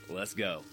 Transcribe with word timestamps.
Let's 0.10 0.34
go. 0.34 0.64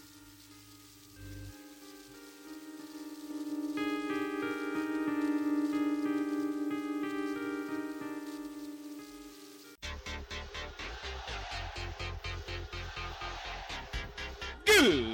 Good 14.81 15.05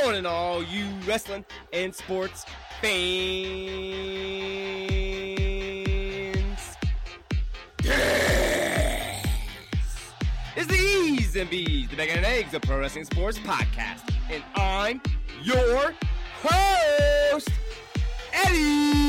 morning, 0.00 0.26
all 0.26 0.62
you 0.62 0.86
wrestling 1.04 1.44
and 1.72 1.92
sports 1.92 2.46
fans. 2.80 2.94
Yes! 7.82 9.26
It's 10.54 10.68
the 10.68 10.76
E's 10.76 11.34
and 11.34 11.50
B's, 11.50 11.88
the 11.88 11.96
Bacon 11.96 12.18
and 12.18 12.26
Eggs 12.26 12.54
of 12.54 12.62
Pro 12.62 12.78
Wrestling 12.78 13.06
Sports 13.06 13.40
Podcast. 13.40 14.08
And 14.30 14.44
I'm 14.54 15.02
your 15.42 15.94
host, 16.44 17.50
Eddie 18.32 19.07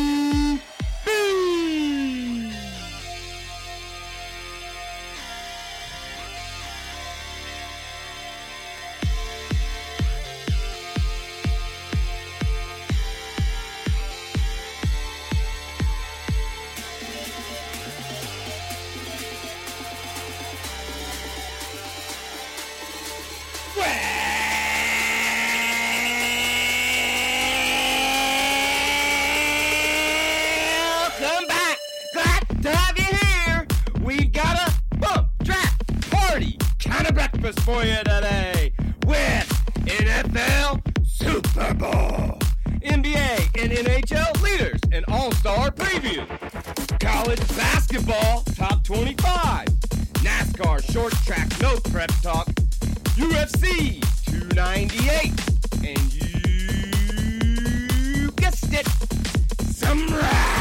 college 47.30 47.48
basketball 47.56 48.42
top 48.56 48.84
25, 48.84 49.68
NASCAR 50.24 50.82
short 50.92 51.14
track 51.26 51.48
no 51.62 51.78
prep 51.92 52.10
talk, 52.24 52.48
UFC 53.18 54.02
298, 54.26 55.32
and 55.88 56.14
you 58.24 58.32
guessed 58.32 58.74
it, 58.74 58.88
some 59.62 60.08
wrestling. 60.08 60.59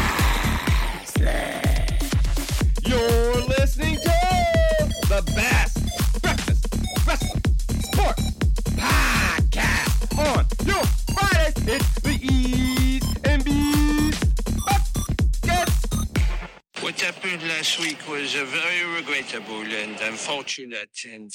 Unfortunate. 20.19 20.91
And 21.09 21.33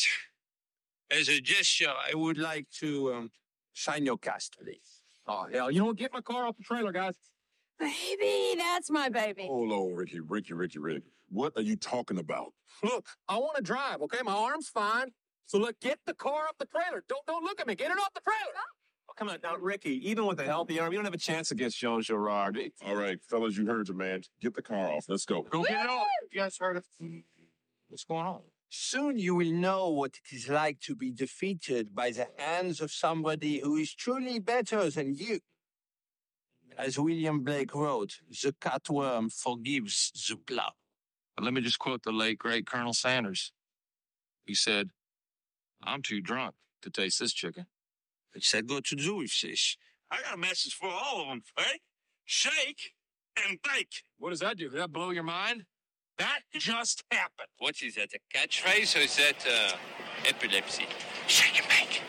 as 1.10 1.30
a 1.30 1.40
gesture, 1.40 1.90
I 1.90 2.16
would 2.16 2.38
like 2.38 2.68
to 2.80 3.14
um, 3.14 3.32
sign 3.74 4.06
your 4.06 4.18
cast, 4.18 4.58
please. 4.62 5.02
Oh, 5.26 5.48
hell, 5.52 5.72
you 5.72 5.82
know, 5.82 5.94
get 5.94 6.12
my 6.12 6.20
car 6.20 6.46
off 6.46 6.58
the 6.58 6.64
trailer, 6.64 6.92
guys. 6.92 7.16
Baby, 7.80 8.56
that's 8.58 8.92
my 8.92 9.08
baby. 9.08 9.48
Hold 9.48 9.72
on, 9.72 9.96
Ricky, 9.96 10.20
Ricky, 10.20 10.54
Ricky, 10.54 10.80
Ricky. 10.80 11.06
What 11.30 11.54
are 11.56 11.62
you 11.62 11.78
talking 11.78 12.20
about? 12.20 12.54
Look, 12.84 13.08
I 13.30 13.38
want 13.38 13.56
to 13.56 13.64
drive, 13.64 14.02
okay? 14.02 14.20
My 14.24 14.34
arm's 14.34 14.68
fine. 14.68 15.08
So 15.46 15.58
look, 15.58 15.80
get 15.80 16.00
the 16.06 16.14
car 16.14 16.48
off 16.48 16.58
the 16.60 16.66
trailer. 16.66 17.04
Don't 17.08 17.26
don't 17.26 17.44
look 17.44 17.60
at 17.60 17.68
me. 17.68 17.76
Get 17.76 17.90
it 17.90 17.98
off 17.98 18.14
the 18.14 18.22
trailer. 18.22 18.54
Oh, 19.10 19.14
come 19.18 19.30
on 19.30 19.40
now, 19.44 19.56
Ricky. 19.56 20.10
Even 20.10 20.26
with 20.26 20.40
a 20.40 20.46
healthy 20.46 20.80
arm, 20.80 20.92
you 20.92 20.98
don't 20.98 21.06
have 21.06 21.14
a 21.14 21.18
chance 21.18 21.52
against 21.52 21.78
Jean 21.78 22.02
Girard. 22.02 22.60
All 22.86 22.96
right, 22.96 23.20
fellas, 23.30 23.58
you 23.58 23.66
heard 23.66 23.88
your 23.88 23.98
man. 23.98 24.22
Get 24.42 24.54
the 24.54 24.62
car 24.62 24.92
off. 24.92 25.06
Let's 25.08 25.26
go. 25.26 25.42
Go 25.44 25.64
get 25.64 25.86
it 25.86 25.90
off. 25.90 26.08
You 26.32 26.42
guys 26.42 26.58
heard 26.58 26.78
it. 26.78 26.86
What's 27.90 28.04
going 28.06 28.26
on? 28.26 28.42
Soon 28.76 29.20
you 29.20 29.36
will 29.36 29.52
know 29.52 29.88
what 29.90 30.18
it 30.18 30.36
is 30.36 30.50
like 30.50 30.80
to 30.80 30.96
be 30.96 31.12
defeated 31.12 31.94
by 31.94 32.10
the 32.10 32.28
hands 32.40 32.82
of 32.82 32.92
somebody 32.92 33.60
who 33.60 33.76
is 33.76 33.94
truly 33.94 34.40
better 34.40 34.90
than 34.90 35.14
you. 35.14 35.42
As 36.76 36.98
William 36.98 37.44
Blake 37.44 37.76
wrote, 37.76 38.22
the 38.28 38.52
cutworm 38.52 39.32
forgives 39.32 40.12
the 40.28 40.38
plow. 40.38 40.72
Let 41.40 41.54
me 41.54 41.62
just 41.62 41.78
quote 41.78 42.02
the 42.02 42.12
late 42.12 42.40
great 42.40 42.66
Colonel 42.66 42.96
Sanders. 42.96 43.54
He 44.44 44.56
said, 44.56 44.90
"I'm 45.84 46.02
too 46.02 46.20
drunk 46.20 46.56
to 46.82 46.90
taste 46.90 47.20
this 47.20 47.32
chicken." 47.32 47.68
What's 48.32 48.52
that 48.54 48.66
got 48.66 48.86
to 48.86 48.96
do 48.96 49.18
with 49.18 49.40
this? 49.40 49.78
I 50.10 50.20
got 50.24 50.34
a 50.34 50.38
message 50.38 50.74
for 50.74 50.90
all 50.90 51.22
of 51.22 51.28
them, 51.28 51.44
right? 51.56 51.84
Shake 52.26 52.96
and 53.38 53.62
bake. 53.62 54.04
What 54.18 54.32
does 54.32 54.40
that 54.40 54.58
do? 54.58 54.68
Did 54.68 54.80
that 54.80 54.92
blow 54.92 55.12
your 55.12 55.22
mind? 55.22 55.68
That 56.20 56.42
just 56.54 57.04
happened. 57.10 57.48
What 57.58 57.82
is 57.82 57.96
that, 57.96 58.10
a 58.14 58.38
catchphrase 58.38 58.96
or 58.96 59.00
is 59.00 59.16
that 59.18 59.46
uh, 59.48 59.76
epilepsy? 60.28 60.86
Shake 61.28 61.60
and 61.60 61.68
bake. 61.70 62.02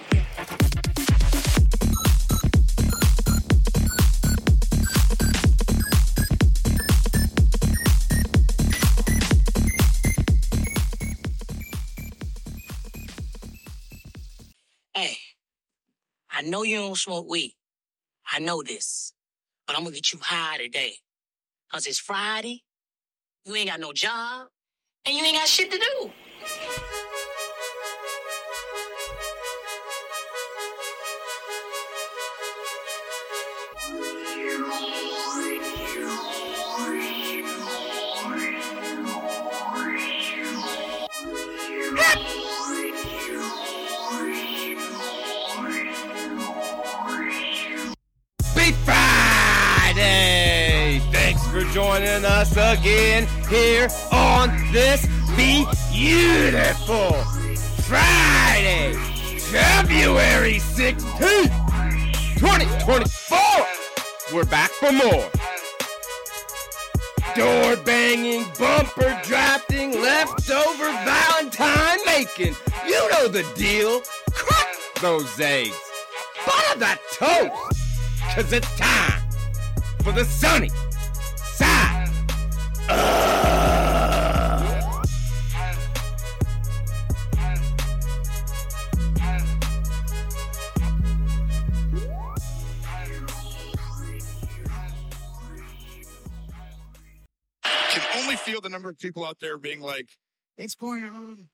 Hey, 14.94 15.16
I 16.30 16.42
know 16.42 16.62
you 16.62 16.76
don't 16.76 16.96
smoke 16.96 17.28
weed. 17.28 17.54
I 18.30 18.38
know 18.38 18.62
this. 18.62 19.12
But 19.66 19.76
I'm 19.78 19.84
gonna 19.84 19.94
get 19.94 20.12
you 20.12 20.18
high 20.22 20.58
today. 20.58 20.96
Cause 21.72 21.86
it's 21.86 21.98
Friday, 21.98 22.62
you 23.44 23.54
ain't 23.54 23.68
got 23.68 23.80
no 23.80 23.92
job, 23.92 24.48
and 25.04 25.14
you 25.14 25.22
ain't 25.22 25.36
got 25.36 25.46
shit 25.46 25.70
to 25.70 25.78
do. 25.78 26.10
Joining 51.74 52.24
us 52.24 52.52
again 52.52 53.26
here 53.50 53.88
on 54.12 54.48
this 54.70 55.04
beautiful 55.26 57.10
Friday, 57.82 58.92
February 59.40 60.60
16th, 60.60 61.50
2024. 62.38 63.38
We're 64.32 64.44
back 64.44 64.70
for 64.70 64.92
more. 64.92 65.28
Door 67.34 67.82
banging, 67.84 68.44
bumper 68.56 69.20
drafting, 69.24 70.00
leftover 70.00 70.92
Valentine 71.02 71.98
making. 72.06 72.54
You 72.86 73.10
know 73.10 73.26
the 73.26 73.44
deal. 73.56 74.00
Crack 74.32 74.76
those 75.00 75.40
eggs. 75.40 75.74
Butter 76.46 76.78
that 76.78 77.00
toast. 77.10 77.80
Cause 78.32 78.52
it's 78.52 78.76
time 78.76 79.22
for 80.04 80.12
the 80.12 80.24
sunny 80.24 80.70
feel 98.44 98.60
the 98.60 98.68
number 98.68 98.90
of 98.90 98.98
people 98.98 99.24
out 99.24 99.40
there 99.40 99.56
being 99.56 99.80
like, 99.80 100.18
"What's 100.56 100.74
going 100.74 101.04
on?" 101.04 101.48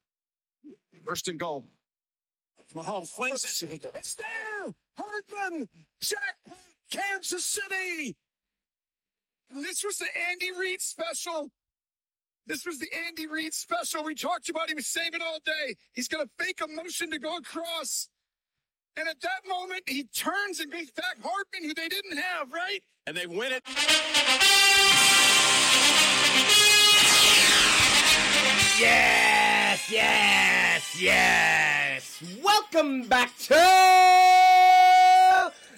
First 1.05 1.29
and 1.29 1.39
goal. 1.39 1.67
Mahomes 2.75 3.09
flings 3.09 3.63
it. 3.63 3.85
It's 3.95 4.15
there. 4.17 4.75
Hardman. 4.97 5.69
Jackpot. 6.01 6.59
Kansas 6.91 7.45
City. 7.45 8.17
This 9.53 9.83
was 9.85 9.99
the 9.99 10.07
Andy 10.31 10.53
Reid 10.59 10.81
special. 10.81 11.51
This 12.47 12.65
was 12.65 12.79
the 12.79 12.87
Andy 13.07 13.27
Reid 13.27 13.53
special. 13.53 14.05
We 14.05 14.15
talked 14.15 14.49
about 14.49 14.71
him 14.71 14.81
saving 14.81 15.21
all 15.23 15.39
day. 15.45 15.75
He's 15.93 16.07
going 16.07 16.25
to 16.25 16.31
fake 16.45 16.61
a 16.63 16.69
motion 16.69 17.11
to 17.11 17.19
go 17.19 17.37
across. 17.37 18.09
And 18.97 19.09
at 19.09 19.21
that 19.23 19.49
moment, 19.49 19.83
he 19.89 20.05
turns 20.05 20.61
and 20.61 20.71
brings 20.71 20.93
back 20.93 21.17
Hardman, 21.21 21.69
who 21.69 21.75
they 21.75 21.89
didn't 21.89 22.17
have, 22.17 22.53
right? 22.53 22.81
And 23.07 23.17
they 23.17 23.27
win 23.27 23.53
it. 23.53 23.63
Yes, 28.81 29.91
yes, 29.91 31.03
yes. 31.03 32.23
Welcome 32.43 33.03
back 33.09 33.37
to 33.39 33.55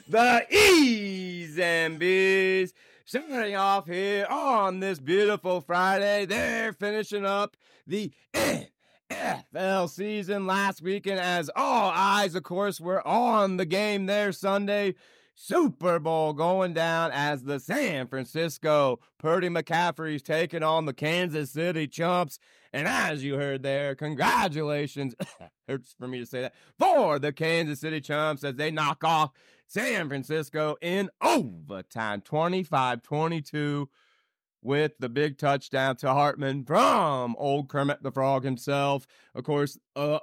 the 0.09 0.47
E's 0.55 1.59
and 1.59 1.99
B's. 1.99 2.75
Starting 3.13 3.57
off 3.57 3.87
here 3.87 4.25
on 4.31 4.81
this 4.81 4.99
beautiful 4.99 5.61
Friday, 5.61 6.25
they're 6.25 6.73
finishing 6.73 7.27
up 7.27 7.59
the 7.87 8.11
NFL 9.11 9.91
season 9.91 10.47
last 10.47 10.81
weekend 10.81 11.21
as 11.21 11.51
all 11.55 11.93
eyes, 11.95 12.35
of 12.35 12.43
course, 12.43 12.81
were 12.81 13.07
on 13.07 13.59
the 13.59 13.67
game 13.67 14.07
there 14.07 14.33
Sunday. 14.33 14.95
Super 15.35 15.99
Bowl 15.99 16.33
going 16.33 16.73
down 16.73 17.11
as 17.13 17.43
the 17.43 17.61
San 17.61 18.07
Francisco 18.07 18.99
Purdy 19.19 19.51
McCaffrey's 19.51 20.23
taking 20.23 20.63
on 20.63 20.87
the 20.87 20.95
Kansas 20.95 21.51
City 21.51 21.87
Chumps. 21.87 22.39
And 22.73 22.89
as 22.89 23.23
you 23.23 23.35
heard 23.35 23.63
there, 23.63 23.95
congratulations, 23.95 25.15
hurts 25.69 25.95
for 25.99 26.09
me 26.09 26.21
to 26.21 26.27
say 26.27 26.41
that, 26.41 26.55
for 26.79 27.19
the 27.19 27.35
Kansas 27.35 27.81
City 27.81 28.01
Chumps 28.01 28.43
as 28.43 28.55
they 28.55 28.71
knock 28.71 29.05
off 29.05 29.33
San 29.73 30.09
Francisco 30.09 30.77
in 30.83 31.09
overtime 31.23 32.21
25 32.21 33.03
22 33.03 33.89
with 34.61 34.93
the 34.99 35.09
big 35.09 35.39
touchdown 35.39 35.97
to 35.97 36.13
Hardman 36.13 36.67
from 36.67 37.35
old 37.39 37.71
Kermit 37.71 38.03
the 38.03 38.13
Frog 38.13 38.45
himself. 38.45 39.07
Of 39.35 39.45
course, 39.45 39.79
uh, 39.97 40.19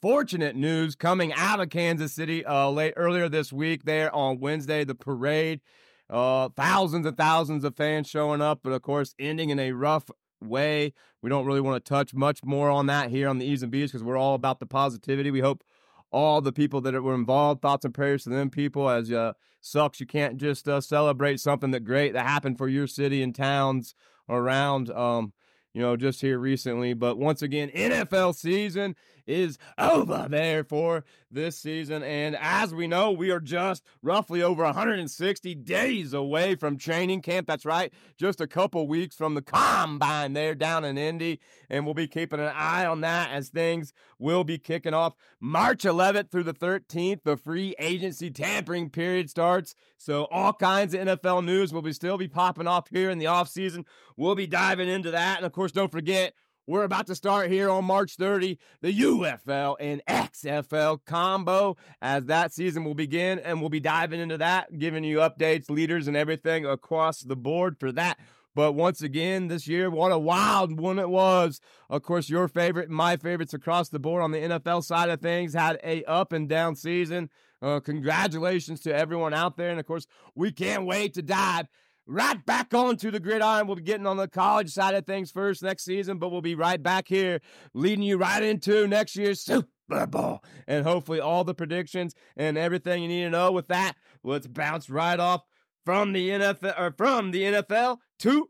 unfortunate 0.00 0.54
news 0.54 0.94
coming 0.94 1.32
out 1.32 1.58
of 1.58 1.68
Kansas 1.70 2.12
City 2.12 2.46
uh, 2.46 2.70
late 2.70 2.94
earlier 2.96 3.28
this 3.28 3.52
week 3.52 3.86
there 3.86 4.14
on 4.14 4.38
Wednesday, 4.38 4.84
the 4.84 4.94
parade. 4.94 5.62
Uh, 6.08 6.48
thousands 6.50 7.06
and 7.06 7.16
thousands 7.16 7.64
of 7.64 7.74
fans 7.74 8.06
showing 8.06 8.40
up, 8.40 8.60
but 8.62 8.72
of 8.72 8.82
course, 8.82 9.16
ending 9.18 9.50
in 9.50 9.58
a 9.58 9.72
rough 9.72 10.08
way. 10.40 10.92
We 11.22 11.30
don't 11.30 11.46
really 11.46 11.60
want 11.60 11.84
to 11.84 11.88
touch 11.88 12.14
much 12.14 12.44
more 12.44 12.70
on 12.70 12.86
that 12.86 13.10
here 13.10 13.28
on 13.28 13.38
the 13.38 13.46
E's 13.46 13.64
and 13.64 13.72
B's 13.72 13.90
because 13.90 14.04
we're 14.04 14.16
all 14.16 14.34
about 14.34 14.60
the 14.60 14.66
positivity. 14.66 15.32
We 15.32 15.40
hope 15.40 15.64
all 16.12 16.40
the 16.40 16.52
people 16.52 16.80
that 16.82 17.00
were 17.02 17.14
involved, 17.14 17.62
thoughts 17.62 17.84
and 17.84 17.94
prayers 17.94 18.24
to 18.24 18.30
them 18.30 18.50
people. 18.50 18.88
As 18.88 19.10
uh, 19.10 19.32
sucks, 19.60 20.00
you 20.00 20.06
can't 20.06 20.36
just 20.36 20.68
uh, 20.68 20.80
celebrate 20.80 21.40
something 21.40 21.70
that 21.72 21.80
great 21.80 22.12
that 22.12 22.26
happened 22.26 22.58
for 22.58 22.68
your 22.68 22.86
city 22.86 23.22
and 23.22 23.34
towns 23.34 23.94
around. 24.28 24.90
Um, 24.90 25.32
you 25.74 25.80
know, 25.80 25.96
just 25.96 26.20
here 26.20 26.38
recently. 26.38 26.92
But 26.92 27.18
once 27.18 27.42
again, 27.42 27.70
NFL 27.70 28.34
season 28.34 28.94
is 29.26 29.58
over 29.78 30.26
there 30.28 30.64
for 30.64 31.04
this 31.30 31.58
season. 31.58 32.02
And 32.02 32.36
as 32.38 32.74
we 32.74 32.86
know, 32.86 33.10
we 33.10 33.30
are 33.30 33.40
just 33.40 33.82
roughly 34.02 34.42
over 34.42 34.62
160 34.64 35.54
days 35.54 36.12
away 36.12 36.54
from 36.54 36.76
training 36.76 37.22
camp. 37.22 37.46
That's 37.46 37.64
right, 37.64 37.92
just 38.18 38.40
a 38.40 38.46
couple 38.46 38.86
weeks 38.86 39.16
from 39.16 39.34
the 39.34 39.42
combine 39.42 40.34
there 40.34 40.54
down 40.54 40.84
in 40.84 40.98
Indy. 40.98 41.40
And 41.70 41.84
we'll 41.84 41.94
be 41.94 42.06
keeping 42.06 42.40
an 42.40 42.52
eye 42.54 42.84
on 42.84 43.00
that 43.00 43.30
as 43.30 43.48
things 43.48 43.92
will 44.18 44.44
be 44.44 44.58
kicking 44.58 44.94
off 44.94 45.14
March 45.40 45.84
11th 45.84 46.30
through 46.30 46.44
the 46.44 46.54
13th. 46.54 47.22
The 47.24 47.36
free 47.36 47.74
agency 47.78 48.30
tampering 48.30 48.90
period 48.90 49.30
starts. 49.30 49.74
So 49.96 50.24
all 50.30 50.52
kinds 50.52 50.94
of 50.94 51.00
NFL 51.00 51.44
news 51.44 51.72
will 51.72 51.82
be 51.82 51.92
still 51.92 52.18
be 52.18 52.28
popping 52.28 52.66
off 52.66 52.88
here 52.90 53.10
in 53.10 53.18
the 53.18 53.26
offseason. 53.26 53.84
We'll 54.16 54.34
be 54.34 54.46
diving 54.46 54.88
into 54.88 55.10
that. 55.12 55.38
And 55.38 55.46
of 55.46 55.52
course, 55.52 55.72
don't 55.72 55.92
forget, 55.92 56.34
we're 56.66 56.84
about 56.84 57.06
to 57.08 57.14
start 57.14 57.50
here 57.50 57.68
on 57.68 57.84
March 57.84 58.14
30, 58.16 58.58
the 58.80 59.00
UFL 59.00 59.76
and 59.80 60.00
XFL 60.08 61.00
combo 61.04 61.76
as 62.00 62.26
that 62.26 62.52
season 62.52 62.84
will 62.84 62.94
begin. 62.94 63.38
And 63.40 63.60
we'll 63.60 63.70
be 63.70 63.80
diving 63.80 64.20
into 64.20 64.38
that, 64.38 64.78
giving 64.78 65.04
you 65.04 65.18
updates, 65.18 65.70
leaders, 65.70 66.06
and 66.06 66.16
everything 66.16 66.64
across 66.64 67.20
the 67.20 67.36
board 67.36 67.78
for 67.78 67.90
that. 67.92 68.18
But 68.54 68.72
once 68.72 69.02
again, 69.02 69.48
this 69.48 69.66
year, 69.66 69.90
what 69.90 70.12
a 70.12 70.18
wild 70.18 70.78
one 70.78 70.98
it 70.98 71.08
was. 71.08 71.60
Of 71.88 72.02
course, 72.02 72.28
your 72.28 72.48
favorite 72.48 72.90
my 72.90 73.16
favorites 73.16 73.54
across 73.54 73.88
the 73.88 73.98
board 73.98 74.22
on 74.22 74.30
the 74.30 74.38
NFL 74.38 74.84
side 74.84 75.08
of 75.08 75.20
things 75.20 75.54
had 75.54 75.80
a 75.82 76.04
up 76.04 76.32
and 76.32 76.48
down 76.48 76.76
season. 76.76 77.30
Uh, 77.62 77.80
congratulations 77.80 78.80
to 78.80 78.94
everyone 78.94 79.32
out 79.32 79.56
there. 79.56 79.70
And 79.70 79.80
of 79.80 79.86
course, 79.86 80.06
we 80.34 80.52
can't 80.52 80.84
wait 80.84 81.14
to 81.14 81.22
dive 81.22 81.66
right 82.06 82.44
back 82.44 82.74
onto 82.74 83.10
the 83.10 83.20
gridiron. 83.20 83.66
We'll 83.66 83.76
be 83.76 83.82
getting 83.82 84.06
on 84.06 84.16
the 84.16 84.28
college 84.28 84.70
side 84.70 84.94
of 84.94 85.06
things 85.06 85.30
first 85.30 85.62
next 85.62 85.84
season, 85.84 86.18
but 86.18 86.30
we'll 86.30 86.42
be 86.42 86.54
right 86.54 86.82
back 86.82 87.08
here 87.08 87.40
leading 87.74 88.02
you 88.02 88.16
right 88.16 88.42
into 88.42 88.86
next 88.86 89.16
year's 89.16 89.40
Super 89.40 90.06
Bowl 90.06 90.42
and 90.66 90.84
hopefully 90.84 91.20
all 91.20 91.44
the 91.44 91.54
predictions 91.54 92.14
and 92.36 92.56
everything 92.58 93.02
you 93.02 93.08
need 93.08 93.24
to 93.24 93.30
know 93.30 93.52
with 93.52 93.68
that. 93.68 93.94
Let's 94.22 94.46
bounce 94.46 94.90
right 94.90 95.18
off 95.18 95.42
from 95.84 96.12
the 96.12 96.30
NFL 96.30 96.78
or 96.78 96.94
from 96.96 97.30
the 97.30 97.42
NFL 97.42 97.98
to 98.20 98.48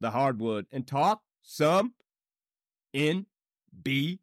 the, 0.00 0.10
hardwood 0.10 0.66
and 0.70 0.86
talk 0.86 1.22
some 1.42 1.94
NBA. 2.94 4.18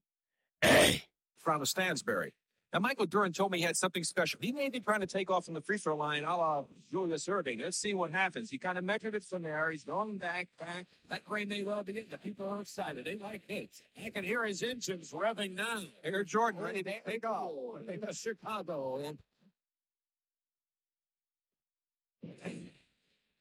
From 1.40 1.60
the 1.60 1.66
Stansbury. 1.66 2.34
Now, 2.74 2.80
Michael 2.80 3.06
Duran 3.06 3.34
told 3.34 3.52
me 3.52 3.60
he 3.60 3.64
had 3.64 3.78
something 3.78 4.04
special. 4.04 4.40
He 4.42 4.52
may 4.52 4.68
be 4.68 4.80
trying 4.80 5.02
to 5.02 5.08
take 5.08 5.30
off 5.30 5.46
from 5.46 5.54
the 5.54 5.62
free 5.62 5.78
throw 5.78 5.96
line 5.96 6.24
a 6.24 6.36
la 6.36 6.64
Julius 6.92 7.28
Erving. 7.28 7.62
Let's 7.62 7.78
see 7.78 7.94
what 7.94 8.10
happens. 8.10 8.50
He 8.50 8.58
kind 8.58 8.80
of 8.80 8.84
measured 8.84 9.14
it 9.14 9.24
from 9.24 9.44
there. 9.44 9.70
He's 9.70 9.84
going 9.84 10.18
back, 10.18 10.48
back. 10.60 10.88
That 11.08 11.24
green 11.24 11.50
they 11.50 11.62
love 11.64 11.88
it. 11.90 12.10
The 12.10 12.18
people 12.18 12.50
are 12.50 12.62
excited. 12.62 13.06
They 13.06 13.18
like 13.18 13.44
hits. 13.48 13.84
I 14.04 14.10
can 14.10 14.24
hear 14.24 14.44
his 14.44 14.64
engines 14.64 15.12
revving 15.12 15.54
now. 15.54 15.82
Air 16.04 16.24
Jordan 16.24 16.62
ready 16.62 16.82
to 16.82 16.94
take 17.06 17.24
off. 17.28 17.52
Chicago. 18.14 18.98
And 19.06 19.18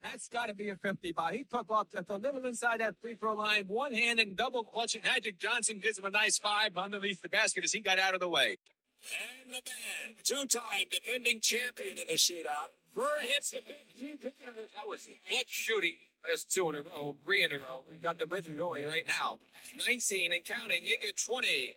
That's 0.03 0.29
got 0.29 0.49
to 0.49 0.55
be 0.55 0.69
a 0.69 0.77
50 0.77 1.13
by. 1.13 1.33
He 1.33 1.45
took 1.45 1.71
off 1.71 1.87
at 1.97 2.07
the 2.07 2.19
little 2.19 2.45
inside 2.45 2.81
that 2.81 2.97
free 3.01 3.15
throw 3.15 3.33
line, 3.33 3.65
one 3.67 3.95
hand 3.95 4.21
and 4.21 4.37
double 4.37 4.63
clutching. 4.63 5.01
Magic 5.05 5.39
Johnson 5.39 5.79
gives 5.79 5.99
him 5.99 6.05
a 6.05 6.11
nice 6.11 6.37
five 6.37 6.77
underneath 6.77 7.23
the 7.23 7.31
basket 7.31 7.65
as 7.65 7.73
he 7.73 7.81
got 7.81 7.99
out 7.99 8.13
of 8.13 8.21
the 8.21 8.29
way. 8.29 8.59
And 9.03 9.53
the 9.53 9.63
man, 9.67 10.17
two-time 10.23 10.87
defending 10.91 11.41
champion 11.41 11.99
in 11.99 12.07
the 12.09 12.15
shootout. 12.15 12.71
Burr 12.95 13.21
hits 13.21 13.51
the 13.51 13.61
big 13.67 14.21
That 14.23 14.87
was 14.87 15.09
hit 15.25 15.47
shooting. 15.49 15.97
That's 16.27 16.45
two 16.45 16.69
in 16.69 16.77
a 16.77 16.83
row, 16.83 17.17
three 17.25 17.43
in 17.43 17.51
a 17.53 17.57
row. 17.57 17.83
We 17.91 17.97
got 17.97 18.19
the 18.19 18.27
rhythm 18.27 18.57
going 18.57 18.87
right 18.87 19.07
now. 19.09 19.39
19 19.87 20.33
and 20.33 20.45
counting. 20.45 20.85
You 20.85 20.97
get 21.01 21.17
20. 21.17 21.75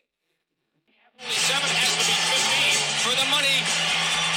Seven 1.17 1.69
has 1.69 1.91
to 1.93 2.05
be 2.05 2.13
15 2.13 3.01
for 3.01 3.15
the 3.15 3.27
money. 3.31 4.34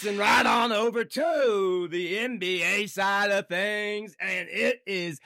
Bouncing 0.00 0.18
right 0.18 0.46
on 0.46 0.72
over 0.72 1.04
to 1.04 1.88
the 1.90 2.14
NBA 2.16 2.88
side 2.88 3.30
of 3.30 3.48
things, 3.48 4.16
and 4.18 4.48
it 4.48 4.80
is 4.86 5.20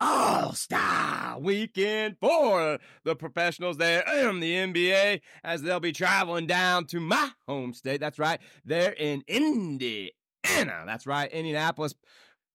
all 0.00 0.52
star 0.52 1.38
weekend 1.40 2.16
for 2.20 2.78
the 3.04 3.16
professionals 3.16 3.76
there 3.76 4.02
in 4.28 4.40
the 4.40 4.54
NBA 4.54 5.20
as 5.42 5.62
they'll 5.62 5.80
be 5.80 5.92
traveling 5.92 6.46
down 6.46 6.84
to 6.86 7.00
my 7.00 7.30
home 7.48 7.72
state. 7.72 8.00
That's 8.00 8.18
right, 8.18 8.40
they're 8.64 8.92
in 8.92 9.24
Indiana. 9.26 10.10
That's 10.86 11.06
right, 11.06 11.30
Indianapolis, 11.32 11.94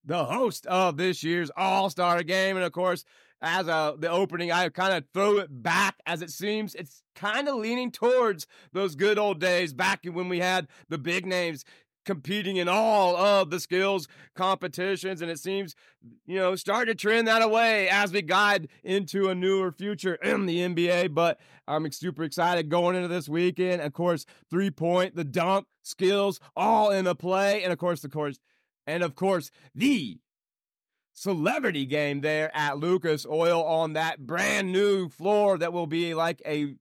the 0.06 0.24
host 0.24 0.66
of 0.68 0.96
this 0.98 1.24
year's 1.24 1.52
All 1.58 1.90
Star 1.90 2.24
game, 2.24 2.56
and 2.56 2.66
of 2.66 2.72
course. 2.72 3.04
As 3.48 3.68
a, 3.68 3.96
the 3.98 4.10
opening, 4.10 4.52
I 4.52 4.68
kind 4.70 4.94
of 4.94 5.04
throw 5.14 5.38
it 5.38 5.64
back 5.64 5.98
as 6.08 6.22
it 6.24 6.32
seems. 6.32 6.74
It's 6.74 7.04
kind 7.16 7.48
of 7.48 7.56
leaning 7.56 7.92
towards 7.92 8.48
those 8.74 8.96
good 8.96 9.20
old 9.20 9.40
days 9.40 9.72
back 9.72 10.04
when 10.04 10.30
we 10.30 10.40
had 10.40 10.68
the 10.90 10.98
big 10.98 11.28
names 11.28 11.64
competing 12.06 12.58
in 12.58 12.68
all 12.68 13.16
of 13.16 13.50
the 13.50 13.60
skills 13.60 14.08
competitions 14.36 15.24
and 15.24 15.32
it 15.32 15.40
seems 15.40 15.74
you 16.28 16.38
know 16.38 16.56
starting 16.56 16.94
to 16.94 16.96
trend 16.96 17.28
that 17.28 17.42
away 17.42 17.90
as 17.90 18.12
we 18.12 18.22
guide 18.22 18.68
into 18.84 19.28
a 19.28 19.34
newer 19.34 19.72
future 19.72 20.14
in 20.16 20.46
the 20.46 20.60
NBA 20.60 21.12
but 21.16 21.40
I'm 21.68 21.92
super 21.92 22.24
excited 22.24 22.70
going 22.70 22.96
into 22.96 23.08
this 23.08 23.28
weekend. 23.28 23.82
Of 23.82 23.94
course 23.94 24.26
three 24.50 24.70
point 24.70 25.16
the 25.16 25.24
dunk 25.24 25.68
skills 25.82 26.40
all 26.56 26.92
in 26.92 27.06
the 27.06 27.16
play. 27.16 27.64
And 27.64 27.74
of 27.74 27.80
course 27.80 28.04
of 28.04 28.12
course 28.12 28.40
and 28.86 29.04
of 29.04 29.16
course 29.16 29.52
the 29.74 30.20
celebrity 31.16 31.86
game 31.86 32.22
there 32.22 32.56
at 32.56 32.78
Lucas 32.78 33.26
Oil 33.26 33.64
on 33.64 33.94
that 33.94 34.28
brand 34.28 34.72
new 34.72 35.10
floor 35.10 35.58
that 35.58 35.74
will 35.74 35.88
be 35.88 36.14
like 36.14 36.42
a 36.46 36.76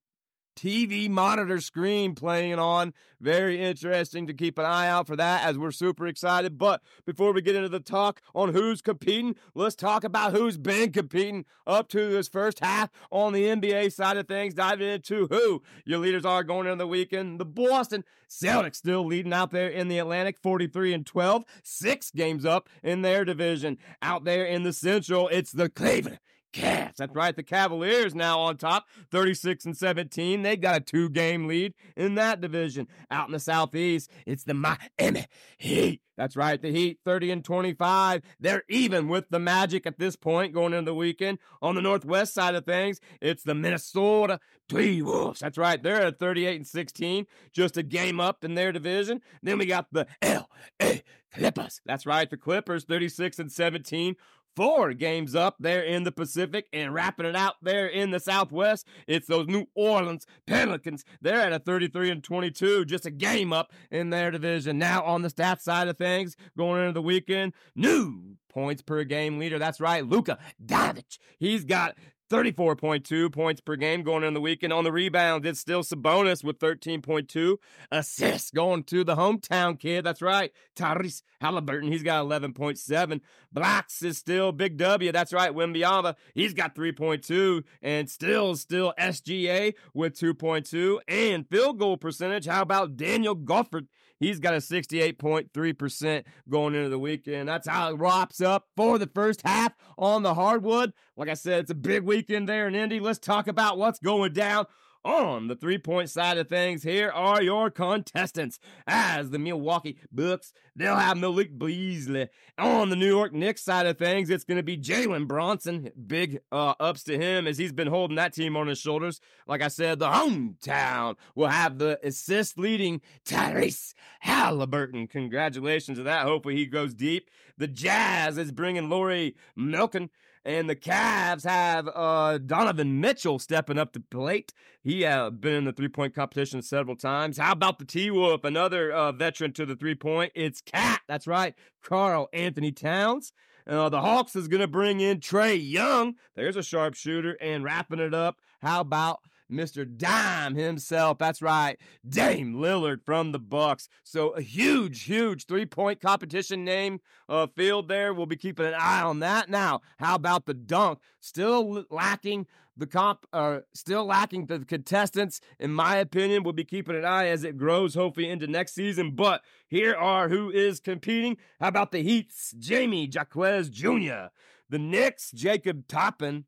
TV 0.56 1.08
monitor 1.08 1.60
screen 1.60 2.14
playing 2.14 2.58
on. 2.58 2.94
Very 3.20 3.60
interesting 3.60 4.26
to 4.26 4.34
keep 4.34 4.58
an 4.58 4.64
eye 4.64 4.88
out 4.88 5.06
for 5.06 5.16
that 5.16 5.44
as 5.44 5.56
we're 5.56 5.70
super 5.70 6.06
excited. 6.06 6.58
But 6.58 6.82
before 7.06 7.32
we 7.32 7.42
get 7.42 7.56
into 7.56 7.68
the 7.68 7.80
talk 7.80 8.20
on 8.34 8.52
who's 8.52 8.82
competing, 8.82 9.36
let's 9.54 9.74
talk 9.74 10.04
about 10.04 10.32
who's 10.32 10.56
been 10.56 10.92
competing 10.92 11.44
up 11.66 11.88
to 11.88 12.10
this 12.10 12.28
first 12.28 12.60
half 12.60 12.90
on 13.10 13.32
the 13.32 13.44
NBA 13.44 13.92
side 13.92 14.16
of 14.16 14.28
things. 14.28 14.54
Diving 14.54 14.88
into 14.88 15.26
who 15.28 15.62
your 15.84 15.98
leaders 15.98 16.24
are 16.24 16.44
going 16.44 16.66
into 16.66 16.76
the 16.76 16.86
weekend. 16.86 17.40
The 17.40 17.44
Boston 17.44 18.04
Celtics 18.28 18.76
still 18.76 19.04
leading 19.04 19.32
out 19.32 19.50
there 19.50 19.68
in 19.68 19.88
the 19.88 19.98
Atlantic, 19.98 20.38
43 20.38 20.92
and 20.92 21.06
12, 21.06 21.44
six 21.62 22.10
games 22.10 22.44
up 22.44 22.68
in 22.82 23.02
their 23.02 23.24
division. 23.24 23.78
Out 24.02 24.24
there 24.24 24.44
in 24.44 24.62
the 24.62 24.72
Central, 24.72 25.28
it's 25.28 25.52
the 25.52 25.68
Cleveland 25.68 26.18
Cavs. 26.54 26.96
That's 26.96 27.14
right. 27.14 27.34
The 27.34 27.42
Cavaliers 27.42 28.14
now 28.14 28.38
on 28.40 28.56
top, 28.56 28.86
36 29.10 29.66
and 29.66 29.76
17. 29.76 30.42
They've 30.42 30.60
got 30.60 30.76
a 30.76 30.80
two 30.80 31.10
game 31.10 31.46
lead 31.46 31.74
in 31.96 32.14
that 32.14 32.40
division. 32.40 32.86
Out 33.10 33.28
in 33.28 33.32
the 33.32 33.40
Southeast, 33.40 34.10
it's 34.26 34.44
the 34.44 34.54
Miami 34.54 35.26
Heat. 35.58 36.00
That's 36.16 36.36
right. 36.36 36.62
The 36.62 36.70
Heat, 36.70 37.00
30 37.04 37.32
and 37.32 37.44
25. 37.44 38.22
They're 38.38 38.62
even 38.68 39.08
with 39.08 39.28
the 39.30 39.40
Magic 39.40 39.84
at 39.84 39.98
this 39.98 40.14
point 40.14 40.54
going 40.54 40.72
into 40.72 40.90
the 40.90 40.94
weekend. 40.94 41.38
On 41.60 41.74
the 41.74 41.82
Northwest 41.82 42.34
side 42.34 42.54
of 42.54 42.64
things, 42.64 43.00
it's 43.20 43.42
the 43.42 43.54
Minnesota 43.54 44.38
Wolves. 44.72 45.40
That's 45.40 45.58
right. 45.58 45.82
They're 45.82 46.02
at 46.02 46.20
38 46.20 46.56
and 46.56 46.66
16, 46.66 47.26
just 47.52 47.76
a 47.76 47.82
game 47.82 48.20
up 48.20 48.44
in 48.44 48.54
their 48.54 48.70
division. 48.70 49.20
Then 49.42 49.58
we 49.58 49.66
got 49.66 49.88
the 49.90 50.06
LA 50.22 51.00
Clippers. 51.34 51.80
That's 51.84 52.06
right. 52.06 52.30
The 52.30 52.36
Clippers, 52.36 52.84
36 52.84 53.40
and 53.40 53.50
17 53.50 54.14
four 54.56 54.92
games 54.92 55.34
up 55.34 55.56
there 55.58 55.82
in 55.82 56.04
the 56.04 56.12
Pacific 56.12 56.66
and 56.72 56.94
wrapping 56.94 57.26
it 57.26 57.36
out 57.36 57.56
there 57.62 57.86
in 57.86 58.10
the 58.10 58.20
Southwest. 58.20 58.86
It's 59.06 59.26
those 59.26 59.46
New 59.46 59.66
Orleans 59.74 60.26
Pelicans. 60.46 61.04
They're 61.20 61.40
at 61.40 61.52
a 61.52 61.58
33 61.58 62.10
and 62.10 62.24
22, 62.24 62.84
just 62.84 63.06
a 63.06 63.10
game 63.10 63.52
up 63.52 63.72
in 63.90 64.10
their 64.10 64.30
division. 64.30 64.78
Now 64.78 65.02
on 65.04 65.22
the 65.22 65.28
stats 65.28 65.60
side 65.60 65.88
of 65.88 65.98
things, 65.98 66.36
going 66.56 66.80
into 66.80 66.92
the 66.92 67.02
weekend, 67.02 67.52
new 67.74 68.36
points 68.48 68.82
per 68.82 69.04
game 69.04 69.38
leader. 69.38 69.58
That's 69.58 69.80
right, 69.80 70.06
Luka 70.06 70.38
Doncic. 70.64 71.18
He's 71.38 71.64
got 71.64 71.96
34.2 72.30 73.32
points 73.32 73.60
per 73.60 73.76
game 73.76 74.02
going 74.02 74.24
in 74.24 74.34
the 74.34 74.40
weekend. 74.40 74.72
On 74.72 74.84
the 74.84 74.92
rebound, 74.92 75.44
it's 75.46 75.60
still 75.60 75.82
Sabonis 75.82 76.42
with 76.42 76.58
13.2 76.58 77.56
assists 77.90 78.50
going 78.50 78.84
to 78.84 79.04
the 79.04 79.16
hometown 79.16 79.78
kid. 79.78 80.04
That's 80.04 80.22
right, 80.22 80.52
Tyrese 80.76 81.22
Halliburton. 81.40 81.92
He's 81.92 82.02
got 82.02 82.24
11.7. 82.24 83.20
Blacks 83.52 84.02
is 84.02 84.18
still 84.18 84.52
Big 84.52 84.76
W. 84.76 85.12
That's 85.12 85.32
right, 85.32 85.52
Wembanyama. 85.52 86.16
He's 86.34 86.54
got 86.54 86.74
3.2 86.74 87.64
and 87.82 88.08
still, 88.08 88.56
still 88.56 88.94
SGA 88.98 89.74
with 89.92 90.18
2.2 90.18 90.98
and 91.06 91.48
field 91.48 91.78
goal 91.78 91.96
percentage. 91.96 92.46
How 92.46 92.62
about 92.62 92.96
Daniel 92.96 93.36
Gafford? 93.36 93.86
He's 94.20 94.40
got 94.40 94.54
a 94.54 94.58
68.3% 94.58 96.24
going 96.48 96.74
into 96.74 96.88
the 96.88 96.98
weekend. 96.98 97.48
That's 97.48 97.68
how 97.68 97.90
it 97.90 97.98
wraps 97.98 98.40
up 98.40 98.68
for 98.76 98.98
the 98.98 99.08
first 99.08 99.42
half 99.44 99.74
on 99.98 100.22
the 100.22 100.34
hardwood. 100.34 100.92
Like 101.16 101.28
I 101.28 101.34
said, 101.34 101.60
it's 101.60 101.70
a 101.70 101.74
big 101.74 102.04
weekend 102.04 102.48
there 102.48 102.66
in 102.68 102.74
Indy. 102.74 103.00
Let's 103.00 103.18
talk 103.18 103.48
about 103.48 103.78
what's 103.78 103.98
going 103.98 104.32
down 104.32 104.66
on 105.04 105.48
the 105.48 105.56
three 105.56 105.78
point 105.78 106.10
side 106.10 106.38
of 106.38 106.48
things, 106.48 106.82
here 106.82 107.10
are 107.10 107.42
your 107.42 107.70
contestants. 107.70 108.58
As 108.86 109.30
the 109.30 109.38
Milwaukee 109.38 109.98
Bucks, 110.10 110.52
they'll 110.74 110.96
have 110.96 111.18
Malik 111.18 111.58
Beasley. 111.58 112.28
On 112.58 112.88
the 112.88 112.96
New 112.96 113.08
York 113.08 113.32
Knicks 113.32 113.62
side 113.62 113.86
of 113.86 113.98
things, 113.98 114.30
it's 114.30 114.44
going 114.44 114.56
to 114.56 114.62
be 114.62 114.78
Jalen 114.78 115.28
Brunson. 115.28 115.90
Big 116.06 116.40
uh, 116.50 116.74
ups 116.80 117.02
to 117.04 117.18
him 117.18 117.46
as 117.46 117.58
he's 117.58 117.72
been 117.72 117.88
holding 117.88 118.16
that 118.16 118.32
team 118.32 118.56
on 118.56 118.66
his 118.66 118.78
shoulders. 118.78 119.20
Like 119.46 119.62
I 119.62 119.68
said, 119.68 119.98
the 119.98 120.08
hometown 120.08 121.16
will 121.34 121.48
have 121.48 121.78
the 121.78 121.98
assist 122.02 122.58
leading 122.58 123.00
Tyrese 123.26 123.94
Halliburton. 124.20 125.08
Congratulations 125.08 125.98
to 125.98 126.04
that. 126.04 126.26
Hopefully 126.26 126.56
he 126.56 126.66
goes 126.66 126.94
deep. 126.94 127.30
The 127.58 127.68
Jazz 127.68 128.38
is 128.38 128.52
bringing 128.52 128.88
Laurie 128.88 129.36
Milken. 129.56 130.08
And 130.44 130.68
the 130.68 130.76
Cavs 130.76 131.44
have 131.44 131.88
uh, 131.94 132.36
Donovan 132.38 133.00
Mitchell 133.00 133.38
stepping 133.38 133.78
up 133.78 133.92
to 133.92 134.00
plate. 134.00 134.52
He 134.82 135.04
uh, 135.04 135.30
been 135.30 135.54
in 135.54 135.64
the 135.64 135.72
three 135.72 135.88
point 135.88 136.14
competition 136.14 136.60
several 136.60 136.96
times. 136.96 137.38
How 137.38 137.52
about 137.52 137.78
the 137.78 137.86
T 137.86 138.10
Wolf, 138.10 138.44
another 138.44 138.92
uh, 138.92 139.12
veteran 139.12 139.52
to 139.54 139.64
the 139.64 139.74
three 139.74 139.94
point? 139.94 140.32
It's 140.34 140.60
Cat. 140.60 141.00
That's 141.08 141.26
right, 141.26 141.54
Karl-Anthony 141.82 142.72
Towns. 142.72 143.32
Uh, 143.66 143.88
the 143.88 144.02
Hawks 144.02 144.36
is 144.36 144.48
going 144.48 144.60
to 144.60 144.68
bring 144.68 145.00
in 145.00 145.20
Trae 145.20 145.58
Young. 145.58 146.16
There's 146.36 146.56
a 146.56 146.62
sharpshooter. 146.62 147.38
And 147.40 147.64
wrapping 147.64 147.98
it 147.98 148.12
up, 148.12 148.36
how 148.60 148.80
about 148.82 149.20
Mr. 149.50 149.84
Dime 149.84 150.54
himself. 150.54 151.18
That's 151.18 151.42
right, 151.42 151.78
Dame 152.08 152.54
Lillard 152.54 153.04
from 153.04 153.32
the 153.32 153.38
Bucks. 153.38 153.88
So 154.02 154.30
a 154.30 154.40
huge, 154.40 155.04
huge 155.04 155.46
three-point 155.46 156.00
competition 156.00 156.64
name 156.64 157.00
uh, 157.28 157.46
field 157.46 157.88
there. 157.88 158.14
We'll 158.14 158.26
be 158.26 158.36
keeping 158.36 158.66
an 158.66 158.74
eye 158.74 159.02
on 159.02 159.20
that. 159.20 159.48
Now, 159.48 159.80
how 159.98 160.14
about 160.14 160.46
the 160.46 160.54
dunk? 160.54 161.00
Still 161.20 161.84
lacking 161.90 162.46
the 162.76 162.86
comp, 162.86 163.26
uh, 163.32 163.60
still 163.72 164.04
lacking 164.04 164.46
the 164.46 164.60
contestants. 164.60 165.40
In 165.58 165.72
my 165.72 165.96
opinion, 165.96 166.42
we'll 166.42 166.52
be 166.52 166.64
keeping 166.64 166.96
an 166.96 167.04
eye 167.04 167.28
as 167.28 167.44
it 167.44 167.56
grows, 167.56 167.94
hopefully 167.94 168.28
into 168.28 168.46
next 168.46 168.74
season. 168.74 169.12
But 169.12 169.42
here 169.68 169.94
are 169.94 170.28
who 170.28 170.50
is 170.50 170.80
competing. 170.80 171.36
How 171.60 171.68
about 171.68 171.92
the 171.92 172.02
Heats? 172.02 172.54
Jamie 172.58 173.08
Jaquez 173.12 173.68
Jr., 173.68 174.30
the 174.68 174.78
Knicks, 174.78 175.30
Jacob 175.30 175.86
Toppin, 175.86 176.46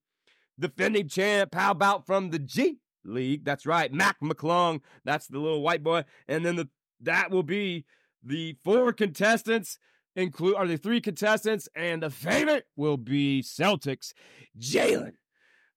defending 0.58 1.08
champ. 1.08 1.54
How 1.54 1.70
about 1.70 2.06
from 2.06 2.30
the 2.30 2.38
G 2.38 2.78
League. 3.06 3.44
That's 3.44 3.66
right, 3.66 3.92
Mac 3.92 4.20
McClung. 4.20 4.80
That's 5.04 5.26
the 5.26 5.38
little 5.38 5.62
white 5.62 5.82
boy. 5.82 6.04
And 6.28 6.44
then 6.44 6.56
the 6.56 6.68
that 7.00 7.30
will 7.30 7.42
be 7.42 7.84
the 8.22 8.56
four 8.64 8.92
contestants 8.92 9.78
include 10.14 10.56
are 10.56 10.66
the 10.66 10.78
three 10.78 11.00
contestants, 11.00 11.68
and 11.74 12.02
the 12.02 12.10
favorite 12.10 12.66
will 12.74 12.96
be 12.96 13.42
Celtics. 13.42 14.12
Jaylen 14.58 15.12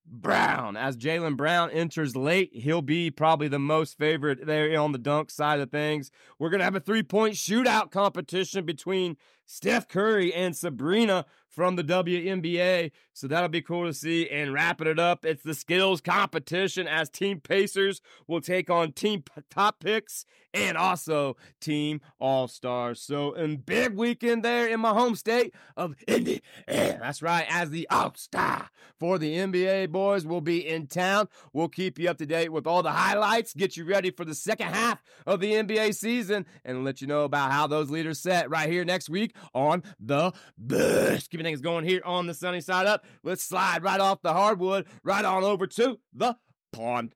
Brown. 0.05 0.75
As 0.75 0.98
Jaylen 0.98 1.38
Brown 1.38 1.69
enters 1.69 2.15
late, 2.15 2.50
he'll 2.53 2.81
be 2.81 3.12
probably 3.12 3.48
the 3.48 3.59
most 3.59 3.98
favorite 3.98 4.45
there 4.45 4.79
on 4.79 4.91
the 4.91 4.98
dunk 4.98 5.29
side 5.29 5.59
of 5.59 5.69
things. 5.69 6.09
We're 6.39 6.50
gonna 6.50 6.63
have 6.63 6.75
a 6.75 6.79
three-point 6.79 7.36
shootout 7.36 7.91
competition 7.91 8.65
between 8.65 9.17
Steph 9.45 9.88
Curry 9.88 10.33
and 10.33 10.55
Sabrina 10.55 11.25
from 11.50 11.75
the 11.75 11.84
WNBA. 11.84 12.91
So 13.13 13.27
that'll 13.27 13.50
be 13.50 13.62
cool 13.62 13.86
to 13.86 13.94
see. 13.94 14.29
And 14.29 14.53
wrapping 14.53 14.88
it 14.88 15.00
up, 15.00 15.25
it's 15.25 15.44
the 15.44 15.53
skills 15.53 16.00
competition 16.00 16.88
as 16.88 17.10
Team 17.10 17.41
Pacers 17.41 18.01
will 18.27 18.41
take 18.41 18.70
on 18.70 18.94
Team 18.94 19.24
Top 19.50 19.79
Picks 19.79 20.25
and 20.53 20.77
also 20.77 21.38
Team 21.60 22.01
All 22.20 22.48
Stars. 22.48 23.01
So, 23.01 23.34
in 23.34 23.58
big 23.58 23.96
weekend 23.96 24.44
there 24.44 24.68
in 24.68 24.79
my 24.79 24.94
home 24.94 25.15
state 25.15 25.53
of 25.77 25.96
Indiana. 26.08 26.41
That's 26.68 27.22
right, 27.22 27.46
as 27.50 27.70
the 27.70 27.88
All 27.89 28.13
Star 28.15 28.70
for 29.00 29.18
the 29.18 29.36
NBA 29.36 29.91
boys 29.91 30.25
will 30.25 30.41
be 30.41 30.68
in 30.68 30.88
town. 30.88 31.27
We'll 31.53 31.70
keep 31.70 32.00
you 32.00 32.10
up 32.10 32.18
to 32.18 32.25
date 32.25 32.51
with 32.51 32.68
all 32.68 32.84
the 32.84 32.91
highlights, 32.91 33.53
get 33.53 33.77
you 33.77 33.86
ready 33.86 34.12
for 34.12 34.25
the 34.25 34.36
second 34.36 34.68
half 34.68 35.03
of 35.25 35.39
the 35.39 35.53
NBA 35.53 35.96
season, 35.96 36.46
and 36.65 36.84
let 36.84 37.01
you 37.01 37.08
know 37.08 37.24
about 37.24 37.51
how 37.51 37.68
those 37.68 37.89
leaders 37.89 38.20
set 38.20 38.50
right 38.50 38.70
here 38.70 38.86
next 38.86 39.10
week 39.10 39.36
on 39.53 39.84
the 40.00 40.32
best. 40.58 41.32
Keeping 41.39 41.62
going 41.62 41.86
here 41.86 42.01
on 42.03 42.27
the 42.27 42.34
sunny 42.34 42.60
side 42.60 42.86
up. 42.86 43.05
Let's 43.24 43.41
slide 43.41 43.81
right 43.81 44.01
off 44.01 44.22
the 44.22 44.34
hardwood, 44.34 44.88
right 45.05 45.24
on 45.24 45.46
over 45.46 45.67
to 45.67 45.98
the 46.13 46.36
pond 46.74 47.15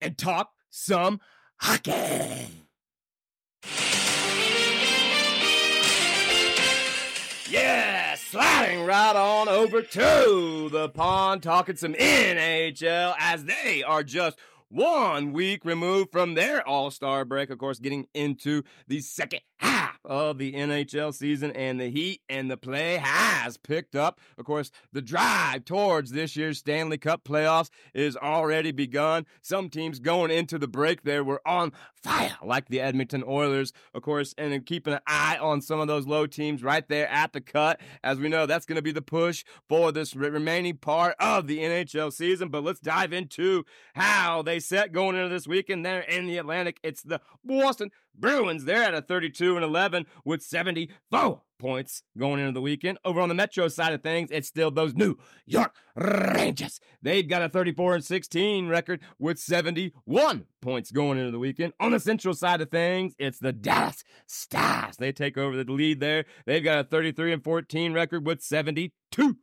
and 0.00 0.16
talk 0.16 0.52
some 0.70 1.18
hockey. 1.56 1.90
Yeah, 7.50 8.14
sliding 8.14 8.84
right 8.84 9.16
on 9.16 9.48
over 9.48 9.82
to 9.82 10.68
the 10.70 10.88
pond, 10.94 11.42
talking 11.42 11.74
some 11.74 11.94
NHL 11.94 13.16
as 13.18 13.46
they 13.46 13.82
are 13.82 14.04
just 14.04 14.38
one 14.68 15.32
week 15.32 15.64
removed 15.64 16.12
from 16.12 16.34
their 16.34 16.64
All 16.68 16.92
Star 16.92 17.24
break. 17.24 17.50
Of 17.50 17.58
course, 17.58 17.80
getting 17.80 18.06
into 18.14 18.62
the 18.86 19.00
second 19.00 19.40
half 19.58 19.69
of 20.04 20.38
the 20.38 20.52
NHL 20.52 21.14
season, 21.14 21.50
and 21.52 21.80
the 21.80 21.90
heat 21.90 22.22
and 22.28 22.50
the 22.50 22.56
play 22.56 22.96
has 22.96 23.56
picked 23.56 23.94
up. 23.94 24.20
Of 24.38 24.44
course, 24.44 24.70
the 24.92 25.02
drive 25.02 25.64
towards 25.64 26.12
this 26.12 26.36
year's 26.36 26.58
Stanley 26.58 26.98
Cup 26.98 27.24
playoffs 27.24 27.70
is 27.94 28.16
already 28.16 28.72
begun. 28.72 29.26
Some 29.42 29.68
teams 29.68 29.98
going 29.98 30.30
into 30.30 30.58
the 30.58 30.68
break 30.68 31.02
there 31.02 31.24
were 31.24 31.42
on 31.46 31.72
fire, 32.02 32.36
like 32.42 32.68
the 32.68 32.80
Edmonton 32.80 33.22
Oilers, 33.26 33.72
of 33.94 34.02
course, 34.02 34.34
and 34.38 34.64
keeping 34.64 34.94
an 34.94 35.00
eye 35.06 35.36
on 35.38 35.60
some 35.60 35.80
of 35.80 35.88
those 35.88 36.06
low 36.06 36.26
teams 36.26 36.62
right 36.62 36.88
there 36.88 37.08
at 37.08 37.32
the 37.32 37.40
cut. 37.40 37.80
As 38.02 38.18
we 38.18 38.28
know, 38.28 38.46
that's 38.46 38.66
going 38.66 38.76
to 38.76 38.82
be 38.82 38.92
the 38.92 39.02
push 39.02 39.44
for 39.68 39.92
this 39.92 40.16
remaining 40.16 40.76
part 40.76 41.14
of 41.20 41.46
the 41.46 41.58
NHL 41.58 42.12
season. 42.12 42.48
But 42.48 42.64
let's 42.64 42.80
dive 42.80 43.12
into 43.12 43.64
how 43.94 44.42
they 44.42 44.60
set 44.60 44.92
going 44.92 45.16
into 45.16 45.28
this 45.28 45.46
weekend 45.46 45.84
there 45.84 46.00
in 46.00 46.26
the 46.26 46.38
Atlantic. 46.38 46.78
It's 46.82 47.02
the 47.02 47.20
Boston 47.44 47.90
Bruins. 48.18 48.64
They're 48.64 48.82
at 48.82 48.94
a 48.94 49.02
32 49.02 49.56
and 49.56 49.64
11 49.64 50.06
with 50.24 50.42
74 50.42 51.42
points 51.58 52.02
going 52.18 52.40
into 52.40 52.52
the 52.52 52.60
weekend. 52.60 52.98
Over 53.04 53.20
on 53.20 53.28
the 53.28 53.34
Metro 53.34 53.68
side 53.68 53.92
of 53.92 54.02
things, 54.02 54.30
it's 54.32 54.48
still 54.48 54.70
those 54.70 54.94
New 54.94 55.16
York 55.46 55.74
Rangers. 55.94 56.80
They've 57.02 57.28
got 57.28 57.42
a 57.42 57.48
34 57.48 57.96
and 57.96 58.04
16 58.04 58.68
record 58.68 59.00
with 59.18 59.38
71 59.38 60.46
points 60.60 60.90
going 60.90 61.18
into 61.18 61.30
the 61.30 61.38
weekend. 61.38 61.74
On 61.78 61.92
the 61.92 62.00
Central 62.00 62.34
side 62.34 62.60
of 62.60 62.70
things, 62.70 63.14
it's 63.18 63.38
the 63.38 63.52
Dallas 63.52 64.02
Stars. 64.26 64.96
They 64.96 65.12
take 65.12 65.38
over 65.38 65.62
the 65.62 65.70
lead 65.70 66.00
there. 66.00 66.24
They've 66.46 66.64
got 66.64 66.80
a 66.80 66.84
33 66.84 67.34
and 67.34 67.44
14 67.44 67.92
record 67.92 68.26
with 68.26 68.42
72 68.42 69.36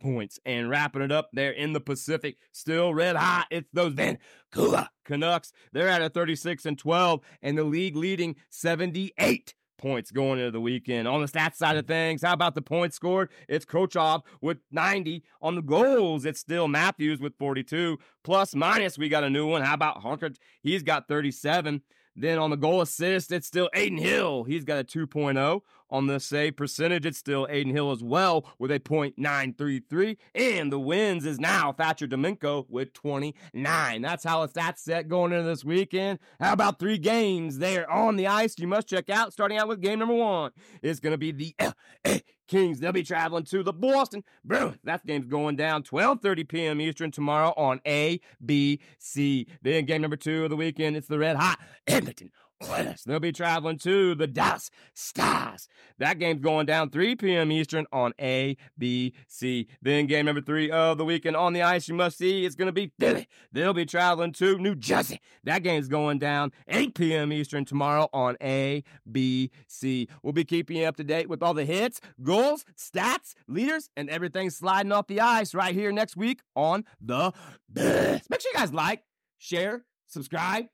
points. 0.00 0.38
And 0.44 0.68
wrapping 0.68 1.02
it 1.02 1.12
up 1.12 1.30
there 1.32 1.50
in 1.50 1.72
the 1.72 1.80
Pacific, 1.80 2.36
still 2.52 2.94
red 2.94 3.16
hot. 3.16 3.46
It's 3.50 3.68
those 3.72 3.92
Vancouver 3.92 4.88
Canucks. 5.04 5.52
They're 5.72 5.88
at 5.88 6.02
a 6.02 6.08
36 6.08 6.66
and 6.66 6.78
12, 6.78 7.20
and 7.42 7.58
the 7.58 7.64
league 7.64 7.96
leading 7.96 8.36
78 8.50 9.54
points 9.78 10.10
going 10.10 10.38
into 10.38 10.50
the 10.50 10.60
weekend. 10.60 11.06
On 11.06 11.20
the 11.20 11.26
stats 11.26 11.56
side 11.56 11.76
of 11.76 11.86
things, 11.86 12.22
how 12.22 12.32
about 12.32 12.54
the 12.54 12.62
points 12.62 12.96
scored? 12.96 13.30
It's 13.48 13.66
Kucherov 13.66 14.22
with 14.40 14.58
90. 14.70 15.22
On 15.42 15.54
the 15.54 15.62
goals, 15.62 16.24
it's 16.24 16.40
still 16.40 16.68
Matthews 16.68 17.20
with 17.20 17.36
42. 17.38 17.98
Plus, 18.22 18.54
minus, 18.54 18.96
we 18.96 19.08
got 19.08 19.24
a 19.24 19.30
new 19.30 19.46
one. 19.46 19.62
How 19.62 19.74
about 19.74 20.02
Hunkert? 20.02 20.36
He's 20.62 20.82
got 20.82 21.06
37. 21.08 21.82
Then 22.16 22.38
on 22.38 22.50
the 22.50 22.56
goal 22.56 22.80
assist, 22.80 23.32
it's 23.32 23.46
still 23.46 23.68
Adin 23.74 23.98
Hill. 23.98 24.44
He's 24.44 24.64
got 24.64 24.78
a 24.78 24.84
2.0. 24.84 25.60
On 25.94 26.08
the 26.08 26.18
save 26.18 26.56
percentage, 26.56 27.06
it's 27.06 27.18
still 27.18 27.46
Adin 27.48 27.70
Hill 27.70 27.92
as 27.92 28.02
well 28.02 28.52
with 28.58 28.72
a 28.72 28.80
.933. 28.80 30.16
And 30.34 30.72
the 30.72 30.80
wins 30.80 31.24
is 31.24 31.38
now 31.38 31.72
Thatcher 31.72 32.08
Dominko 32.08 32.66
with 32.68 32.92
29. 32.94 34.02
That's 34.02 34.24
how 34.24 34.42
it's 34.42 34.54
that 34.54 34.80
set 34.80 35.06
going 35.06 35.30
into 35.30 35.44
this 35.44 35.64
weekend. 35.64 36.18
How 36.40 36.52
about 36.52 36.80
three 36.80 36.98
games 36.98 37.58
there 37.58 37.88
on 37.88 38.16
the 38.16 38.26
ice 38.26 38.58
you 38.58 38.66
must 38.66 38.88
check 38.88 39.08
out, 39.08 39.32
starting 39.32 39.56
out 39.56 39.68
with 39.68 39.80
game 39.80 40.00
number 40.00 40.16
one. 40.16 40.50
It's 40.82 40.98
going 40.98 41.12
to 41.12 41.16
be 41.16 41.30
the 41.30 41.54
LA 41.60 42.16
Kings. 42.48 42.80
They'll 42.80 42.90
be 42.90 43.04
traveling 43.04 43.44
to 43.44 43.62
the 43.62 43.72
Boston 43.72 44.24
Bruins. 44.44 44.78
That 44.82 45.06
game's 45.06 45.26
going 45.26 45.54
down 45.54 45.84
12:30 45.84 46.48
p.m. 46.48 46.80
Eastern 46.80 47.12
tomorrow 47.12 47.54
on 47.56 47.78
ABC. 47.86 49.46
Then 49.62 49.84
game 49.84 50.02
number 50.02 50.16
two 50.16 50.42
of 50.42 50.50
the 50.50 50.56
weekend, 50.56 50.96
it's 50.96 51.06
the 51.06 51.20
Red 51.20 51.36
Hot 51.36 51.60
Edmonton 51.86 52.32
Oilers. 52.62 53.02
They'll 53.04 53.20
be 53.20 53.32
traveling 53.32 53.78
to 53.78 54.14
the 54.14 54.26
Dallas 54.26 54.70
Stars. 54.94 55.68
That 55.98 56.18
game's 56.18 56.40
going 56.40 56.66
down 56.66 56.90
3 56.90 57.16
p.m. 57.16 57.52
Eastern 57.52 57.86
on 57.92 58.12
ABC. 58.18 59.66
Then 59.82 60.06
game 60.06 60.26
number 60.26 60.40
three 60.40 60.70
of 60.70 60.98
the 60.98 61.04
weekend 61.04 61.36
on 61.36 61.52
the 61.52 61.62
ice 61.62 61.88
you 61.88 61.94
must 61.94 62.18
see 62.18 62.44
it's 62.44 62.54
going 62.54 62.66
to 62.66 62.72
be 62.72 62.92
Philly. 62.98 63.28
They'll 63.52 63.74
be 63.74 63.86
traveling 63.86 64.32
to 64.34 64.58
New 64.58 64.74
Jersey. 64.74 65.20
That 65.44 65.62
game's 65.62 65.88
going 65.88 66.18
down 66.18 66.52
8 66.68 66.94
p.m. 66.94 67.32
Eastern 67.32 67.64
tomorrow 67.64 68.08
on 68.12 68.36
ABC. 68.36 70.08
We'll 70.22 70.32
be 70.32 70.44
keeping 70.44 70.78
you 70.78 70.84
up 70.84 70.96
to 70.96 71.04
date 71.04 71.28
with 71.28 71.42
all 71.42 71.54
the 71.54 71.64
hits, 71.64 72.00
goals, 72.22 72.64
stats, 72.76 73.34
leaders, 73.48 73.90
and 73.96 74.08
everything 74.08 74.50
sliding 74.50 74.92
off 74.92 75.06
the 75.06 75.20
ice 75.20 75.54
right 75.54 75.74
here 75.74 75.92
next 75.92 76.16
week 76.16 76.40
on 76.54 76.84
the 77.00 77.32
best. 77.68 78.30
Make 78.30 78.40
sure 78.40 78.52
you 78.52 78.58
guys 78.58 78.72
like, 78.72 79.02
share, 79.38 79.84
subscribe, 80.06 80.66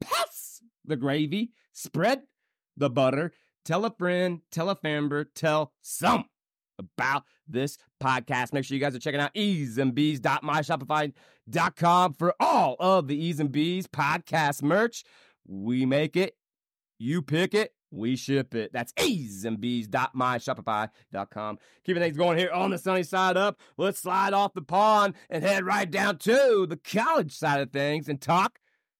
pass 0.00 0.55
the 0.86 0.96
gravy, 0.96 1.52
spread 1.72 2.22
the 2.76 2.90
butter, 2.90 3.32
tell 3.64 3.84
a 3.84 3.90
friend, 3.90 4.40
tell 4.50 4.70
a 4.70 4.76
famber, 4.76 5.26
tell 5.34 5.72
some 5.82 6.24
about 6.78 7.24
this 7.48 7.78
podcast. 8.02 8.52
Make 8.52 8.64
sure 8.64 8.74
you 8.74 8.80
guys 8.80 8.94
are 8.94 8.98
checking 8.98 9.20
out 9.20 9.32
easeandbees.myshopify.com 9.34 12.14
for 12.14 12.34
all 12.40 12.76
of 12.78 13.08
the 13.08 13.16
Ease 13.16 13.40
and 13.40 13.50
Bees 13.50 13.86
podcast 13.86 14.62
merch. 14.62 15.02
We 15.46 15.86
make 15.86 16.16
it, 16.16 16.36
you 16.98 17.22
pick 17.22 17.54
it, 17.54 17.72
we 17.90 18.16
ship 18.16 18.54
it. 18.54 18.72
That's 18.72 18.92
easeandbees.myshopify.com. 18.94 21.58
Keeping 21.84 22.02
things 22.02 22.16
going 22.16 22.38
here 22.38 22.52
on 22.52 22.70
the 22.70 22.78
sunny 22.78 23.02
side 23.02 23.36
up. 23.36 23.60
Let's 23.76 24.00
slide 24.00 24.32
off 24.32 24.54
the 24.54 24.62
pond 24.62 25.14
and 25.30 25.44
head 25.44 25.64
right 25.64 25.90
down 25.90 26.18
to 26.18 26.66
the 26.68 26.76
college 26.76 27.32
side 27.32 27.60
of 27.60 27.70
things 27.70 28.08
and 28.08 28.20
talk 28.20 28.58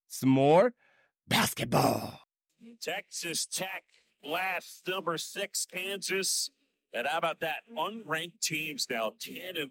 some 0.09 0.31
more 0.31 0.73
basketball. 1.29 2.21
Texas 2.81 3.47
Tech 3.47 3.85
last 4.25 4.83
number 4.87 5.19
six 5.19 5.67
Kansas. 5.67 6.51
And 6.93 7.07
how 7.07 7.19
about 7.19 7.41
that? 7.41 7.63
Unranked 7.77 8.41
teams 8.41 8.87
now 8.91 9.13
10 9.21 9.57
and 9.57 9.71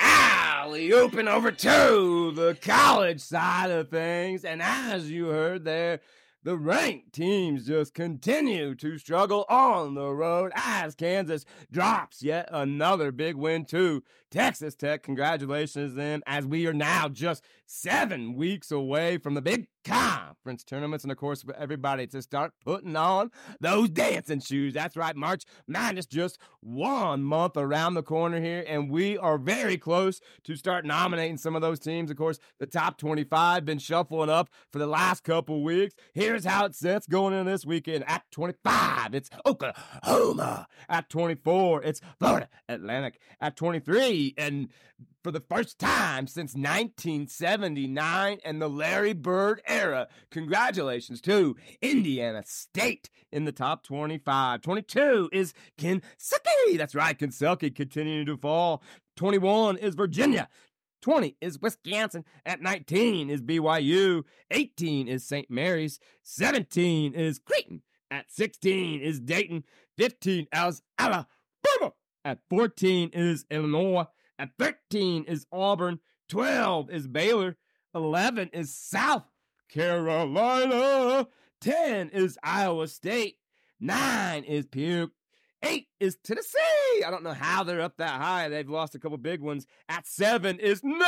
alley 0.00 0.92
open 0.92 1.28
over 1.28 1.50
to 1.50 2.32
the 2.34 2.56
college 2.62 3.20
side 3.20 3.70
of 3.70 3.90
things. 3.90 4.44
And 4.44 4.62
as 4.62 5.10
you 5.10 5.26
heard 5.26 5.64
there, 5.64 6.00
the 6.44 6.56
ranked 6.56 7.12
teams 7.12 7.66
just 7.66 7.94
continue 7.94 8.74
to 8.74 8.98
struggle 8.98 9.44
on 9.48 9.94
the 9.94 10.10
road 10.10 10.52
as 10.54 10.94
Kansas 10.94 11.44
drops 11.70 12.22
yet 12.22 12.48
another 12.50 13.12
big 13.12 13.36
win 13.36 13.64
to 13.66 14.02
Texas 14.30 14.74
Tech. 14.74 15.02
Congratulations, 15.02 15.94
them, 15.94 16.22
as 16.26 16.44
we 16.44 16.66
are 16.66 16.72
now 16.72 17.08
just 17.08 17.44
seven 17.72 18.34
weeks 18.34 18.70
away 18.70 19.16
from 19.16 19.32
the 19.32 19.40
big 19.40 19.66
conference 19.82 20.62
tournaments. 20.62 21.04
And 21.04 21.10
of 21.10 21.16
course, 21.16 21.42
for 21.42 21.56
everybody 21.56 22.06
to 22.08 22.20
start 22.20 22.52
putting 22.64 22.94
on 22.94 23.30
those 23.60 23.88
dancing 23.88 24.40
shoes. 24.40 24.74
That's 24.74 24.96
right, 24.96 25.16
March 25.16 25.44
Madness 25.66 26.04
just 26.04 26.38
one 26.60 27.22
month 27.22 27.56
around 27.56 27.94
the 27.94 28.02
corner 28.02 28.40
here. 28.40 28.62
And 28.68 28.90
we 28.90 29.16
are 29.16 29.38
very 29.38 29.78
close 29.78 30.20
to 30.44 30.54
start 30.54 30.84
nominating 30.84 31.38
some 31.38 31.56
of 31.56 31.62
those 31.62 31.80
teams. 31.80 32.10
Of 32.10 32.18
course, 32.18 32.38
the 32.60 32.66
top 32.66 32.98
25 32.98 33.64
been 33.64 33.78
shuffling 33.78 34.28
up 34.28 34.50
for 34.70 34.78
the 34.78 34.86
last 34.86 35.24
couple 35.24 35.62
weeks. 35.64 35.94
Here's 36.12 36.44
how 36.44 36.66
it 36.66 36.74
sits 36.74 37.06
going 37.06 37.32
in 37.32 37.46
this 37.46 37.64
weekend. 37.64 38.04
At 38.06 38.30
25, 38.32 39.14
it's 39.14 39.30
Oklahoma. 39.46 40.66
At 40.90 41.08
24, 41.08 41.82
it's 41.84 42.02
Florida 42.18 42.48
Atlantic. 42.68 43.18
At 43.40 43.56
23, 43.56 44.34
and 44.36 44.68
for 45.22 45.30
the 45.30 45.40
first 45.40 45.78
time 45.78 46.26
since 46.26 46.54
1979 46.54 48.38
and 48.44 48.60
the 48.60 48.68
Larry 48.68 49.12
Bird 49.12 49.62
era. 49.66 50.08
Congratulations 50.30 51.20
to 51.22 51.56
Indiana 51.80 52.42
State 52.44 53.08
in 53.30 53.44
the 53.44 53.52
top 53.52 53.84
25. 53.84 54.62
22 54.62 55.30
is 55.32 55.54
Kentucky. 55.78 56.76
That's 56.76 56.94
right, 56.94 57.18
Kentucky 57.18 57.70
continuing 57.70 58.26
to 58.26 58.36
fall. 58.36 58.82
21 59.16 59.78
is 59.78 59.94
Virginia. 59.94 60.48
20 61.02 61.36
is 61.40 61.60
Wisconsin. 61.60 62.24
At 62.46 62.62
19 62.62 63.30
is 63.30 63.42
BYU. 63.42 64.22
18 64.50 65.08
is 65.08 65.26
St. 65.26 65.50
Mary's. 65.50 65.98
17 66.22 67.14
is 67.14 67.38
Creighton. 67.38 67.82
At 68.10 68.30
16 68.30 69.00
is 69.00 69.20
Dayton. 69.20 69.64
15 69.98 70.46
is 70.52 70.82
Alabama. 70.98 71.26
At 72.24 72.38
14 72.48 73.10
is 73.12 73.44
Illinois. 73.50 74.06
At 74.42 74.50
13 74.58 75.26
is 75.28 75.46
Auburn. 75.52 76.00
12 76.28 76.90
is 76.90 77.06
Baylor. 77.06 77.56
11 77.94 78.50
is 78.52 78.74
South 78.74 79.22
Carolina. 79.68 81.28
10 81.60 82.08
is 82.08 82.36
Iowa 82.42 82.88
State. 82.88 83.36
9 83.78 84.42
is 84.42 84.66
Puke. 84.66 85.12
Eight 85.62 85.86
is 86.00 86.16
Tennessee. 86.24 87.04
I 87.06 87.10
don't 87.12 87.22
know 87.22 87.32
how 87.32 87.62
they're 87.62 87.82
up 87.82 87.98
that 87.98 88.20
high. 88.20 88.48
They've 88.48 88.68
lost 88.68 88.96
a 88.96 88.98
couple 88.98 89.16
big 89.16 89.40
ones. 89.40 89.64
At 89.88 90.08
seven 90.08 90.58
is 90.58 90.82
North 90.82 91.00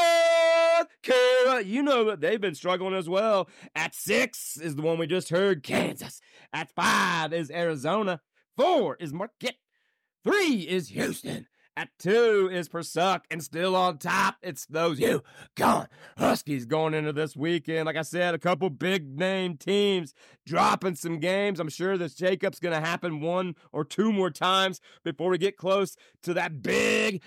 Carolina. 1.03 1.63
You 1.67 1.83
know 1.83 2.05
that 2.05 2.21
they've 2.21 2.41
been 2.41 2.55
struggling 2.55 2.95
as 2.95 3.09
well. 3.09 3.49
At 3.75 3.97
six 3.97 4.57
is 4.59 4.77
the 4.77 4.83
one 4.83 4.97
we 4.97 5.09
just 5.09 5.31
heard, 5.31 5.65
Kansas. 5.65 6.21
At 6.53 6.71
five 6.71 7.33
is 7.33 7.51
Arizona. 7.51 8.21
Four 8.57 8.97
is 9.01 9.13
Marquette. 9.13 9.57
Three 10.23 10.61
is 10.61 10.87
Houston. 10.91 11.49
At 11.77 11.89
two 11.99 12.49
is 12.53 12.69
Persuck, 12.69 13.23
and 13.33 13.43
still 13.43 13.75
on 13.75 13.99
top, 13.99 14.37
it's 14.43 14.65
those 14.67 15.01
you 15.01 15.25
gone 15.57 15.89
Huskies 16.17 16.67
going 16.67 16.95
into 16.95 17.13
this 17.13 17.35
weekend. 17.35 17.87
Like 17.87 17.97
I 17.97 18.03
said, 18.03 18.33
a 18.33 18.39
couple 18.39 18.71
big 18.71 19.19
name 19.19 19.57
teams 19.57 20.15
dropping 20.47 20.95
some 20.95 21.19
games. 21.19 21.59
I'm 21.59 21.69
sure 21.69 21.99
this 21.99 22.15
Jacob's 22.15 22.61
going 22.61 22.81
to 22.81 22.87
happen 22.87 23.21
one 23.21 23.57
or 23.73 23.85
two 23.85 24.13
more 24.13 24.31
times 24.31 24.81
before 25.03 25.31
we 25.31 25.39
get 25.39 25.57
close 25.57 25.97
to 26.23 26.33
that 26.35 26.63
big 26.63 27.23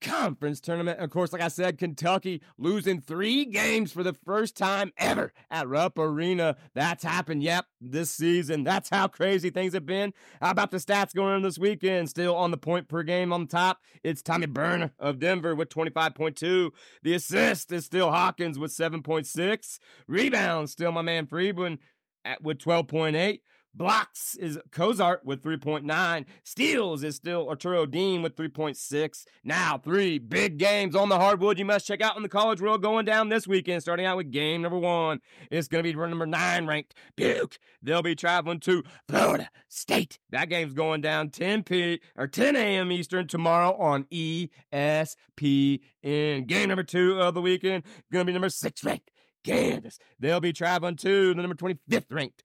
conference 0.00 0.60
tournament. 0.60 0.98
Of 1.00 1.10
course, 1.10 1.32
like 1.32 1.42
I 1.42 1.48
said, 1.48 1.78
Kentucky 1.78 2.42
losing 2.58 3.00
three 3.00 3.44
games 3.44 3.92
for 3.92 4.02
the 4.02 4.12
first 4.12 4.56
time 4.56 4.92
ever 4.96 5.32
at 5.50 5.68
Rupp 5.68 5.98
Arena. 5.98 6.56
That's 6.74 7.04
happened, 7.04 7.42
yep, 7.42 7.66
this 7.80 8.10
season. 8.10 8.64
That's 8.64 8.88
how 8.88 9.08
crazy 9.08 9.50
things 9.50 9.74
have 9.74 9.86
been. 9.86 10.12
How 10.40 10.50
about 10.50 10.70
the 10.70 10.78
stats 10.78 11.14
going 11.14 11.36
into 11.36 11.48
this 11.48 11.58
weekend? 11.58 12.08
Still 12.08 12.36
on 12.36 12.50
the 12.50 12.56
point 12.56 12.88
per 12.88 13.02
game 13.02 13.32
on 13.32 13.46
top. 13.46 13.80
It's 14.02 14.22
Tommy 14.22 14.46
Bruner 14.46 14.92
of 14.98 15.18
Denver 15.18 15.54
with 15.54 15.68
25.2. 15.68 16.70
The 17.02 17.14
assist 17.14 17.72
is 17.72 17.84
still 17.84 18.10
Hawkins 18.10 18.58
with 18.58 18.72
7.6. 18.72 19.78
Rebounds, 20.06 20.72
still 20.72 20.92
my 20.92 21.02
man 21.02 21.26
Freeman 21.26 21.78
at 22.24 22.42
with 22.42 22.58
12.8. 22.58 23.40
Blocks 23.76 24.34
is 24.36 24.58
Cozart 24.72 25.22
with 25.26 25.42
3.9. 25.42 26.24
Steals 26.44 27.04
is 27.04 27.14
still 27.14 27.46
Arturo 27.46 27.84
Dean 27.84 28.22
with 28.22 28.34
3.6. 28.34 29.26
Now, 29.44 29.76
three 29.76 30.18
big 30.18 30.56
games 30.56 30.96
on 30.96 31.10
the 31.10 31.18
hardwood 31.18 31.58
you 31.58 31.66
must 31.66 31.86
check 31.86 32.00
out 32.00 32.16
in 32.16 32.22
the 32.22 32.28
college 32.30 32.62
world 32.62 32.80
going 32.80 33.04
down 33.04 33.28
this 33.28 33.46
weekend. 33.46 33.82
Starting 33.82 34.06
out 34.06 34.16
with 34.16 34.30
game 34.30 34.62
number 34.62 34.78
one. 34.78 35.20
It's 35.50 35.68
going 35.68 35.84
to 35.84 35.92
be 35.92 35.94
number 35.94 36.24
nine 36.24 36.66
ranked 36.66 36.94
Duke. 37.18 37.58
They'll 37.82 38.00
be 38.00 38.14
traveling 38.14 38.60
to 38.60 38.82
Florida 39.08 39.50
State. 39.68 40.18
That 40.30 40.48
game's 40.48 40.72
going 40.72 41.02
down 41.02 41.28
10 41.28 41.62
p 41.64 42.00
or 42.16 42.26
10 42.26 42.56
a.m. 42.56 42.90
Eastern 42.90 43.26
tomorrow 43.26 43.76
on 43.76 44.04
ESPN. 44.04 45.80
Game 46.02 46.68
number 46.68 46.82
two 46.82 47.20
of 47.20 47.34
the 47.34 47.42
weekend 47.42 47.84
going 48.10 48.24
to 48.24 48.26
be 48.26 48.32
number 48.32 48.48
six 48.48 48.82
ranked 48.82 49.10
Kansas. 49.44 49.98
They'll 50.18 50.40
be 50.40 50.54
traveling 50.54 50.96
to 50.96 51.34
the 51.34 51.42
number 51.42 51.54
25th 51.54 52.06
ranked 52.10 52.42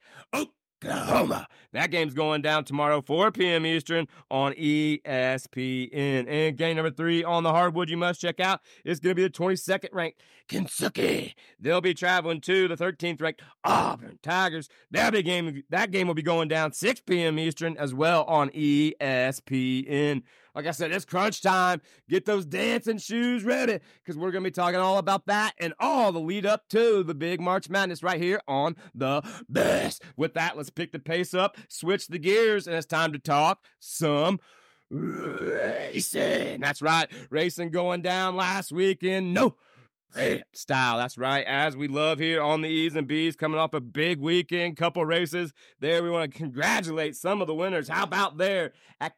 Oklahoma. 0.84 1.48
That 1.74 1.91
game's 1.91 2.13
going 2.13 2.41
down 2.41 2.65
tomorrow, 2.65 3.02
4 3.02 3.32
p.m. 3.32 3.65
Eastern 3.65 4.08
on 4.30 4.54
ESPN. 4.54 6.28
And 6.28 6.58
game 6.58 6.76
number 6.76 6.91
three 6.91 7.24
on 7.24 7.44
the 7.44 7.52
hardwood 7.52 7.89
you 7.89 7.98
must 7.98 8.22
check 8.22 8.39
out 8.39 8.62
is 8.84 9.00
going 9.00 9.15
to 9.15 9.15
be 9.15 9.24
the 9.24 9.30
22nd 9.30 9.89
ranked 9.94 10.22
Kentucky. 10.48 11.36
They'll 11.60 11.82
be 11.82 11.94
traveling 11.94 12.41
to 12.41 12.67
the 12.67 12.76
13th 12.76 13.22
ranked 13.22 13.41
Auburn 13.63 14.20
Tigers. 14.22 14.70
That 14.89 15.12
game, 15.24 15.63
that 15.70 15.91
game 15.91 16.08
will 16.08 16.13
be 16.13 16.22
going 16.22 16.48
down 16.48 16.74
6 16.74 17.02
p.m. 17.02 17.39
Eastern 17.39 17.78
as 17.78 17.94
well 17.94 18.24
on 18.26 18.50
ESPN. 18.50 20.24
Like 20.54 20.68
I 20.68 20.72
said, 20.72 20.92
it's 20.92 21.06
crunch 21.06 21.42
time. 21.42 21.82
Get 22.10 22.26
those 22.26 22.46
dancing 22.46 22.98
shoes 22.98 23.44
ready 23.44 23.80
because 24.04 24.18
we're 24.18 24.32
going 24.32 24.44
to 24.44 24.50
be 24.50 24.54
talking 24.54 24.80
all 24.80 24.98
about 24.98 25.26
that 25.28 25.54
and 25.60 25.74
all 25.80 26.12
the 26.12 26.20
lead 26.20 26.46
up 26.46 26.68
to 26.70 27.04
the 27.04 27.16
big 27.16 27.40
March 27.40 27.70
Madness 27.70 28.04
right 28.04 28.22
here 28.22 28.42
on 28.48 28.76
the 28.94 29.22
best. 29.48 30.04
With 30.18 30.34
that, 30.34 30.58
let's 30.58 30.70
pick 30.70 30.92
the 30.92 31.00
pace 31.00 31.34
up, 31.34 31.58
switch 31.70 32.08
the 32.08 32.20
gears, 32.20 32.68
and 32.68 32.76
it's 32.76 32.86
time 32.86 33.14
to 33.14 33.20
talk 33.20 33.64
some 33.80 34.40
racing. 34.90 36.60
That's 36.60 36.82
right, 36.82 37.10
racing 37.30 37.72
going 37.72 38.02
down 38.02 38.36
last 38.36 38.72
weekend. 38.72 39.34
No 39.34 39.56
style. 40.54 40.98
That's 40.98 41.18
right. 41.18 41.46
As 41.46 41.78
we 41.78 41.88
love 41.88 42.20
here 42.20 42.42
on 42.42 42.62
the 42.62 42.68
E's 42.68 42.96
and 42.96 43.08
B's, 43.08 43.38
coming 43.38 43.60
off 43.60 43.74
a 43.74 43.80
big 43.80 44.20
weekend, 44.20 44.76
couple 44.76 45.06
races 45.06 45.54
there. 45.80 46.04
We 46.04 46.10
want 46.10 46.32
to 46.32 46.38
congratulate 46.38 47.16
some 47.16 47.40
of 47.42 47.48
the 47.48 47.56
winners. 47.56 47.88
How 47.88 48.04
about 48.04 48.38
there 48.38 48.74
at 49.00 49.14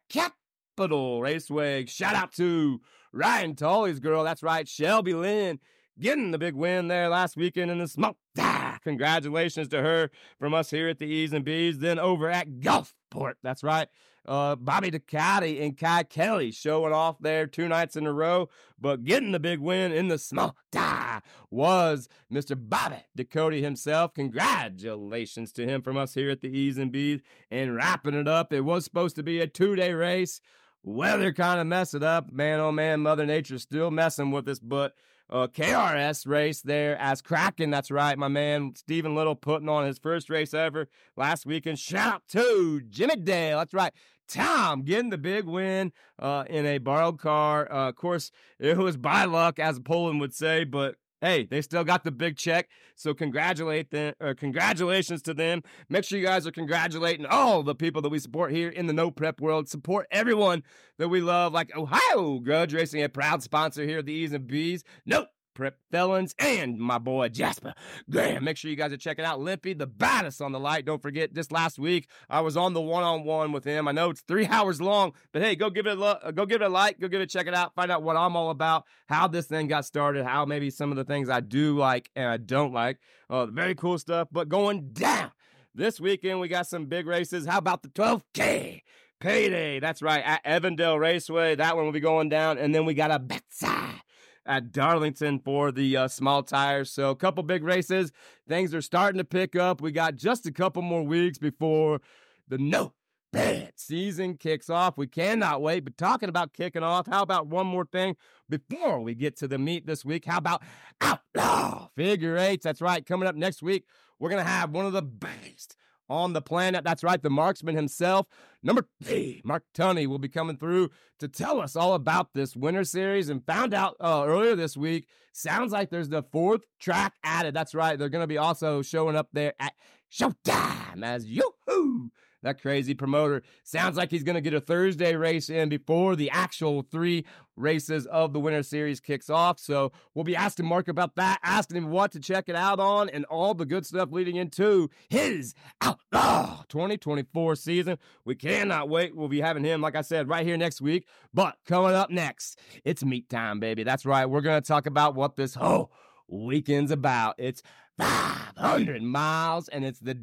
Capital 0.76 1.22
Raceway? 1.22 1.86
Shout 1.86 2.16
out 2.16 2.32
to 2.32 2.80
Ryan 3.12 3.54
Tully's 3.54 4.00
girl. 4.00 4.24
That's 4.24 4.42
right, 4.42 4.66
Shelby 4.66 5.14
Lynn. 5.14 5.60
Getting 6.00 6.32
the 6.32 6.38
big 6.38 6.56
win 6.56 6.88
there 6.88 7.08
last 7.08 7.36
weekend 7.36 7.70
in 7.70 7.78
the 7.78 7.86
smoke. 7.86 8.16
Ah, 8.36 8.78
congratulations 8.82 9.68
to 9.68 9.80
her 9.80 10.10
from 10.40 10.52
us 10.52 10.70
here 10.70 10.88
at 10.88 10.98
the 10.98 11.06
E's 11.06 11.32
and 11.32 11.44
B's. 11.44 11.78
Then 11.78 12.00
over 12.00 12.28
at 12.28 12.58
Gulfport. 12.58 13.34
That's 13.44 13.62
right. 13.62 13.86
Uh, 14.26 14.56
Bobby 14.56 14.90
Ducati 14.90 15.62
and 15.62 15.78
Kai 15.78 16.02
Kelly 16.02 16.50
showing 16.50 16.92
off 16.92 17.18
there 17.20 17.46
two 17.46 17.68
nights 17.68 17.94
in 17.94 18.06
a 18.06 18.12
row, 18.12 18.48
but 18.80 19.04
getting 19.04 19.30
the 19.30 19.38
big 19.38 19.60
win 19.60 19.92
in 19.92 20.08
the 20.08 20.18
small 20.18 20.56
die 20.72 21.20
was 21.50 22.08
Mr. 22.32 22.56
Bobby 22.58 23.04
Ducati 23.16 23.62
himself. 23.62 24.14
Congratulations 24.14 25.52
to 25.52 25.64
him 25.64 25.82
from 25.82 25.96
us 25.96 26.14
here 26.14 26.30
at 26.30 26.40
the 26.40 26.48
E's 26.48 26.78
and 26.78 26.90
B's. 26.90 27.20
And 27.50 27.76
wrapping 27.76 28.14
it 28.14 28.26
up, 28.26 28.52
it 28.52 28.62
was 28.62 28.82
supposed 28.82 29.14
to 29.16 29.22
be 29.22 29.38
a 29.38 29.46
two 29.46 29.76
day 29.76 29.92
race. 29.92 30.40
Weather 30.84 31.32
kind 31.32 31.60
of 31.60 31.66
messed 31.66 31.94
it 31.94 32.02
up. 32.02 32.30
Man, 32.30 32.60
oh 32.60 32.70
man, 32.70 33.00
Mother 33.00 33.24
Nature's 33.24 33.62
still 33.62 33.90
messing 33.90 34.30
with 34.30 34.46
us, 34.48 34.58
but 34.58 34.94
uh, 35.30 35.46
KRS 35.46 36.26
race 36.26 36.60
there 36.60 36.98
as 36.98 37.22
Kraken. 37.22 37.70
That's 37.70 37.90
right, 37.90 38.18
my 38.18 38.28
man 38.28 38.74
Stephen 38.76 39.14
Little 39.14 39.34
putting 39.34 39.68
on 39.68 39.86
his 39.86 39.98
first 39.98 40.28
race 40.28 40.52
ever 40.52 40.88
last 41.16 41.46
weekend. 41.46 41.78
Shout 41.78 42.14
out 42.14 42.22
to 42.28 42.82
Jimmy 42.90 43.16
Dale. 43.16 43.58
That's 43.58 43.72
right. 43.72 43.94
Tom 44.28 44.82
getting 44.82 45.10
the 45.10 45.18
big 45.18 45.46
win 45.46 45.92
uh, 46.18 46.44
in 46.48 46.66
a 46.66 46.78
borrowed 46.78 47.18
car. 47.18 47.70
Uh, 47.70 47.88
of 47.88 47.96
course, 47.96 48.30
it 48.58 48.76
was 48.76 48.96
by 48.96 49.24
luck, 49.24 49.58
as 49.58 49.78
Poland 49.80 50.20
would 50.20 50.34
say, 50.34 50.64
but 50.64 50.96
hey, 51.24 51.46
they 51.50 51.62
still 51.62 51.84
got 51.84 52.04
the 52.04 52.10
big 52.10 52.36
check. 52.36 52.68
So 52.96 53.14
congratulate 53.14 53.90
them, 53.90 54.14
or 54.20 54.34
congratulations 54.34 55.22
to 55.22 55.34
them. 55.34 55.62
Make 55.88 56.04
sure 56.04 56.18
you 56.18 56.26
guys 56.26 56.46
are 56.46 56.52
congratulating 56.52 57.26
all 57.26 57.62
the 57.62 57.74
people 57.74 58.02
that 58.02 58.10
we 58.10 58.18
support 58.18 58.52
here 58.52 58.68
in 58.68 58.86
the 58.86 58.92
no 58.92 59.10
prep 59.10 59.40
world. 59.40 59.68
Support 59.68 60.06
everyone 60.10 60.62
that 60.98 61.08
we 61.08 61.20
love, 61.20 61.52
like 61.52 61.74
Ohio 61.76 62.38
Grudge 62.38 62.74
Racing, 62.74 63.02
a 63.02 63.08
proud 63.08 63.42
sponsor 63.42 63.84
here 63.84 63.98
at 63.98 64.06
the 64.06 64.12
E's 64.12 64.32
and 64.32 64.46
B's. 64.46 64.84
Nope. 65.06 65.28
Prep 65.54 65.78
Felons, 65.90 66.34
and 66.38 66.78
my 66.78 66.98
boy 66.98 67.28
Jasper 67.28 67.74
Graham. 68.10 68.44
Make 68.44 68.56
sure 68.56 68.70
you 68.70 68.76
guys 68.76 68.92
are 68.92 68.96
checking 68.96 69.24
out 69.24 69.40
Limpy, 69.40 69.72
the 69.72 69.86
baddest 69.86 70.42
on 70.42 70.52
the 70.52 70.60
light. 70.60 70.84
Don't 70.84 71.00
forget, 71.00 71.32
just 71.32 71.52
last 71.52 71.78
week 71.78 72.08
I 72.28 72.40
was 72.40 72.56
on 72.56 72.74
the 72.74 72.80
one-on-one 72.80 73.52
with 73.52 73.64
him. 73.64 73.86
I 73.86 73.92
know 73.92 74.10
it's 74.10 74.22
three 74.22 74.46
hours 74.50 74.80
long, 74.80 75.12
but 75.32 75.42
hey, 75.42 75.54
go 75.54 75.70
give 75.70 75.86
it 75.86 75.96
a 75.96 76.00
look, 76.00 76.34
go 76.34 76.44
give 76.44 76.60
it 76.60 76.64
a 76.64 76.68
like, 76.68 76.98
go 77.00 77.08
give 77.08 77.20
it, 77.20 77.30
check 77.30 77.46
it 77.46 77.54
out, 77.54 77.74
find 77.74 77.90
out 77.90 78.02
what 78.02 78.16
I'm 78.16 78.36
all 78.36 78.50
about, 78.50 78.84
how 79.08 79.28
this 79.28 79.46
thing 79.46 79.68
got 79.68 79.84
started, 79.84 80.24
how 80.24 80.44
maybe 80.44 80.70
some 80.70 80.90
of 80.90 80.96
the 80.96 81.04
things 81.04 81.28
I 81.28 81.40
do 81.40 81.78
like 81.78 82.10
and 82.16 82.28
I 82.28 82.36
don't 82.36 82.72
like. 82.72 82.98
Uh, 83.30 83.46
very 83.46 83.74
cool 83.74 83.98
stuff. 83.98 84.28
But 84.30 84.48
going 84.48 84.90
down 84.92 85.30
this 85.74 86.00
weekend, 86.00 86.40
we 86.40 86.48
got 86.48 86.66
some 86.66 86.86
big 86.86 87.06
races. 87.06 87.46
How 87.46 87.58
about 87.58 87.82
the 87.82 87.88
12K? 87.88 88.82
Payday. 89.20 89.80
That's 89.80 90.02
right. 90.02 90.22
At 90.22 90.44
Evandale 90.44 90.98
Raceway. 90.98 91.54
That 91.54 91.76
one 91.76 91.86
will 91.86 91.92
be 91.92 92.00
going 92.00 92.28
down. 92.28 92.58
And 92.58 92.74
then 92.74 92.84
we 92.84 92.92
got 92.92 93.10
a 93.10 93.18
Betside 93.18 94.02
at 94.46 94.72
Darlington 94.72 95.38
for 95.38 95.72
the 95.72 95.96
uh, 95.96 96.08
small 96.08 96.42
tires. 96.42 96.90
So, 96.90 97.10
a 97.10 97.16
couple 97.16 97.42
big 97.42 97.64
races. 97.64 98.12
Things 98.48 98.74
are 98.74 98.82
starting 98.82 99.18
to 99.18 99.24
pick 99.24 99.56
up. 99.56 99.80
We 99.80 99.92
got 99.92 100.16
just 100.16 100.46
a 100.46 100.52
couple 100.52 100.82
more 100.82 101.02
weeks 101.02 101.38
before 101.38 102.00
the 102.48 102.58
no 102.58 102.92
bad 103.32 103.72
season 103.76 104.36
kicks 104.36 104.70
off. 104.70 104.96
We 104.96 105.06
cannot 105.06 105.60
wait. 105.60 105.80
But 105.80 105.98
talking 105.98 106.28
about 106.28 106.52
kicking 106.52 106.82
off, 106.82 107.06
how 107.06 107.22
about 107.22 107.48
one 107.48 107.66
more 107.66 107.84
thing 107.84 108.16
before 108.48 109.00
we 109.00 109.14
get 109.14 109.36
to 109.38 109.48
the 109.48 109.58
meet 109.58 109.86
this 109.86 110.04
week? 110.04 110.24
How 110.24 110.38
about 110.38 110.62
Outlaw 111.00 111.88
Figure 111.96 112.38
Eights? 112.38 112.64
That's 112.64 112.80
right. 112.80 113.04
Coming 113.04 113.28
up 113.28 113.34
next 113.34 113.62
week, 113.62 113.84
we're 114.18 114.30
going 114.30 114.44
to 114.44 114.48
have 114.48 114.70
one 114.70 114.86
of 114.86 114.92
the 114.92 115.02
best 115.02 115.76
on 116.08 116.32
the 116.32 116.42
planet. 116.42 116.84
That's 116.84 117.02
right, 117.02 117.22
the 117.22 117.30
marksman 117.30 117.76
himself. 117.76 118.26
Number 118.62 118.86
three, 119.02 119.42
Mark 119.44 119.64
Tunney 119.74 120.06
will 120.06 120.18
be 120.18 120.28
coming 120.28 120.56
through 120.56 120.90
to 121.18 121.28
tell 121.28 121.60
us 121.60 121.76
all 121.76 121.94
about 121.94 122.32
this 122.34 122.56
winter 122.56 122.84
series 122.84 123.28
and 123.28 123.44
found 123.44 123.74
out 123.74 123.96
uh, 124.00 124.24
earlier 124.26 124.56
this 124.56 124.76
week. 124.76 125.06
Sounds 125.32 125.72
like 125.72 125.90
there's 125.90 126.08
the 126.08 126.22
fourth 126.22 126.62
track 126.78 127.14
added. 127.24 127.54
That's 127.54 127.74
right, 127.74 127.98
they're 127.98 128.08
going 128.08 128.22
to 128.22 128.28
be 128.28 128.38
also 128.38 128.82
showing 128.82 129.16
up 129.16 129.28
there 129.32 129.54
at 129.58 129.72
Showtime 130.12 131.02
as 131.02 131.26
Yoo-Hoo 131.26 132.10
that 132.44 132.60
crazy 132.60 132.94
promoter. 132.94 133.42
Sounds 133.64 133.96
like 133.96 134.10
he's 134.10 134.22
going 134.22 134.36
to 134.36 134.40
get 134.40 134.54
a 134.54 134.60
Thursday 134.60 135.16
race 135.16 135.50
in 135.50 135.68
before 135.68 136.14
the 136.14 136.30
actual 136.30 136.82
three 136.82 137.24
races 137.56 138.06
of 138.06 138.32
the 138.32 138.40
Winter 138.40 138.62
Series 138.62 139.00
kicks 139.00 139.28
off. 139.28 139.58
So 139.58 139.92
we'll 140.14 140.24
be 140.24 140.36
asking 140.36 140.66
Mark 140.66 140.88
about 140.88 141.16
that, 141.16 141.40
asking 141.42 141.78
him 141.78 141.90
what 141.90 142.12
to 142.12 142.20
check 142.20 142.48
it 142.48 142.56
out 142.56 142.80
on, 142.80 143.08
and 143.08 143.24
all 143.26 143.54
the 143.54 143.66
good 143.66 143.86
stuff 143.86 144.10
leading 144.12 144.36
into 144.36 144.90
his 145.08 145.54
Outlaw 145.80 146.62
2024 146.68 147.56
season. 147.56 147.98
We 148.24 148.34
cannot 148.34 148.88
wait. 148.88 149.16
We'll 149.16 149.28
be 149.28 149.40
having 149.40 149.64
him, 149.64 149.80
like 149.80 149.96
I 149.96 150.02
said, 150.02 150.28
right 150.28 150.46
here 150.46 150.56
next 150.56 150.80
week. 150.80 151.06
But 151.32 151.56
coming 151.66 151.94
up 151.94 152.10
next, 152.10 152.58
it's 152.84 153.04
meat 153.04 153.28
time, 153.28 153.58
baby. 153.60 153.82
That's 153.82 154.06
right. 154.06 154.26
We're 154.26 154.40
going 154.40 154.60
to 154.60 154.66
talk 154.66 154.86
about 154.86 155.14
what 155.14 155.36
this 155.36 155.54
whole 155.54 155.92
weekend's 156.28 156.90
about. 156.90 157.36
It's 157.38 157.62
500 157.98 159.02
miles, 159.02 159.68
and 159.68 159.84
it's 159.84 160.00
the 160.00 160.14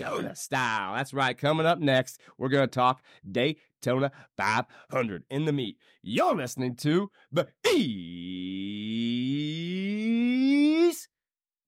Daytona 0.00 0.34
style. 0.34 0.94
That's 0.94 1.12
right. 1.12 1.36
Coming 1.36 1.66
up 1.66 1.78
next, 1.78 2.18
we're 2.38 2.48
going 2.48 2.66
to 2.66 2.74
talk 2.74 3.02
Daytona 3.30 4.10
500 4.36 5.24
in 5.30 5.44
the 5.44 5.52
meet. 5.52 5.76
You're 6.02 6.34
listening 6.34 6.76
to 6.76 7.10
the 7.30 7.48
E's 7.66 8.08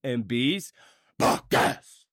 and 0.02 0.26
B's 0.26 0.72
podcast. 1.20 2.06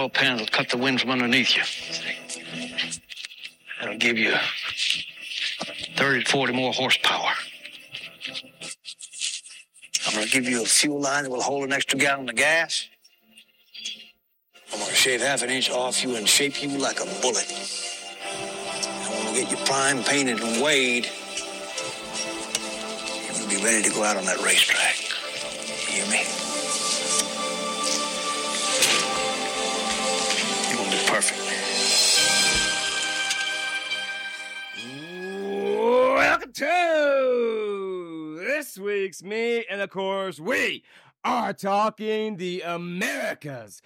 Oil 0.00 0.08
pan 0.08 0.38
that'll 0.38 0.50
cut 0.50 0.70
the 0.70 0.78
wind 0.78 1.00
from 1.00 1.10
underneath 1.10 1.54
you. 1.56 1.62
That'll 3.80 3.98
give 3.98 4.18
you 4.18 4.34
30 5.96 6.24
to 6.24 6.30
40 6.30 6.52
more 6.54 6.72
horsepower. 6.72 7.32
I'm 10.06 10.14
gonna 10.14 10.26
give 10.26 10.48
you 10.48 10.62
a 10.62 10.64
fuel 10.64 11.00
line 11.00 11.24
that 11.24 11.30
will 11.30 11.42
hold 11.42 11.64
an 11.64 11.72
extra 11.72 11.98
gallon 11.98 12.28
of 12.28 12.34
gas. 12.34 12.88
I'm 14.72 14.78
gonna 14.78 14.94
shave 14.94 15.20
half 15.20 15.42
an 15.42 15.50
inch 15.50 15.70
off 15.70 16.02
you 16.02 16.16
and 16.16 16.26
shape 16.26 16.62
you 16.62 16.70
like 16.78 17.00
a 17.00 17.04
bullet. 17.20 17.46
I'm 19.04 19.24
gonna 19.24 19.38
get 19.38 19.50
you 19.50 19.58
prime 19.66 20.02
painted 20.04 20.40
and 20.40 20.62
weighed. 20.62 21.08
Gonna 23.32 23.48
be 23.48 23.62
ready 23.62 23.82
to 23.82 23.90
go 23.90 24.02
out 24.02 24.16
on 24.16 24.24
that 24.24 24.40
racetrack. 24.42 24.96
You 25.88 26.04
hear 26.04 26.10
me? 26.10 26.39
Welcome 36.16 36.52
to 36.54 38.36
this 38.38 38.78
week's 38.78 39.22
meet, 39.22 39.66
and 39.68 39.82
of 39.82 39.90
course, 39.90 40.40
we 40.40 40.82
are 41.22 41.52
talking 41.52 42.38
the 42.38 42.62
America's 42.62 43.82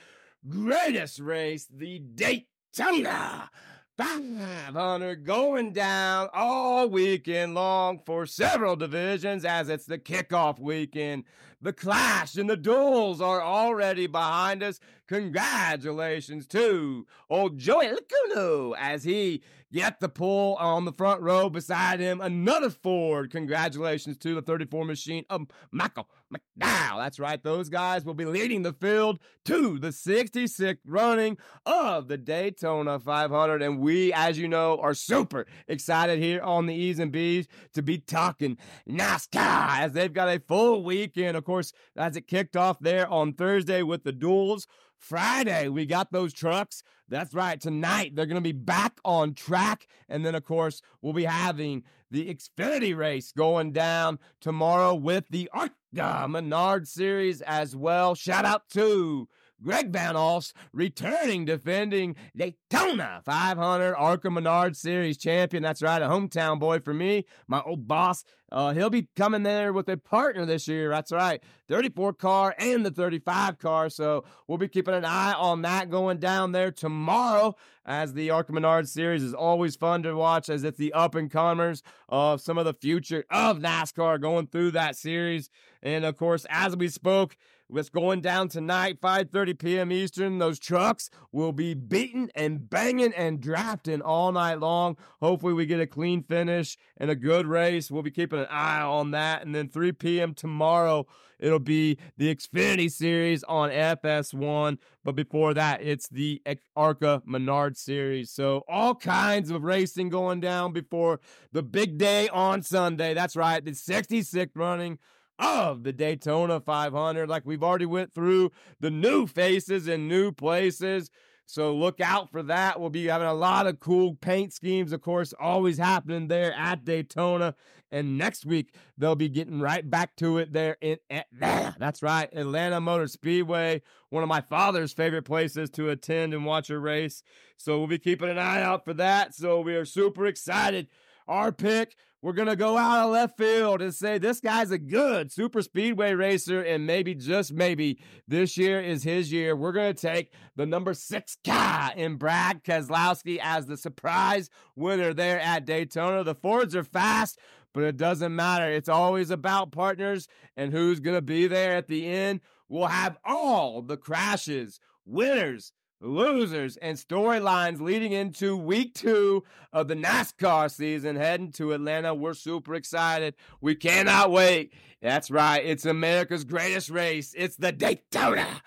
greatest 0.48 1.18
race, 1.18 1.66
the 1.68 1.98
Daytona 1.98 3.50
500, 3.96 5.24
going 5.24 5.72
down 5.72 6.28
all 6.32 6.88
weekend 6.88 7.56
long 7.56 8.00
for 8.06 8.26
several 8.26 8.76
divisions 8.76 9.44
as 9.44 9.68
it's 9.68 9.86
the 9.86 9.98
kickoff 9.98 10.60
weekend. 10.60 11.24
The 11.64 11.72
clash 11.72 12.36
and 12.36 12.48
the 12.48 12.58
duels 12.58 13.22
are 13.22 13.40
already 13.40 14.06
behind 14.06 14.62
us. 14.62 14.80
Congratulations 15.08 16.46
to 16.48 17.06
old 17.30 17.56
Joey 17.56 17.86
Logano 17.86 18.74
as 18.78 19.04
he 19.04 19.42
get 19.72 19.98
the 19.98 20.08
pull 20.08 20.54
on 20.56 20.84
the 20.84 20.92
front 20.92 21.20
row 21.20 21.50
beside 21.50 22.00
him. 22.00 22.20
Another 22.20 22.70
Ford. 22.70 23.30
Congratulations 23.30 24.16
to 24.18 24.34
the 24.34 24.42
34 24.42 24.84
machine 24.84 25.24
of 25.28 25.46
Michael 25.72 26.08
McDowell. 26.32 26.98
That's 26.98 27.18
right. 27.18 27.42
Those 27.42 27.68
guys 27.68 28.04
will 28.04 28.14
be 28.14 28.24
leading 28.24 28.62
the 28.62 28.72
field 28.72 29.18
to 29.46 29.78
the 29.78 29.88
66th 29.88 30.78
running 30.86 31.36
of 31.66 32.08
the 32.08 32.16
Daytona 32.16 33.00
500. 33.00 33.62
And 33.62 33.80
we, 33.80 34.12
as 34.12 34.38
you 34.38 34.48
know, 34.48 34.78
are 34.78 34.94
super 34.94 35.44
excited 35.66 36.20
here 36.20 36.40
on 36.40 36.66
the 36.66 36.74
E's 36.74 37.00
and 37.00 37.10
B's 37.10 37.48
to 37.74 37.82
be 37.82 37.98
talking 37.98 38.56
NASCAR 38.88 39.80
as 39.80 39.92
they've 39.92 40.12
got 40.12 40.28
a 40.28 40.38
full 40.38 40.84
weekend. 40.84 41.36
Of 41.36 41.44
course, 41.44 41.53
as 41.96 42.16
it 42.16 42.26
kicked 42.26 42.56
off 42.56 42.78
there 42.80 43.06
on 43.08 43.32
Thursday 43.32 43.82
with 43.82 44.04
the 44.04 44.12
duels. 44.12 44.66
Friday, 44.96 45.68
we 45.68 45.84
got 45.86 46.12
those 46.12 46.32
trucks. 46.32 46.82
That's 47.08 47.34
right. 47.34 47.60
Tonight, 47.60 48.14
they're 48.14 48.26
going 48.26 48.36
to 48.36 48.40
be 48.40 48.52
back 48.52 48.98
on 49.04 49.34
track. 49.34 49.86
And 50.08 50.24
then, 50.24 50.34
of 50.34 50.44
course, 50.44 50.80
we'll 51.02 51.12
be 51.12 51.24
having 51.24 51.82
the 52.10 52.34
Xfinity 52.34 52.96
race 52.96 53.32
going 53.32 53.72
down 53.72 54.18
tomorrow 54.40 54.94
with 54.94 55.28
the 55.28 55.50
ARCA 55.52 56.28
Menard 56.28 56.88
Series 56.88 57.42
as 57.42 57.76
well. 57.76 58.14
Shout 58.14 58.44
out 58.44 58.68
to 58.70 59.28
Greg 59.64 59.90
Van 59.90 60.14
Alst 60.14 60.52
returning 60.72 61.46
defending 61.46 62.14
Daytona 62.36 63.22
500 63.24 63.94
ARCA 63.94 64.30
Menard 64.30 64.76
Series 64.76 65.16
champion. 65.16 65.62
That's 65.62 65.82
right, 65.82 66.02
a 66.02 66.06
hometown 66.06 66.60
boy 66.60 66.80
for 66.80 66.92
me. 66.92 67.24
My 67.48 67.62
old 67.62 67.88
boss, 67.88 68.24
uh, 68.52 68.74
he'll 68.74 68.90
be 68.90 69.08
coming 69.16 69.42
there 69.42 69.72
with 69.72 69.88
a 69.88 69.96
partner 69.96 70.44
this 70.44 70.68
year. 70.68 70.90
That's 70.90 71.10
right, 71.10 71.42
34 71.68 72.12
car 72.12 72.54
and 72.58 72.84
the 72.84 72.90
35 72.90 73.58
car. 73.58 73.88
So 73.88 74.24
we'll 74.46 74.58
be 74.58 74.68
keeping 74.68 74.94
an 74.94 75.06
eye 75.06 75.32
on 75.32 75.62
that 75.62 75.88
going 75.88 76.18
down 76.18 76.52
there 76.52 76.70
tomorrow. 76.70 77.56
As 77.86 78.14
the 78.14 78.30
ARCA 78.30 78.50
Menard 78.52 78.88
Series 78.88 79.22
is 79.22 79.34
always 79.34 79.76
fun 79.76 80.02
to 80.04 80.14
watch, 80.14 80.48
as 80.48 80.64
it's 80.64 80.78
the 80.78 80.94
up 80.94 81.14
and 81.14 81.30
comers 81.30 81.82
of 82.08 82.40
some 82.40 82.56
of 82.56 82.64
the 82.64 82.72
future 82.72 83.24
of 83.30 83.58
NASCAR 83.58 84.20
going 84.20 84.46
through 84.46 84.70
that 84.70 84.96
series. 84.96 85.50
And 85.82 86.06
of 86.06 86.16
course, 86.16 86.46
as 86.48 86.76
we 86.76 86.88
spoke, 86.88 87.36
What's 87.74 87.88
going 87.88 88.20
down 88.20 88.50
tonight, 88.50 89.00
5:30 89.00 89.58
p.m. 89.58 89.90
Eastern. 89.90 90.38
Those 90.38 90.60
trucks 90.60 91.10
will 91.32 91.50
be 91.50 91.74
beating 91.74 92.30
and 92.36 92.70
banging 92.70 93.12
and 93.14 93.40
drafting 93.40 94.00
all 94.00 94.30
night 94.30 94.60
long. 94.60 94.96
Hopefully, 95.20 95.54
we 95.54 95.66
get 95.66 95.80
a 95.80 95.86
clean 95.88 96.22
finish 96.22 96.78
and 96.96 97.10
a 97.10 97.16
good 97.16 97.48
race. 97.48 97.90
We'll 97.90 98.04
be 98.04 98.12
keeping 98.12 98.38
an 98.38 98.46
eye 98.48 98.80
on 98.80 99.10
that. 99.10 99.44
And 99.44 99.56
then 99.56 99.68
3 99.68 99.90
p.m. 99.90 100.34
tomorrow, 100.34 101.08
it'll 101.40 101.58
be 101.58 101.98
the 102.16 102.32
Xfinity 102.32 102.88
Series 102.88 103.42
on 103.42 103.70
FS1. 103.70 104.78
But 105.02 105.16
before 105.16 105.52
that, 105.54 105.82
it's 105.82 106.08
the 106.08 106.40
ARCA 106.76 107.22
Menard 107.26 107.76
Series. 107.76 108.30
So 108.30 108.62
all 108.68 108.94
kinds 108.94 109.50
of 109.50 109.64
racing 109.64 110.10
going 110.10 110.38
down 110.38 110.72
before 110.72 111.18
the 111.50 111.64
big 111.64 111.98
day 111.98 112.28
on 112.28 112.62
Sunday. 112.62 113.14
That's 113.14 113.34
right, 113.34 113.64
the 113.64 113.72
66th 113.72 114.50
running 114.54 115.00
of 115.38 115.82
the 115.82 115.92
Daytona 115.92 116.60
500. 116.60 117.28
Like 117.28 117.44
we've 117.44 117.62
already 117.62 117.86
went 117.86 118.14
through 118.14 118.52
the 118.80 118.90
new 118.90 119.26
faces 119.26 119.88
and 119.88 120.08
new 120.08 120.32
places. 120.32 121.10
So 121.46 121.74
look 121.74 122.00
out 122.00 122.30
for 122.30 122.42
that. 122.44 122.80
We'll 122.80 122.90
be 122.90 123.06
having 123.06 123.26
a 123.26 123.34
lot 123.34 123.66
of 123.66 123.78
cool 123.78 124.14
paint 124.14 124.52
schemes, 124.52 124.92
of 124.92 125.02
course, 125.02 125.34
always 125.38 125.76
happening 125.76 126.28
there 126.28 126.54
at 126.54 126.84
Daytona. 126.84 127.54
And 127.92 128.18
next 128.18 128.44
week, 128.46 128.74
they'll 128.98 129.14
be 129.14 129.28
getting 129.28 129.60
right 129.60 129.88
back 129.88 130.16
to 130.16 130.38
it 130.38 130.52
there 130.52 130.76
in 130.80 130.96
Atlanta. 131.10 131.76
That's 131.78 132.02
right, 132.02 132.28
Atlanta 132.32 132.80
Motor 132.80 133.06
Speedway, 133.06 133.82
one 134.10 134.22
of 134.22 134.28
my 134.28 134.40
father's 134.40 134.92
favorite 134.92 135.24
places 135.24 135.70
to 135.70 135.90
attend 135.90 136.34
and 136.34 136.44
watch 136.44 136.70
a 136.70 136.78
race. 136.78 137.22
So 137.56 137.78
we'll 137.78 137.86
be 137.86 137.98
keeping 137.98 138.30
an 138.30 138.38
eye 138.38 138.62
out 138.62 138.84
for 138.84 138.94
that. 138.94 139.34
So 139.34 139.60
we 139.60 139.76
are 139.76 139.84
super 139.84 140.26
excited. 140.26 140.88
Our 141.28 141.52
pick 141.52 141.94
we're 142.24 142.32
going 142.32 142.48
to 142.48 142.56
go 142.56 142.78
out 142.78 143.04
of 143.04 143.10
left 143.10 143.36
field 143.36 143.82
and 143.82 143.94
say 143.94 144.16
this 144.16 144.40
guy's 144.40 144.70
a 144.70 144.78
good 144.78 145.30
super 145.30 145.60
speedway 145.60 146.14
racer, 146.14 146.62
and 146.62 146.86
maybe, 146.86 147.14
just 147.14 147.52
maybe, 147.52 148.00
this 148.26 148.56
year 148.56 148.80
is 148.80 149.02
his 149.02 149.30
year. 149.30 149.54
We're 149.54 149.72
going 149.72 149.94
to 149.94 150.00
take 150.00 150.32
the 150.56 150.64
number 150.64 150.94
six 150.94 151.36
guy 151.44 151.92
in 151.94 152.16
Brad 152.16 152.64
Keselowski 152.64 153.38
as 153.42 153.66
the 153.66 153.76
surprise 153.76 154.48
winner 154.74 155.12
there 155.12 155.38
at 155.38 155.66
Daytona. 155.66 156.24
The 156.24 156.34
Fords 156.34 156.74
are 156.74 156.82
fast, 156.82 157.38
but 157.74 157.82
it 157.82 157.98
doesn't 157.98 158.34
matter. 158.34 158.70
It's 158.70 158.88
always 158.88 159.30
about 159.30 159.70
partners 159.70 160.26
and 160.56 160.72
who's 160.72 161.00
going 161.00 161.18
to 161.18 161.22
be 161.22 161.46
there 161.46 161.76
at 161.76 161.88
the 161.88 162.06
end. 162.06 162.40
We'll 162.70 162.86
have 162.86 163.18
all 163.22 163.82
the 163.82 163.98
crashes, 163.98 164.80
winners, 165.04 165.72
losers 166.04 166.76
and 166.76 166.98
storylines 166.98 167.80
leading 167.80 168.12
into 168.12 168.56
week 168.56 168.94
two 168.94 169.44
of 169.72 169.88
the 169.88 169.94
NASCAR 169.94 170.70
season 170.70 171.16
heading 171.16 171.50
to 171.52 171.72
Atlanta. 171.72 172.14
We're 172.14 172.34
super 172.34 172.74
excited. 172.74 173.34
We 173.60 173.74
cannot 173.74 174.30
wait. 174.30 174.72
That's 175.00 175.30
right. 175.30 175.64
It's 175.64 175.84
America's 175.84 176.44
greatest 176.44 176.90
race. 176.90 177.34
It's 177.36 177.56
the 177.56 177.72
Daytona 177.72 178.62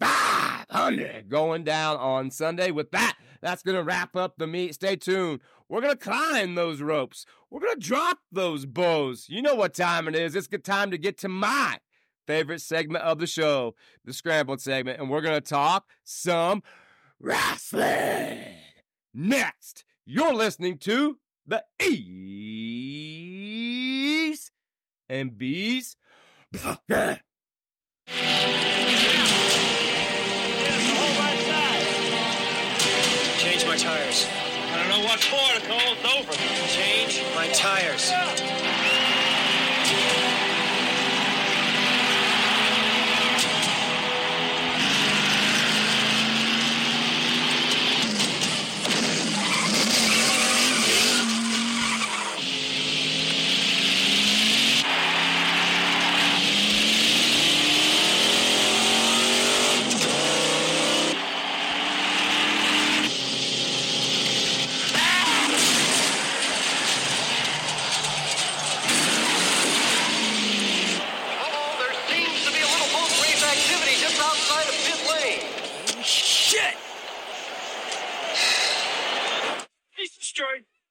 500 0.00 1.28
going 1.28 1.64
down 1.64 1.96
on 1.98 2.30
Sunday. 2.30 2.70
With 2.70 2.90
that, 2.92 3.16
that's 3.40 3.62
going 3.62 3.76
to 3.76 3.84
wrap 3.84 4.16
up 4.16 4.38
the 4.38 4.46
meet. 4.46 4.74
Stay 4.74 4.96
tuned. 4.96 5.40
We're 5.68 5.80
going 5.80 5.96
to 5.96 6.02
climb 6.02 6.54
those 6.54 6.80
ropes. 6.80 7.26
We're 7.50 7.60
going 7.60 7.78
to 7.78 7.86
drop 7.86 8.18
those 8.32 8.66
bows. 8.66 9.26
You 9.28 9.42
know 9.42 9.54
what 9.54 9.74
time 9.74 10.08
it 10.08 10.14
is. 10.14 10.34
It's 10.34 10.46
good 10.46 10.64
time 10.64 10.90
to 10.90 10.98
get 10.98 11.18
to 11.18 11.28
my 11.28 11.78
favorite 12.28 12.60
segment 12.60 13.02
of 13.04 13.18
the 13.18 13.26
show, 13.26 13.74
the 14.04 14.12
scrambled 14.12 14.60
segment, 14.60 15.00
and 15.00 15.08
we're 15.08 15.22
going 15.22 15.34
to 15.34 15.40
talk 15.40 15.86
some 16.04 16.62
wrestling. 17.18 18.44
Next, 19.14 19.86
you're 20.04 20.34
listening 20.34 20.76
to 20.80 21.16
the 21.46 21.64
E's 21.82 22.02
and 25.08 25.38
B's. 25.38 25.96
Change 26.52 26.76
my 33.64 33.76
tires. 33.78 34.26
I 34.28 34.76
don't 34.76 34.90
know 34.90 35.00
what 35.02 35.18
for, 35.20 35.54
Nicole. 35.58 35.94
It's 35.94 36.04
over. 36.14 36.34
Change 36.76 37.22
my 37.34 37.48
tires. 37.54 38.10
There 38.10 38.57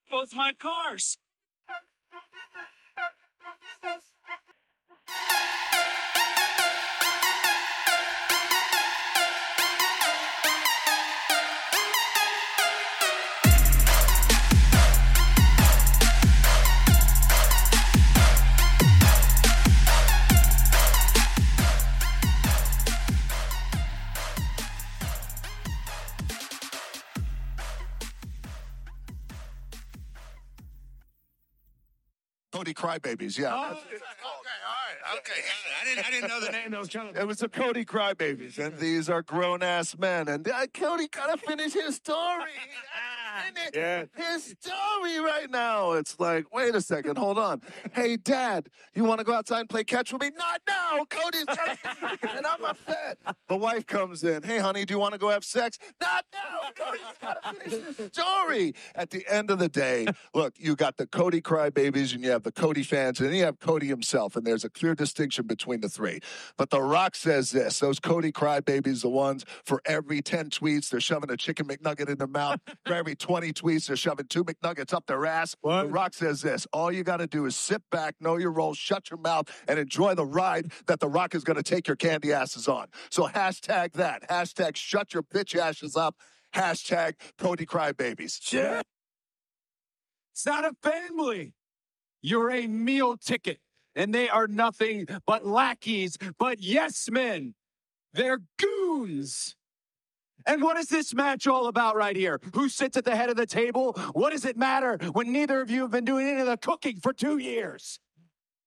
both 0.10 0.34
my 0.36 0.54
cars. 0.54 1.18
Cody 32.74 33.00
Crybabies, 33.00 33.38
yeah. 33.38 33.54
Oh, 33.54 33.72
okay, 33.72 33.98
all 34.26 35.14
right, 35.14 35.20
okay. 35.20 35.42
I 35.82 35.86
didn't, 35.86 36.06
I 36.06 36.12
didn't 36.12 36.30
know 36.30 36.42
the 36.42 36.52
name. 36.52 36.74
I 36.74 36.80
was 36.80 36.90
trying 36.90 37.14
to. 37.14 37.22
It 37.22 37.28
was 37.28 37.38
the 37.38 37.48
Cody 37.48 37.86
Crybabies, 37.86 38.58
and 38.58 38.78
these 38.78 39.10
are 39.10 39.22
grown 39.22 39.64
ass 39.64 39.98
men. 39.98 40.28
And 40.28 40.48
uh, 40.48 40.68
Cody 40.74 41.08
gotta 41.08 41.38
finish 41.38 41.74
his 41.74 41.96
story. 41.96 42.44
yeah. 43.74 44.06
His 44.16 44.56
story 44.60 45.20
right 45.20 45.50
now. 45.50 45.94
It's 45.94 46.20
like, 46.20 46.54
wait 46.54 46.76
a 46.76 46.82
second, 46.82 47.18
hold 47.18 47.38
on. 47.38 47.62
Hey, 47.94 48.18
Dad, 48.18 48.70
you 48.96 49.04
want 49.04 49.20
to 49.20 49.24
go 49.26 49.34
outside 49.34 49.62
and 49.62 49.70
play 49.70 49.84
catch 49.84 50.12
with 50.14 50.22
me? 50.22 50.32
Not 50.38 50.62
now. 50.68 51.06
Cody's 51.10 51.46
trying 51.46 51.78
to, 52.22 52.38
and 52.38 52.46
I'm 52.46 52.64
upset. 52.64 53.18
The 53.48 53.58
wife 53.58 53.86
comes 53.86 54.24
in. 54.24 54.44
Hey, 54.44 54.60
honey, 54.60 54.86
do 54.86 54.94
you 54.94 55.00
want 55.00 55.14
to 55.14 55.18
go 55.20 55.30
have 55.30 55.44
sex? 55.44 55.78
Not 56.02 56.26
now. 56.34 56.70
Cody's 56.86 57.02
gotta 57.22 57.56
finish 57.56 57.98
his 57.98 58.12
story. 58.14 58.74
At 58.96 59.10
the 59.10 59.26
end 59.30 59.52
of 59.52 59.60
the 59.60 59.70
day, 59.70 60.08
look, 60.34 60.54
you 60.58 60.76
got 60.76 60.98
the 60.98 61.08
Cody 61.08 61.42
crybabies 61.42 62.14
and 62.14 62.24
you 62.24 62.32
have 62.32 62.44
the 62.44 62.52
Cody 62.52 62.84
fans, 62.84 63.20
and 63.20 63.30
then 63.30 63.36
you 63.36 63.44
have 63.44 63.60
Cody 63.60 63.88
himself, 63.88 64.36
and 64.36 64.46
there's 64.46 64.64
a 64.64 64.70
clear 64.70 64.96
distinction 64.96 65.46
between 65.48 65.82
the 65.82 65.90
three. 65.90 66.20
But 66.58 66.70
The 66.70 66.82
Rock 66.82 67.16
says 67.16 67.52
this 67.52 67.80
those 67.80 68.00
Cody 68.00 68.32
crybabies, 68.32 69.02
the 69.02 69.10
ones 69.10 69.46
for 69.64 69.82
every 69.86 70.22
10 70.22 70.50
tweets, 70.50 70.90
they're 70.90 71.00
shoving 71.00 71.30
a 71.32 71.38
chicken 71.38 71.68
McNugget 71.68 72.10
in 72.10 72.18
their 72.18 72.28
mouth. 72.28 72.60
for 72.86 72.94
every 72.94 73.16
20 73.28 73.52
tweets, 73.52 73.88
they're 73.88 73.98
shoving 73.98 74.26
two 74.28 74.46
McNuggets 74.46 74.94
up 74.94 75.06
their 75.06 75.26
ass. 75.26 75.54
The 75.62 75.88
Rock 75.88 76.14
says 76.14 76.42
this 76.42 76.66
all 76.72 76.92
you 76.92 77.04
got 77.04 77.18
to 77.18 77.28
do 77.28 77.46
is 77.46 77.58
sit 77.58 77.82
back, 77.92 78.16
know 78.22 78.38
your 78.38 78.52
role, 78.52 78.74
shut 78.74 79.10
your 79.10 79.20
mouth, 79.20 79.50
and 79.68 79.78
enjoy 79.78 80.16
the 80.16 80.26
ride 80.26 80.72
that 80.86 81.02
The 81.02 81.10
Rock 81.10 81.36
is 81.36 81.44
going 81.44 81.58
to 81.58 81.64
take 81.64 81.88
your 81.88 81.98
candy 81.98 82.32
asses 82.32 82.70
on. 82.70 82.88
So 83.10 83.28
hashtag 83.28 83.92
that. 83.94 84.30
Hashtag 84.30 84.78
shut 84.78 85.14
your 85.14 85.24
bitch 85.24 85.60
asses 85.60 85.98
up. 85.98 86.16
Hashtag 86.56 87.16
Cody 87.38 87.66
crybabies. 87.66 88.40
Shit. 88.42 88.86
It's 90.32 90.46
not 90.46 90.64
a 90.64 90.72
family. 90.82 91.54
You're 92.22 92.52
a 92.52 92.66
meal 92.68 93.18
ticket, 93.18 93.60
and 93.94 94.16
they 94.16 94.30
are 94.30 94.48
nothing 94.48 95.06
but 95.26 95.46
lackeys, 95.46 96.18
but 96.40 96.62
yes 96.62 97.10
men. 97.12 97.56
They're 98.14 98.40
goons. 98.58 99.58
And 100.48 100.64
what 100.64 100.78
is 100.78 100.88
this 100.88 101.14
match 101.14 101.46
all 101.46 101.68
about 101.68 101.98
right 101.98 102.16
here? 102.16 102.40
Who 102.56 102.70
sits 102.70 102.96
at 102.96 103.04
the 103.04 103.16
head 103.16 103.30
of 103.30 103.36
the 103.36 103.46
table? 103.46 103.92
What 104.14 104.32
does 104.32 104.46
it 104.46 104.56
matter 104.56 104.98
when 105.12 105.34
neither 105.34 105.60
of 105.60 105.70
you 105.70 105.82
have 105.82 105.92
been 105.92 106.06
doing 106.06 106.26
any 106.26 106.40
of 106.40 106.48
the 106.48 106.56
cooking 106.56 107.02
for 107.02 107.12
two 107.12 107.38
years? 107.38 108.00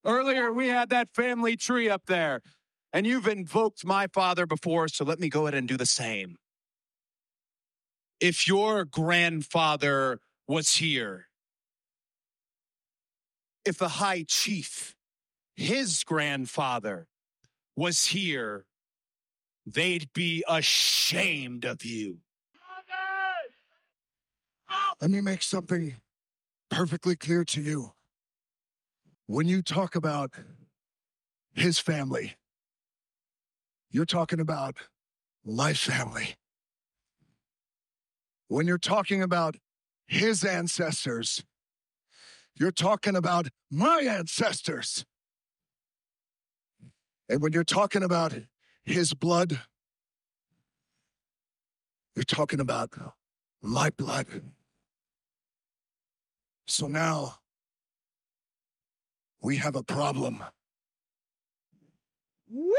Earlier, 0.04 0.52
we 0.52 0.68
had 0.68 0.90
that 0.90 1.08
family 1.14 1.56
tree 1.56 1.88
up 1.88 2.06
there, 2.06 2.42
and 2.92 3.06
you've 3.06 3.26
invoked 3.26 3.84
my 3.84 4.06
father 4.06 4.44
before, 4.46 4.88
so 4.88 5.04
let 5.04 5.18
me 5.18 5.30
go 5.30 5.46
ahead 5.46 5.54
and 5.54 5.66
do 5.66 5.78
the 5.78 5.86
same. 5.86 6.36
If 8.20 8.46
your 8.46 8.84
grandfather 8.84 10.20
was 10.46 10.74
here, 10.74 11.28
if 13.64 13.78
the 13.78 13.88
high 13.88 14.24
chief, 14.28 14.94
his 15.56 16.04
grandfather, 16.04 17.06
was 17.76 18.06
here, 18.06 18.66
they'd 19.72 20.12
be 20.12 20.44
ashamed 20.48 21.64
of 21.64 21.84
you. 21.84 22.18
Let 25.00 25.10
me 25.10 25.20
make 25.20 25.42
something 25.42 25.96
perfectly 26.70 27.16
clear 27.16 27.44
to 27.44 27.60
you. 27.60 27.92
When 29.26 29.48
you 29.48 29.62
talk 29.62 29.94
about 29.94 30.32
his 31.52 31.78
family, 31.78 32.36
you're 33.90 34.04
talking 34.04 34.40
about 34.40 34.76
my 35.44 35.72
family. 35.72 36.36
When 38.48 38.66
you're 38.66 38.78
talking 38.78 39.22
about 39.22 39.56
his 40.06 40.44
ancestors, 40.44 41.44
you're 42.54 42.72
talking 42.72 43.16
about 43.16 43.48
my 43.70 44.00
ancestors. 44.00 45.04
And 47.28 47.40
when 47.40 47.52
you're 47.52 47.64
talking 47.64 48.02
about 48.02 48.34
his 48.84 49.14
blood, 49.14 49.60
you're 52.14 52.24
talking 52.24 52.60
about 52.60 52.90
my 53.62 53.90
blood. 53.90 54.26
So 56.66 56.86
now 56.86 57.36
we 59.42 59.56
have 59.56 59.76
a 59.76 59.82
problem. 59.82 60.44
Woo! 62.48 62.74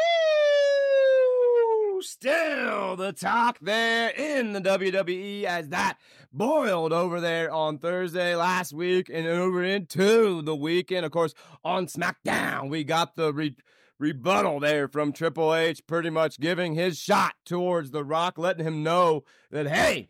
Still 2.01 2.95
the 2.95 3.13
talk 3.13 3.59
there 3.61 4.09
in 4.09 4.53
the 4.53 4.61
WWE 4.61 5.43
as 5.43 5.69
that 5.69 5.97
boiled 6.33 6.93
over 6.93 7.21
there 7.21 7.51
on 7.51 7.77
Thursday 7.77 8.35
last 8.35 8.73
week 8.73 9.09
and 9.13 9.27
over 9.27 9.63
into 9.63 10.41
the 10.41 10.55
weekend. 10.55 11.05
Of 11.05 11.11
course, 11.11 11.33
on 11.63 11.85
SmackDown, 11.85 12.69
we 12.69 12.83
got 12.83 13.15
the 13.15 13.31
re- 13.31 13.55
rebuttal 14.01 14.59
there 14.59 14.87
from 14.87 15.13
Triple 15.13 15.53
H, 15.53 15.85
pretty 15.85 16.09
much 16.09 16.39
giving 16.39 16.73
his 16.73 16.97
shot 16.97 17.35
towards 17.45 17.91
The 17.91 18.03
Rock, 18.03 18.37
letting 18.37 18.65
him 18.65 18.81
know 18.81 19.23
that, 19.51 19.67
hey, 19.67 20.09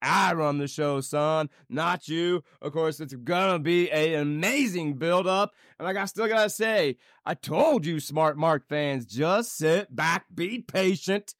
I 0.00 0.32
run 0.32 0.58
the 0.58 0.68
show, 0.68 1.00
son, 1.00 1.50
not 1.68 2.08
you. 2.08 2.44
Of 2.60 2.72
course, 2.72 3.00
it's 3.00 3.14
gonna 3.14 3.58
be 3.58 3.90
an 3.90 4.20
amazing 4.20 4.94
build 4.94 5.26
up. 5.26 5.54
And 5.78 5.86
like 5.86 5.96
I 5.96 6.06
still 6.06 6.28
gotta 6.28 6.50
say, 6.50 6.96
I 7.26 7.34
told 7.34 7.84
you, 7.84 7.98
smart 8.00 8.36
Mark 8.36 8.66
fans, 8.68 9.06
just 9.06 9.56
sit 9.56 9.94
back, 9.94 10.26
be 10.32 10.60
patient, 10.60 11.34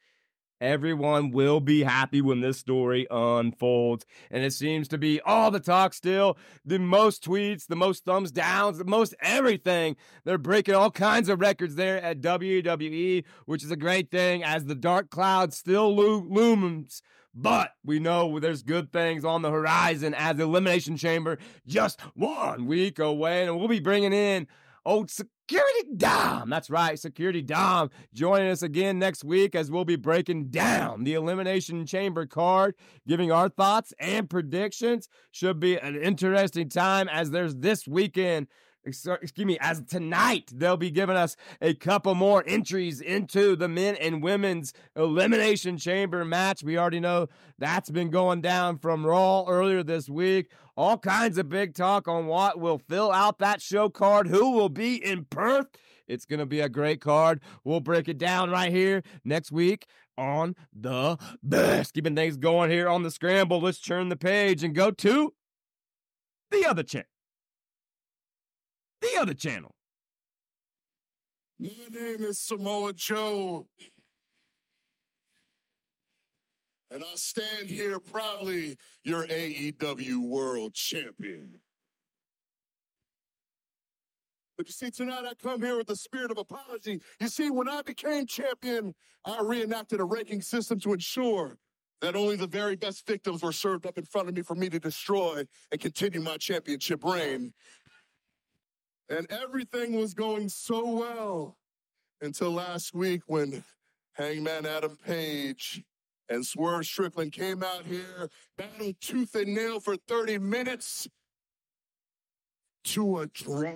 everyone 0.62 1.32
will 1.32 1.60
be 1.60 1.82
happy 1.82 2.22
when 2.22 2.40
this 2.40 2.58
story 2.58 3.06
unfolds. 3.10 4.06
And 4.30 4.44
it 4.44 4.52
seems 4.52 4.88
to 4.88 4.98
be 4.98 5.20
all 5.20 5.50
the 5.50 5.60
talk 5.60 5.92
still, 5.92 6.38
the 6.64 6.78
most 6.78 7.24
tweets, 7.24 7.66
the 7.66 7.76
most 7.76 8.04
thumbs 8.04 8.30
downs, 8.30 8.78
the 8.78 8.84
most 8.84 9.14
everything. 9.20 9.96
They're 10.24 10.38
breaking 10.38 10.74
all 10.74 10.90
kinds 10.90 11.28
of 11.28 11.40
records 11.40 11.74
there 11.74 12.00
at 12.00 12.20
WWE, 12.20 13.24
which 13.46 13.64
is 13.64 13.70
a 13.70 13.76
great 13.76 14.10
thing 14.10 14.44
as 14.44 14.64
the 14.64 14.76
dark 14.76 15.10
cloud 15.10 15.52
still 15.52 15.94
lo- 15.94 16.24
looms. 16.28 17.02
But 17.34 17.72
we 17.82 17.98
know 17.98 18.38
there's 18.38 18.62
good 18.62 18.92
things 18.92 19.24
on 19.24 19.42
the 19.42 19.50
horizon 19.50 20.14
as 20.14 20.38
Elimination 20.38 20.96
Chamber 20.96 21.38
just 21.66 22.00
one 22.14 22.66
week 22.66 22.98
away. 22.98 23.46
And 23.46 23.58
we'll 23.58 23.68
be 23.68 23.80
bringing 23.80 24.12
in 24.12 24.46
old 24.85 25.11
Security 25.11 25.89
Dom. 25.97 26.51
That's 26.51 26.70
right, 26.70 26.99
Security 26.99 27.43
Dom 27.43 27.91
joining 28.14 28.49
us 28.49 28.62
again 28.62 28.99
next 28.99 29.24
week 29.24 29.55
as 29.55 29.70
we'll 29.70 29.85
be 29.85 29.97
breaking 29.97 30.49
down 30.49 31.05
the 31.05 31.14
Elimination 31.14 31.87
Chamber 31.87 32.26
card, 32.26 32.74
giving 33.07 33.30
our 33.30 33.49
thoughts 33.49 33.93
and 33.99 34.28
predictions. 34.28 35.09
Should 35.30 35.61
be 35.61 35.76
an 35.76 35.97
interesting 35.97 36.68
time 36.68 37.09
as 37.09 37.30
there's 37.30 37.57
this 37.57 37.87
weekend 37.87 38.49
excuse 38.85 39.47
me, 39.47 39.59
as 39.61 39.80
tonight 39.83 40.51
they'll 40.55 40.76
be 40.76 40.91
giving 40.91 41.16
us 41.16 41.37
a 41.61 41.74
couple 41.74 42.14
more 42.14 42.43
entries 42.47 43.01
into 43.01 43.57
the 43.57 43.68
men 43.68 43.95
and 43.97 44.22
women's 44.22 44.72
elimination 44.97 45.78
chamber 45.78 46.24
match. 46.24 46.62
We 46.62 46.78
already 46.78 47.01
know 47.01 47.28
that's 47.59 47.91
been 47.91 48.11
going 48.11 48.41
down 48.41 48.78
from 48.78 49.07
Raw 49.07 49.45
earlier 49.47 49.83
this 49.83 50.09
week. 50.09 50.51
All 50.77 50.99
kinds 50.99 51.39
of 51.39 51.49
big 51.49 51.75
talk 51.75 52.09
on 52.09 52.27
what 52.27 52.59
will 52.59 52.79
fill 52.79 53.12
out 53.12 53.39
that 53.39 53.61
show 53.61 53.89
card, 53.89 54.27
who 54.27 54.53
will 54.53 54.68
be 54.68 54.97
in 54.97 55.27
Perth. 55.27 55.66
It's 56.09 56.25
going 56.25 56.41
to 56.41 56.47
be 56.47 56.61
a 56.61 56.68
great 56.68 57.01
card. 57.01 57.41
We'll 57.64 57.81
break 57.81 58.09
it 58.09 58.18
down 58.18 58.51
right 58.51 58.73
here 58.73 59.03
next 59.25 59.53
week 59.53 59.87
on 60.16 60.57
the 60.73 61.18
best. 61.43 61.95
Keeping 61.95 62.16
things 62.16 62.37
going 62.37 62.70
here 62.70 62.89
on 62.89 63.03
the 63.03 63.11
scramble. 63.11 63.61
Let's 63.61 63.81
turn 63.81 64.09
the 64.09 64.16
page 64.16 64.64
and 64.64 64.75
go 64.75 64.91
to 64.91 65.35
the 66.51 66.66
other 66.66 66.83
channel 66.83 67.07
the 69.03 69.20
other 69.20 69.35
channel. 69.35 69.75
My 71.59 71.68
name 71.91 72.23
is 72.25 72.39
Samoa 72.39 72.93
Joe. 72.95 73.66
And 76.93 77.03
I 77.03 77.14
stand 77.14 77.70
here 77.70 77.99
proudly, 77.99 78.76
your 79.03 79.26
AEW 79.26 80.28
World 80.28 80.74
Champion. 80.74 81.59
But 84.59 84.66
you 84.66 84.72
see, 84.74 84.90
tonight 84.90 85.24
I 85.26 85.32
come 85.43 85.62
here 85.62 85.78
with 85.78 85.86
the 85.86 85.97
spirit 85.97 86.30
of 86.30 86.36
apology. 86.36 87.01
You 87.18 87.28
see, 87.28 87.49
when 87.49 87.66
I 87.66 87.80
became 87.80 88.26
champion, 88.26 88.95
I 89.24 89.40
reenacted 89.40 90.01
a 90.01 90.05
ranking 90.05 90.43
system 90.43 90.78
to 90.80 90.93
ensure 90.93 91.57
that 92.03 92.14
only 92.14 92.36
the 92.36 92.47
very 92.47 92.76
best 92.76 93.07
victims 93.07 93.43
were 93.43 93.53
served 93.53 93.86
up 93.86 93.97
in 93.97 94.05
front 94.05 94.28
of 94.28 94.34
me 94.34 94.43
for 94.43 94.55
me 94.55 94.68
to 94.68 94.78
destroy 94.78 95.45
and 95.70 95.80
continue 95.80 96.20
my 96.20 96.36
championship 96.36 97.03
reign. 97.03 97.55
And 99.09 99.26
everything 99.30 99.95
was 99.95 100.12
going 100.12 100.51
so 100.51 100.86
well 100.95 101.57
until 102.20 102.51
last 102.51 102.93
week 102.93 103.22
when 103.28 103.64
Hangman 104.12 104.66
Adam 104.66 104.99
Page 105.07 105.82
and 106.33 106.47
Swerve 106.47 106.87
Strickland 106.87 107.33
came 107.33 107.62
out 107.62 107.85
here, 107.87 108.30
battled 108.57 108.97
tooth 109.01 109.35
and 109.35 109.55
nail 109.55 109.80
for 109.80 109.97
30 109.97 110.39
minutes 110.39 111.07
to 112.85 113.18
a 113.20 113.26
draw. 113.26 113.74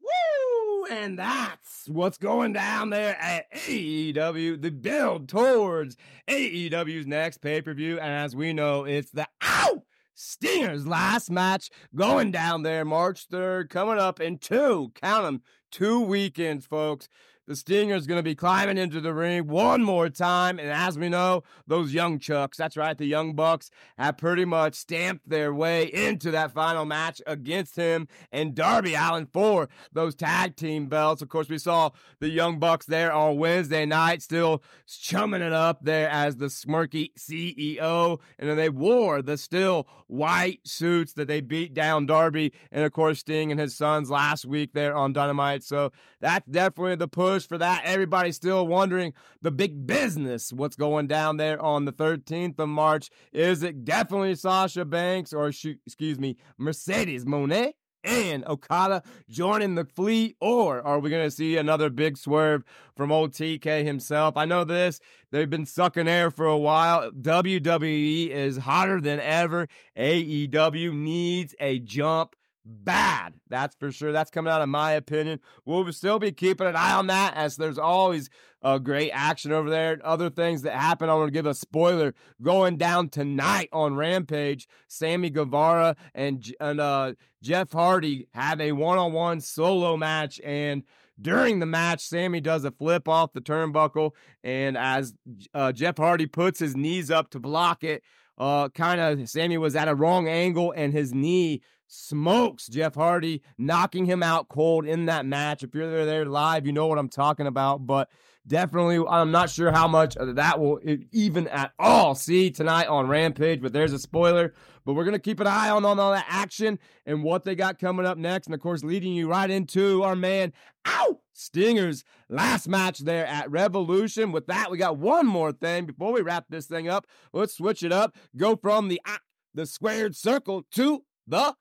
Woo! 0.00 0.86
And 0.90 1.18
that's 1.18 1.88
what's 1.88 2.18
going 2.18 2.52
down 2.52 2.90
there 2.90 3.16
at 3.20 3.52
AEW, 3.52 4.62
the 4.62 4.70
build 4.70 5.28
towards 5.28 5.96
AEW's 6.28 7.06
next 7.06 7.38
pay 7.38 7.60
per 7.60 7.74
view. 7.74 7.98
And 7.98 8.12
as 8.12 8.36
we 8.36 8.52
know, 8.52 8.84
it's 8.84 9.10
the 9.10 9.26
OW! 9.42 9.82
Stingers 10.18 10.86
last 10.86 11.30
match 11.30 11.68
going 11.94 12.30
down 12.30 12.62
there 12.62 12.86
March 12.86 13.28
3rd, 13.28 13.68
coming 13.68 13.98
up 13.98 14.18
in 14.18 14.38
two, 14.38 14.90
count 14.94 15.24
them, 15.24 15.42
two 15.70 16.00
weekends, 16.00 16.64
folks. 16.64 17.06
The 17.46 17.54
Stinger's 17.54 18.08
going 18.08 18.18
to 18.18 18.24
be 18.24 18.34
climbing 18.34 18.76
into 18.76 19.00
the 19.00 19.14
ring 19.14 19.46
one 19.46 19.82
more 19.82 20.08
time. 20.08 20.58
And 20.58 20.68
as 20.68 20.98
we 20.98 21.08
know, 21.08 21.44
those 21.66 21.94
young 21.94 22.18
Chucks, 22.18 22.58
that's 22.58 22.76
right, 22.76 22.98
the 22.98 23.06
Young 23.06 23.34
Bucks, 23.34 23.70
have 23.98 24.18
pretty 24.18 24.44
much 24.44 24.74
stamped 24.74 25.28
their 25.28 25.54
way 25.54 25.84
into 25.84 26.32
that 26.32 26.50
final 26.50 26.84
match 26.84 27.22
against 27.24 27.76
him 27.76 28.08
and 28.32 28.54
Darby 28.54 28.94
Allin 28.94 29.26
for 29.26 29.68
those 29.92 30.16
tag 30.16 30.56
team 30.56 30.86
belts. 30.86 31.22
Of 31.22 31.28
course, 31.28 31.48
we 31.48 31.58
saw 31.58 31.90
the 32.18 32.28
Young 32.28 32.58
Bucks 32.58 32.86
there 32.86 33.12
on 33.12 33.38
Wednesday 33.38 33.86
night, 33.86 34.22
still 34.22 34.62
chumming 34.88 35.42
it 35.42 35.52
up 35.52 35.78
there 35.82 36.10
as 36.10 36.36
the 36.36 36.46
smirky 36.46 37.10
CEO. 37.16 38.18
And 38.40 38.48
then 38.48 38.56
they 38.56 38.70
wore 38.70 39.22
the 39.22 39.38
still 39.38 39.86
white 40.08 40.60
suits 40.64 41.12
that 41.12 41.28
they 41.28 41.40
beat 41.40 41.74
down 41.74 42.06
Darby 42.06 42.52
and, 42.72 42.84
of 42.84 42.92
course, 42.92 43.20
Sting 43.20 43.52
and 43.52 43.60
his 43.60 43.76
sons 43.76 44.10
last 44.10 44.44
week 44.46 44.72
there 44.72 44.96
on 44.96 45.12
Dynamite. 45.12 45.62
So 45.62 45.92
that's 46.20 46.46
definitely 46.48 46.96
the 46.96 47.08
push 47.08 47.35
for 47.44 47.58
that. 47.58 47.82
Everybody's 47.84 48.36
still 48.36 48.66
wondering 48.66 49.12
the 49.42 49.50
big 49.50 49.86
business, 49.86 50.52
what's 50.52 50.76
going 50.76 51.08
down 51.08 51.36
there 51.36 51.60
on 51.60 51.84
the 51.84 51.92
13th 51.92 52.58
of 52.58 52.68
March. 52.68 53.10
Is 53.32 53.62
it 53.62 53.84
definitely 53.84 54.36
Sasha 54.36 54.84
Banks 54.84 55.32
or, 55.32 55.48
excuse 55.48 56.18
me, 56.18 56.36
Mercedes 56.56 57.24
Moné? 57.24 57.72
and 58.04 58.46
Okada 58.46 59.02
joining 59.28 59.74
the 59.74 59.84
fleet, 59.84 60.36
or 60.40 60.80
are 60.80 61.00
we 61.00 61.10
going 61.10 61.26
to 61.26 61.30
see 61.30 61.56
another 61.56 61.90
big 61.90 62.16
swerve 62.16 62.62
from 62.96 63.10
old 63.10 63.32
TK 63.32 63.84
himself? 63.84 64.36
I 64.36 64.44
know 64.44 64.62
this, 64.62 65.00
they've 65.32 65.50
been 65.50 65.66
sucking 65.66 66.06
air 66.06 66.30
for 66.30 66.46
a 66.46 66.56
while. 66.56 67.10
WWE 67.10 68.30
is 68.30 68.58
hotter 68.58 69.00
than 69.00 69.18
ever. 69.18 69.66
AEW 69.98 70.94
needs 70.94 71.54
a 71.58 71.80
jump 71.80 72.35
bad. 72.66 73.34
That's 73.48 73.76
for 73.76 73.92
sure. 73.92 74.12
That's 74.12 74.30
coming 74.30 74.52
out 74.52 74.62
of 74.62 74.68
my 74.68 74.92
opinion. 74.92 75.40
We'll 75.64 75.90
still 75.92 76.18
be 76.18 76.32
keeping 76.32 76.66
an 76.66 76.76
eye 76.76 76.94
on 76.94 77.06
that 77.06 77.34
as 77.36 77.56
there's 77.56 77.78
always 77.78 78.28
a 78.62 78.80
great 78.80 79.10
action 79.12 79.52
over 79.52 79.70
there. 79.70 79.98
Other 80.02 80.28
things 80.28 80.62
that 80.62 80.74
happen, 80.74 81.08
I 81.08 81.14
want 81.14 81.28
to 81.28 81.32
give 81.32 81.46
a 81.46 81.54
spoiler. 81.54 82.14
Going 82.42 82.76
down 82.76 83.08
tonight 83.08 83.68
on 83.72 83.94
Rampage, 83.94 84.66
Sammy 84.88 85.30
Guevara 85.30 85.96
and, 86.14 86.44
and 86.60 86.80
uh, 86.80 87.14
Jeff 87.42 87.72
Hardy 87.72 88.28
have 88.34 88.60
a 88.60 88.72
one-on-one 88.72 89.40
solo 89.40 89.96
match 89.96 90.40
and 90.44 90.82
during 91.20 91.60
the 91.60 91.66
match, 91.66 92.00
Sammy 92.00 92.40
does 92.42 92.64
a 92.64 92.70
flip 92.70 93.08
off 93.08 93.32
the 93.32 93.40
turnbuckle, 93.40 94.10
and 94.44 94.76
as 94.76 95.14
uh, 95.54 95.72
Jeff 95.72 95.96
Hardy 95.96 96.26
puts 96.26 96.60
his 96.60 96.76
knees 96.76 97.10
up 97.10 97.30
to 97.30 97.40
block 97.40 97.82
it, 97.84 98.02
uh, 98.38 98.68
kind 98.68 99.00
of 99.00 99.28
Sammy 99.28 99.56
was 99.56 99.74
at 99.76 99.88
a 99.88 99.94
wrong 99.94 100.28
angle, 100.28 100.72
and 100.76 100.92
his 100.92 101.14
knee 101.14 101.62
smokes 101.88 102.66
Jeff 102.66 102.94
Hardy, 102.94 103.42
knocking 103.58 104.06
him 104.06 104.22
out 104.22 104.48
cold 104.48 104.86
in 104.86 105.06
that 105.06 105.26
match. 105.26 105.62
If 105.62 105.74
you're 105.74 106.04
there 106.04 106.24
live, 106.24 106.66
you 106.66 106.72
know 106.72 106.86
what 106.86 106.98
I'm 106.98 107.08
talking 107.08 107.46
about. 107.46 107.86
But 107.86 108.08
definitely, 108.46 109.04
I'm 109.08 109.30
not 109.30 109.50
sure 109.50 109.72
how 109.72 109.88
much 109.88 110.16
that 110.18 110.60
will 110.60 110.80
even 111.12 111.48
at 111.48 111.72
all 111.78 112.14
see 112.14 112.50
tonight 112.50 112.86
on 112.86 113.08
Rampage. 113.08 113.60
But 113.60 113.72
there's 113.72 113.92
a 113.92 113.98
spoiler. 113.98 114.54
But 114.84 114.94
we're 114.94 115.04
gonna 115.04 115.18
keep 115.18 115.40
an 115.40 115.48
eye 115.48 115.70
on, 115.70 115.84
on 115.84 115.98
all 115.98 116.12
that 116.12 116.26
action 116.28 116.78
and 117.06 117.24
what 117.24 117.44
they 117.44 117.54
got 117.54 117.78
coming 117.78 118.06
up 118.06 118.18
next, 118.18 118.46
and 118.46 118.54
of 118.54 118.60
course, 118.60 118.84
leading 118.84 119.14
you 119.14 119.28
right 119.28 119.50
into 119.50 120.04
our 120.04 120.14
man, 120.14 120.52
ow, 120.86 121.18
Stingers 121.32 122.02
last 122.30 122.66
match 122.66 123.00
there 123.00 123.26
at 123.26 123.50
Revolution. 123.50 124.32
With 124.32 124.46
that, 124.46 124.70
we 124.70 124.78
got 124.78 124.96
one 124.96 125.26
more 125.26 125.52
thing 125.52 125.84
before 125.84 126.12
we 126.12 126.22
wrap 126.22 126.46
this 126.48 126.66
thing 126.66 126.88
up. 126.88 127.06
Let's 127.32 127.56
switch 127.56 127.82
it 127.82 127.92
up. 127.92 128.16
Go 128.36 128.56
from 128.56 128.88
the 128.88 129.00
uh, 129.04 129.18
the 129.54 129.66
squared 129.66 130.16
circle 130.16 130.64
to 130.72 131.04
the 131.26 131.54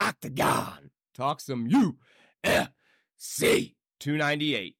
Octagon. 0.00 0.90
Talk 1.14 1.40
some 1.40 1.68
UFC 1.68 3.74
298. 4.00 4.76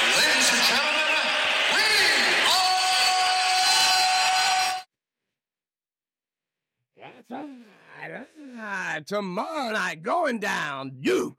Ladies 0.00 0.50
and 0.52 0.62
gentlemen, 0.68 1.04
we 1.72 1.80
are... 7.00 7.12
That's 7.28 7.30
right. 7.30 9.06
Tomorrow 9.06 9.72
night 9.72 10.02
going 10.02 10.38
down 10.38 10.92
UFC 11.02 11.36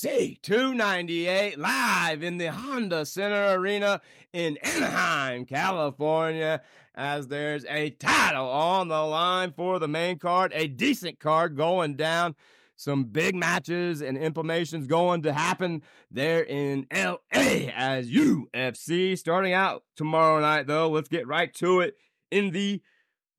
298 0.00 1.58
live 1.58 2.22
in 2.22 2.38
the 2.38 2.50
Honda 2.50 3.04
Center 3.04 3.58
Arena 3.58 4.00
in 4.32 4.56
Anaheim, 4.62 5.44
California 5.44 6.62
as 6.94 7.28
there's 7.28 7.64
a 7.66 7.90
title 7.90 8.48
on 8.48 8.88
the 8.88 9.02
line 9.02 9.52
for 9.52 9.78
the 9.78 9.88
main 9.88 10.18
card, 10.18 10.52
a 10.54 10.66
decent 10.66 11.20
card 11.20 11.56
going 11.56 11.94
down. 11.96 12.34
Some 12.74 13.04
big 13.04 13.34
matches 13.34 14.00
and 14.00 14.16
implementations 14.16 14.88
going 14.88 15.22
to 15.22 15.32
happen 15.32 15.82
there 16.10 16.42
in 16.42 16.86
LA 16.92 17.68
as 17.74 18.10
UFC. 18.10 19.16
Starting 19.16 19.52
out 19.52 19.84
tomorrow 19.94 20.40
night, 20.40 20.66
though, 20.66 20.88
let's 20.88 21.08
get 21.08 21.28
right 21.28 21.52
to 21.54 21.80
it. 21.80 21.96
In 22.30 22.50
the 22.50 22.80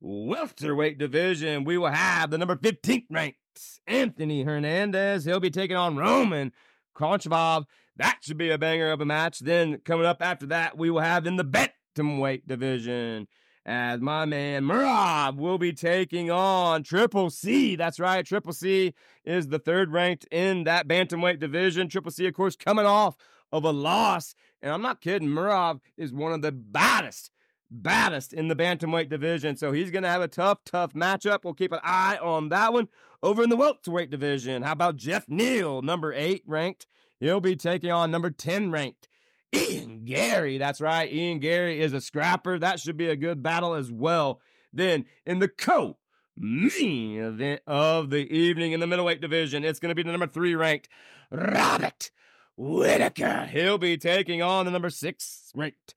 welterweight 0.00 0.98
division, 0.98 1.64
we 1.64 1.76
will 1.76 1.88
have 1.88 2.30
the 2.30 2.38
number 2.38 2.56
15th 2.56 3.06
ranked 3.10 3.38
Anthony 3.86 4.42
Hernandez. 4.42 5.24
He'll 5.24 5.40
be 5.40 5.50
taking 5.50 5.76
on 5.76 5.96
Roman 5.96 6.52
Kopylov. 6.96 7.64
That 7.96 8.18
should 8.22 8.38
be 8.38 8.50
a 8.50 8.58
banger 8.58 8.90
of 8.90 9.00
a 9.00 9.04
match. 9.04 9.40
Then 9.40 9.78
coming 9.84 10.06
up 10.06 10.20
after 10.20 10.46
that, 10.46 10.76
we 10.76 10.90
will 10.90 11.00
have 11.00 11.26
in 11.26 11.36
the 11.36 11.44
bantamweight 11.44 12.46
division 12.46 13.28
as 13.66 14.00
my 14.00 14.24
man 14.24 14.64
Murad 14.64 15.38
will 15.38 15.58
be 15.58 15.72
taking 15.72 16.30
on 16.30 16.82
Triple 16.82 17.30
C. 17.30 17.76
That's 17.76 17.98
right, 17.98 18.24
Triple 18.24 18.52
C 18.52 18.94
is 19.24 19.48
the 19.48 19.58
third 19.58 19.90
ranked 19.92 20.26
in 20.30 20.64
that 20.64 20.86
bantamweight 20.86 21.40
division. 21.40 21.88
Triple 21.88 22.10
C, 22.10 22.26
of 22.26 22.34
course, 22.34 22.56
coming 22.56 22.86
off 22.86 23.16
of 23.52 23.64
a 23.64 23.70
loss. 23.70 24.34
And 24.60 24.72
I'm 24.72 24.82
not 24.82 25.00
kidding, 25.00 25.28
Murad 25.28 25.80
is 25.96 26.12
one 26.12 26.32
of 26.32 26.42
the 26.42 26.52
baddest, 26.52 27.30
baddest 27.70 28.32
in 28.32 28.48
the 28.48 28.56
bantamweight 28.56 29.08
division. 29.08 29.56
So 29.56 29.72
he's 29.72 29.90
going 29.90 30.02
to 30.02 30.10
have 30.10 30.22
a 30.22 30.28
tough, 30.28 30.58
tough 30.64 30.92
matchup. 30.92 31.44
We'll 31.44 31.54
keep 31.54 31.72
an 31.72 31.80
eye 31.82 32.18
on 32.20 32.50
that 32.50 32.72
one. 32.72 32.88
Over 33.24 33.42
in 33.42 33.48
the 33.48 33.56
welterweight 33.56 34.10
division, 34.10 34.60
how 34.60 34.72
about 34.72 34.96
Geoff 34.96 35.24
Neal, 35.28 35.80
number 35.80 36.12
eight 36.12 36.42
ranked? 36.46 36.86
He'll 37.20 37.40
be 37.40 37.56
taking 37.56 37.90
on 37.90 38.10
number 38.10 38.30
10 38.30 38.70
ranked 38.70 39.08
Ian 39.54 40.04
Garry. 40.04 40.58
That's 40.58 40.78
right. 40.78 41.10
Ian 41.10 41.38
Garry 41.38 41.80
is 41.80 41.94
a 41.94 42.02
scrapper. 42.02 42.58
That 42.58 42.80
should 42.80 42.98
be 42.98 43.08
a 43.08 43.16
good 43.16 43.42
battle 43.42 43.72
as 43.72 43.90
well. 43.90 44.42
Then 44.74 45.06
in 45.24 45.38
the 45.38 45.48
co 45.48 45.96
main 46.36 47.18
event 47.18 47.62
of 47.66 48.10
the 48.10 48.30
evening 48.30 48.72
in 48.72 48.80
the 48.80 48.86
middleweight 48.86 49.22
division, 49.22 49.64
it's 49.64 49.80
going 49.80 49.88
to 49.88 49.94
be 49.94 50.02
the 50.02 50.10
number 50.10 50.26
three 50.26 50.54
ranked 50.54 50.90
Robert 51.30 52.10
Whitaker. 52.58 53.48
He'll 53.50 53.78
be 53.78 53.96
taking 53.96 54.42
on 54.42 54.66
the 54.66 54.70
number 54.70 54.90
six 54.90 55.50
ranked 55.54 55.94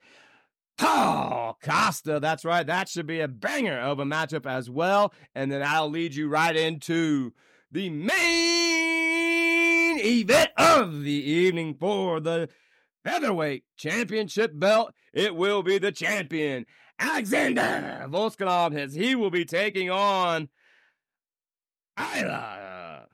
Paul 0.77 1.57
Costa. 1.61 2.19
That's 2.19 2.45
right. 2.45 2.65
That 2.65 2.89
should 2.89 3.07
be 3.07 3.19
a 3.19 3.27
banger 3.27 3.79
of 3.79 3.99
a 3.99 4.05
matchup 4.05 4.45
as 4.45 4.69
well. 4.69 5.13
And 5.33 5.51
then 5.51 5.63
I'll 5.63 5.89
lead 5.89 6.15
you 6.15 6.29
right 6.29 6.55
into 6.55 7.33
the 7.71 7.89
main 7.89 9.99
event 9.99 10.51
of 10.57 11.01
the 11.01 11.11
evening 11.11 11.75
for 11.79 12.19
the 12.19 12.49
featherweight 13.03 13.63
championship 13.75 14.51
belt. 14.53 14.93
It 15.13 15.35
will 15.35 15.63
be 15.63 15.77
the 15.77 15.91
champion, 15.91 16.65
Alexander 16.99 18.05
Volkanov, 18.09 18.77
as 18.77 18.93
he 18.93 19.15
will 19.15 19.31
be 19.31 19.45
taking 19.45 19.89
on 19.89 20.49
Ilia 21.99 23.07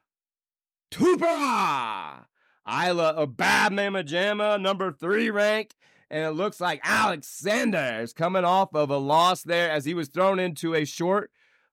Topuria. 0.91 2.25
Ilia 2.67 3.03
of 3.03 3.35
Bad 3.35 3.73
Mama 3.73 4.03
Jamma, 4.03 4.59
number 4.59 4.91
three 4.91 5.29
ranked. 5.29 5.75
And 6.13 6.25
it 6.25 6.31
looks 6.33 6.61
like 6.61 6.79
Alexander 6.83 7.97
is 7.99 8.13
coming 8.13 8.45
off 8.45 8.75
of 8.75 8.91
a 8.91 8.97
loss 8.97 9.41
there 9.41 9.71
as 9.71 9.83
he 9.83 9.95
was 9.95 10.09
thrown 10.09 10.37
into 10.37 10.75
a 10.75 10.85
short 10.85 11.31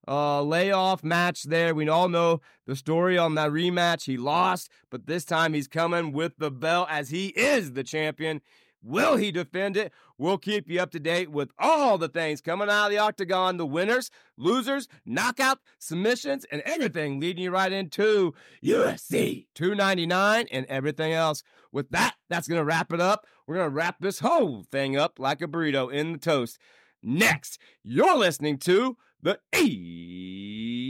uh, 0.08 0.40
layoff 0.40 1.04
match 1.04 1.42
there. 1.42 1.74
We 1.74 1.86
all 1.90 2.08
know 2.08 2.40
the 2.66 2.74
story 2.74 3.18
on 3.18 3.34
that 3.34 3.50
rematch. 3.50 4.06
He 4.06 4.16
lost, 4.16 4.70
but 4.88 5.04
this 5.04 5.26
time 5.26 5.52
he's 5.52 5.68
coming 5.68 6.12
with 6.12 6.38
the 6.38 6.50
belt 6.50 6.88
as 6.90 7.10
he 7.10 7.26
is 7.26 7.74
the 7.74 7.84
champion. 7.84 8.40
Will 8.82 9.16
he 9.16 9.30
defend 9.30 9.76
it? 9.76 9.92
We'll 10.20 10.36
keep 10.36 10.68
you 10.68 10.78
up 10.82 10.90
to 10.90 11.00
date 11.00 11.30
with 11.30 11.50
all 11.58 11.96
the 11.96 12.10
things 12.10 12.42
coming 12.42 12.68
out 12.68 12.88
of 12.88 12.90
the 12.90 12.98
octagon 12.98 13.56
the 13.56 13.64
winners, 13.64 14.10
losers, 14.36 14.86
knockout, 15.06 15.60
submissions, 15.78 16.44
and 16.52 16.60
everything 16.66 17.18
leading 17.18 17.44
you 17.44 17.50
right 17.50 17.72
into 17.72 18.34
UFC 18.62 19.46
299 19.54 20.46
and 20.52 20.66
everything 20.66 21.14
else. 21.14 21.42
With 21.72 21.88
that, 21.92 22.16
that's 22.28 22.48
going 22.48 22.58
to 22.58 22.66
wrap 22.66 22.92
it 22.92 23.00
up. 23.00 23.26
We're 23.46 23.54
going 23.54 23.70
to 23.70 23.74
wrap 23.74 23.96
this 24.00 24.18
whole 24.18 24.62
thing 24.70 24.94
up 24.94 25.18
like 25.18 25.40
a 25.40 25.46
burrito 25.46 25.90
in 25.90 26.12
the 26.12 26.18
toast. 26.18 26.58
Next, 27.02 27.58
you're 27.82 28.18
listening 28.18 28.58
to 28.58 28.98
the 29.22 29.40
A's 29.54 30.84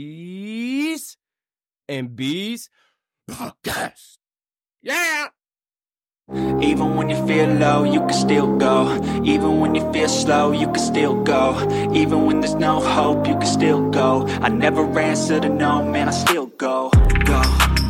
and 1.87 2.17
B's 2.17 2.69
podcast. 3.29 4.17
Yeah. 4.81 5.27
Even 6.61 6.95
when 6.95 7.09
you 7.09 7.15
feel 7.27 7.47
low, 7.47 7.83
you 7.83 7.99
can 7.99 8.13
still 8.13 8.55
go. 8.57 8.95
Even 9.23 9.59
when 9.59 9.75
you 9.75 9.91
feel 9.91 10.07
slow, 10.07 10.51
you 10.51 10.67
can 10.67 10.79
still 10.79 11.21
go. 11.23 11.55
Even 11.93 12.25
when 12.25 12.39
there's 12.39 12.55
no 12.55 12.79
hope, 12.79 13.27
you 13.27 13.33
can 13.33 13.45
still 13.45 13.89
go. 13.89 14.25
I 14.41 14.49
never 14.49 14.83
answer 14.99 15.39
to 15.39 15.49
no, 15.49 15.83
man, 15.83 16.07
I 16.07 16.11
still 16.11 16.45
go. 16.47 16.89
Go, 17.25 17.41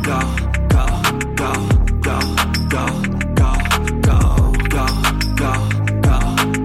go, 0.02 0.20
go, 0.68 0.86
go, 1.36 1.52
go, 2.02 2.18
go, 2.72 2.86
go, 3.32 3.52
go, 4.02 4.22
go, 4.72 4.86
go, 5.40 5.54
go, 6.02 6.16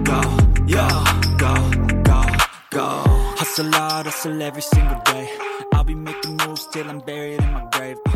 go, 0.09 0.21
yo, 0.65 0.88
go, 1.38 1.53
go, 2.03 2.21
go. 2.71 2.88
Hustle 3.38 3.71
hard, 3.71 4.05
hustle 4.07 4.41
every 4.41 4.61
single 4.63 5.01
day. 5.05 5.30
I'll 5.73 5.84
be 5.84 5.95
making 5.95 6.38
moves 6.38 6.67
till 6.67 6.89
I'm 6.89 6.99
buried 6.99 7.39
in 7.41 7.51
my 7.51 7.67
grave. 7.71 7.97
Uh, 8.07 8.11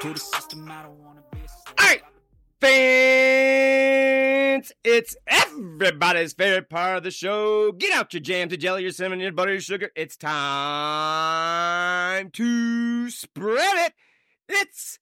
to 0.00 0.12
the 0.14 0.20
system, 0.20 0.70
I 0.70 0.82
don't 0.84 0.98
wanna 1.02 1.20
be 1.32 1.40
fans, 2.64 4.62
it's 4.82 5.14
everybody's 5.26 6.32
favorite 6.32 6.70
part 6.70 6.96
of 6.96 7.02
the 7.02 7.10
show. 7.10 7.72
Get 7.72 7.92
out 7.92 8.14
your 8.14 8.22
jam 8.22 8.48
to 8.48 8.56
jelly, 8.56 8.80
your 8.82 8.90
cinnamon, 8.90 9.20
your 9.20 9.32
butter, 9.32 9.52
your 9.52 9.60
sugar. 9.60 9.90
It's 9.94 10.16
time 10.16 10.30
to 12.30 13.10
spread 13.10 13.86
it. 13.86 13.92
It's 14.48 14.98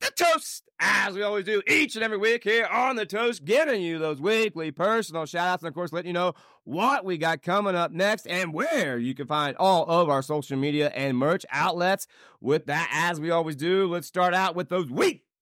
the 0.00 0.12
toast, 0.16 0.62
as 0.78 1.14
we 1.14 1.22
always 1.22 1.44
do 1.44 1.62
each 1.66 1.96
and 1.96 2.04
every 2.04 2.18
week 2.18 2.44
here 2.44 2.66
on 2.66 2.94
the 2.94 3.06
toast, 3.06 3.44
giving 3.44 3.82
you 3.82 3.98
those 3.98 4.20
weekly 4.20 4.70
personal 4.70 5.26
shout 5.26 5.48
outs 5.48 5.64
and, 5.64 5.68
of 5.68 5.74
course, 5.74 5.92
letting 5.92 6.10
you 6.10 6.12
know 6.12 6.34
what 6.62 7.04
we 7.04 7.18
got 7.18 7.42
coming 7.42 7.74
up 7.74 7.90
next 7.90 8.26
and 8.26 8.54
where 8.54 8.98
you 8.98 9.14
can 9.14 9.26
find 9.26 9.56
all 9.56 9.84
of 9.86 10.08
our 10.08 10.22
social 10.22 10.56
media 10.56 10.92
and 10.94 11.18
merch 11.18 11.44
outlets. 11.50 12.06
With 12.40 12.66
that, 12.66 12.88
as 12.92 13.18
we 13.18 13.32
always 13.32 13.56
do, 13.56 13.88
let's 13.88 14.06
start 14.06 14.32
out 14.34 14.54
with 14.54 14.68
those 14.68 14.90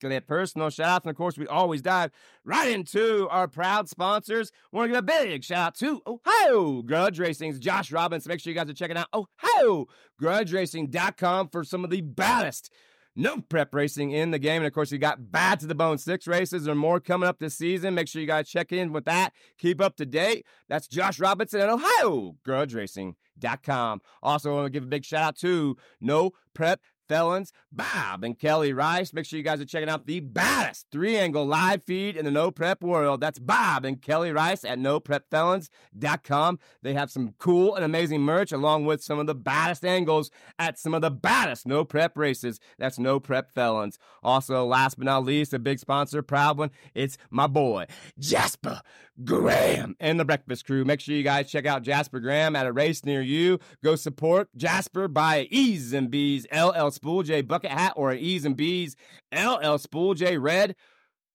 weekly 0.03 0.21
personal 0.21 0.71
shout 0.71 0.89
outs. 0.89 1.05
And, 1.05 1.11
of 1.11 1.17
course, 1.17 1.39
we 1.39 1.47
always 1.47 1.83
dive 1.83 2.11
right 2.45 2.71
into 2.71 3.29
our 3.31 3.49
proud 3.49 3.89
sponsors. 3.89 4.53
We 4.71 4.79
want 4.79 4.93
to 4.93 5.01
give 5.01 5.05
a 5.05 5.25
big 5.25 5.45
shout 5.45 5.67
out 5.67 5.75
to 5.77 6.03
Ohio 6.07 6.83
Grudge 6.83 7.19
Racing's 7.19 7.59
Josh 7.59 7.93
Robbins. 7.93 8.27
Make 8.27 8.41
sure 8.41 8.53
you 8.53 8.59
guys 8.59 8.71
are 8.71 8.75
checking 8.75 8.97
out 8.97 9.09
Ohio 9.15 9.87
GrudgeRacing.com 10.21 11.49
for 11.49 11.65
some 11.65 11.85
of 11.85 11.91
the 11.91 12.01
baddest 12.01 12.71
no 13.15 13.43
prep 13.43 13.75
racing 13.75 14.11
in 14.11 14.31
the 14.31 14.39
game. 14.39 14.63
And 14.63 14.67
of 14.67 14.73
course, 14.73 14.91
you 14.91 14.97
got 14.97 15.31
bad 15.31 15.61
to 15.61 15.67
the 15.67 15.75
bone 15.75 15.99
six 15.99 16.27
races 16.27 16.67
or 16.67 16.75
more 16.75 16.99
coming 16.99 17.29
up 17.29 17.39
this 17.39 17.55
season. 17.55 17.95
Make 17.95 18.09
sure 18.09 18.23
you 18.23 18.27
guys 18.27 18.49
check 18.49 18.73
in 18.73 18.91
with 18.91 19.05
that. 19.05 19.35
Keep 19.59 19.83
up 19.83 19.97
to 19.97 20.07
date. 20.07 20.47
That's 20.69 20.89
Josh 20.89 21.21
Robinson 21.21 21.61
at 21.61 21.69
Ohio 21.69 22.37
Grudge 22.43 22.75
Racing.com. 22.75 24.01
Also, 24.23 24.51
I 24.51 24.55
want 24.55 24.67
to 24.67 24.71
give 24.71 24.85
a 24.85 24.87
big 24.87 25.05
shout 25.05 25.23
out 25.23 25.37
to 25.41 25.77
No 26.01 26.31
Prep 26.55 26.81
Felons, 27.13 27.53
Bob 27.71 28.25
and 28.25 28.39
Kelly 28.39 28.73
Rice. 28.73 29.13
Make 29.13 29.27
sure 29.27 29.37
you 29.37 29.43
guys 29.43 29.61
are 29.61 29.67
checking 29.67 29.91
out 29.91 30.07
the 30.07 30.21
baddest 30.21 30.87
three 30.91 31.19
angle 31.19 31.45
live 31.45 31.85
feed 31.85 32.17
in 32.17 32.25
the 32.25 32.31
no 32.31 32.51
prep 32.51 32.83
world. 32.83 33.21
That's 33.21 33.39
Bob 33.39 33.85
and 33.85 34.01
Kelly 34.01 34.33
Rice 34.33 34.65
at 34.65 34.79
noprepfelons.com. 34.79 36.59
They 36.81 36.95
have 36.95 37.11
some 37.11 37.35
cool 37.37 37.75
and 37.75 37.85
amazing 37.85 38.23
merch 38.23 38.51
along 38.51 38.87
with 38.87 39.05
some 39.05 39.19
of 39.19 39.27
the 39.27 39.35
baddest 39.35 39.85
angles 39.85 40.31
at 40.59 40.79
some 40.79 40.95
of 40.95 41.03
the 41.03 41.11
baddest 41.11 41.67
no 41.67 41.85
prep 41.85 42.17
races. 42.17 42.59
That's 42.79 42.99
No 42.99 43.21
Prep 43.21 43.53
Felons. 43.53 43.99
Also, 44.23 44.65
last 44.65 44.97
but 44.97 45.05
not 45.05 45.27
least, 45.27 45.53
a 45.53 45.59
big 45.59 45.81
sponsor, 45.81 46.23
proud 46.23 46.57
one, 46.57 46.71
it's 46.95 47.19
my 47.31 47.47
boy, 47.47 47.89
Jasper 48.19 48.81
Graham 49.25 49.95
and 50.01 50.19
the 50.19 50.25
Breakfast 50.25 50.67
Crew. 50.67 50.85
Make 50.85 51.01
sure 51.01 51.15
you 51.15 51.23
guys 51.23 51.51
check 51.51 51.67
out 51.67 51.83
Jasper 51.83 52.21
Graham 52.21 52.57
at 52.57 52.67
a 52.67 52.73
race 52.73 53.05
near 53.05 53.21
you. 53.21 53.59
Go 53.83 53.95
support 53.95 54.49
Jasper 54.57 55.09
by 55.09 55.47
E's 55.51 55.93
and 55.93 56.11
B's 56.11 56.47
LL 56.53 56.91
Spool 56.91 57.23
J 57.23 57.43
bucket 57.43 57.71
hat 57.71 57.93
or 57.97 58.11
an 58.11 58.19
E's 58.19 58.45
and 58.45 58.57
B's 58.57 58.97
LL 59.33 59.77
Spool 59.77 60.15
J 60.15 60.39
red 60.39 60.75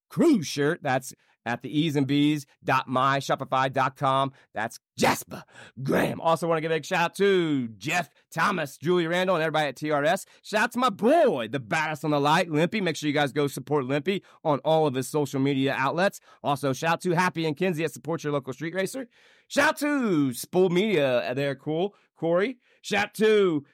crew 0.10 0.42
shirt. 0.42 0.80
That's 0.82 1.14
at 1.48 1.62
the 1.62 1.80
E's 1.80 1.96
and 1.96 2.06
B's 2.06 2.46
dot 2.64 2.88
myshopify.com. 2.88 4.34
That's 4.54 4.80
Jasper 4.98 5.44
Graham. 5.82 6.22
Also 6.22 6.48
want 6.48 6.58
to 6.58 6.62
give 6.62 6.72
a 6.72 6.76
big 6.76 6.86
shout 6.86 7.02
out 7.02 7.16
to 7.16 7.70
Jeff 7.78 8.10
Thomas, 8.32 8.78
Julie 8.78 9.08
Randall, 9.08 9.36
and 9.36 9.44
everybody 9.44 9.70
at 9.70 9.76
TRS. 9.76 10.26
Shout 10.44 10.64
out 10.64 10.72
to 10.74 10.80
my 10.80 10.90
boy, 10.90 11.48
the 11.48 11.60
baddest 11.60 12.04
on 12.04 12.12
the 12.12 12.20
light, 12.20 12.50
Limpy. 12.50 12.82
Make 12.82 12.96
sure 12.96 13.08
you 13.08 13.14
guys 13.14 13.32
go 13.32 13.48
support 13.48 13.86
Limpy 13.86 14.24
on 14.44 14.60
all 14.60 14.88
of 14.88 14.94
his 14.94 15.08
social 15.08 15.40
media 15.40 15.74
outlets. 15.78 16.20
Also, 16.44 16.74
shout 16.74 16.94
out 16.94 17.02
to 17.02 17.12
Happy 17.12 17.46
and 17.46 17.56
Kinsey 17.56 17.84
at 17.84 17.92
Support 17.92 18.24
Your 18.24 18.34
Local 18.34 18.54
Street 18.54 18.76
Racer. 18.76 19.08
Shout 19.48 19.70
out 19.70 19.78
to 19.78 20.34
Spool 20.34 20.70
Media, 20.70 21.34
they're 21.34 21.56
cool. 21.56 21.96
Corey. 22.18 22.58
Shout 22.82 23.06
out 23.06 23.14
to 23.16 23.66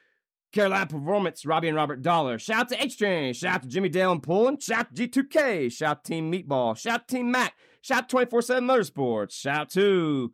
Carolina 0.54 0.86
Performance, 0.86 1.44
Robbie 1.44 1.66
and 1.66 1.76
Robert 1.76 2.00
Dollar. 2.00 2.38
Shout 2.38 2.60
out 2.60 2.68
to 2.68 2.82
H 2.82 2.96
Train. 2.96 3.34
Shout 3.34 3.54
out 3.56 3.62
to 3.62 3.68
Jimmy 3.68 3.88
Dale 3.88 4.12
and 4.12 4.22
Pullen. 4.22 4.60
Shout 4.60 4.78
out 4.78 4.94
to 4.94 5.08
G2K. 5.08 5.72
Shout 5.72 5.90
out 5.90 6.04
to 6.04 6.12
Team 6.12 6.30
Meatball. 6.30 6.78
Shout 6.78 6.94
out 6.94 7.08
to 7.08 7.16
Team 7.16 7.30
Mac. 7.32 7.54
Shout 7.82 8.04
out 8.04 8.08
24 8.08 8.42
7 8.42 8.64
Motorsports. 8.66 9.32
Shout 9.32 9.56
out 9.56 9.70
to 9.70 10.32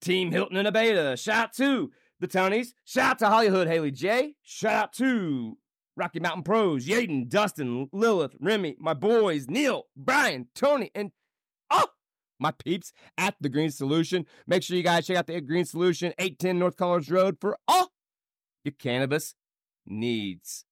Team 0.00 0.32
Hilton 0.32 0.56
and 0.56 0.66
Abeta. 0.66 1.22
Shout 1.22 1.36
out 1.36 1.52
to 1.54 1.92
the 2.20 2.26
Tonys. 2.26 2.68
Shout 2.86 3.10
out 3.10 3.18
to 3.18 3.28
Hollywood 3.28 3.68
Haley 3.68 3.90
J. 3.90 4.36
Shout 4.42 4.72
out 4.72 4.92
to 4.94 5.58
Rocky 5.94 6.18
Mountain 6.18 6.44
Pros, 6.44 6.86
Yaden, 6.86 7.28
Dustin, 7.28 7.90
Lilith, 7.92 8.34
Remy, 8.40 8.76
my 8.80 8.94
boys, 8.94 9.46
Neil, 9.46 9.84
Brian, 9.94 10.48
Tony, 10.54 10.90
and 10.94 11.12
oh, 11.70 11.88
my 12.40 12.50
peeps 12.50 12.94
at 13.18 13.34
the 13.42 13.50
Green 13.50 13.70
Solution. 13.70 14.24
Make 14.46 14.62
sure 14.62 14.74
you 14.74 14.82
guys 14.82 15.06
check 15.06 15.18
out 15.18 15.26
the 15.26 15.38
Green 15.42 15.66
Solution, 15.66 16.14
810 16.18 16.58
North 16.58 16.76
College 16.78 17.10
Road 17.10 17.36
for 17.38 17.58
all 17.68 17.91
your 18.64 18.72
cannabis 18.72 19.34
needs. 19.86 20.64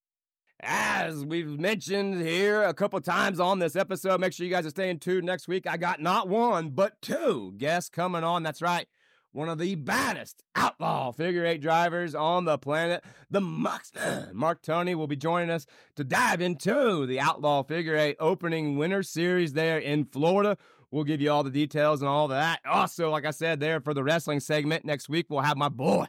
As 0.63 1.25
we've 1.25 1.59
mentioned 1.59 2.21
here 2.21 2.63
a 2.63 2.75
couple 2.75 3.01
times 3.01 3.41
on 3.41 3.59
this 3.59 3.77
episode, 3.77 4.21
make 4.21 4.33
sure 4.33 4.45
you 4.45 4.53
guys 4.53 4.67
are 4.67 4.71
staying 4.71 4.99
tuned 4.99 5.25
next 5.25 5.49
week. 5.49 5.67
I 5.67 5.79
got 5.79 6.03
not 6.03 6.29
one, 6.29 6.71
but 6.71 7.01
two 7.01 7.55
guests 7.57 7.89
coming 7.89 8.25
on. 8.25 8.43
That's 8.43 8.61
right. 8.61 8.87
One 9.33 9.49
of 9.49 9.59
the 9.59 9.77
baddest 9.77 10.43
outlaw 10.57 11.13
figure 11.13 11.47
eight 11.47 11.63
drivers 11.63 12.17
on 12.17 12.45
the 12.45 12.59
planet, 12.59 13.05
the 13.31 13.41
Mucksman. 13.41 14.33
Mark 14.33 14.61
Tony 14.61 14.95
will 14.95 15.07
be 15.07 15.17
joining 15.17 15.51
us 15.51 15.67
to 15.95 16.03
dive 16.03 16.41
into 16.41 17.07
the 17.07 17.21
outlaw 17.21 17.63
figure 17.63 17.97
eight 17.97 18.17
opening 18.19 18.77
winter 18.77 19.05
series 19.05 19.53
there 19.53 19.79
in 19.79 20.05
Florida. 20.05 20.59
We'll 20.91 21.05
give 21.05 21.21
you 21.21 21.31
all 21.31 21.45
the 21.45 21.51
details 21.51 22.03
and 22.03 22.09
all 22.09 22.27
that. 22.29 22.59
Also, 22.67 23.11
like 23.11 23.25
I 23.25 23.31
said, 23.31 23.61
there 23.61 23.81
for 23.81 23.95
the 23.95 24.03
wrestling 24.03 24.41
segment 24.41 24.85
next 24.85 25.09
week, 25.09 25.27
we'll 25.29 25.41
have 25.43 25.57
my 25.57 25.69
boy, 25.69 26.07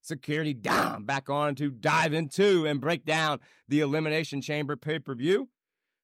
Security 0.00 0.54
Dom, 0.54 1.04
back 1.04 1.28
on 1.28 1.54
to 1.56 1.70
dive 1.70 2.12
into 2.12 2.66
and 2.66 2.80
break 2.80 3.04
down 3.04 3.40
the 3.68 3.80
Elimination 3.80 4.40
Chamber 4.40 4.76
pay 4.76 4.98
per 4.98 5.14
view. 5.14 5.48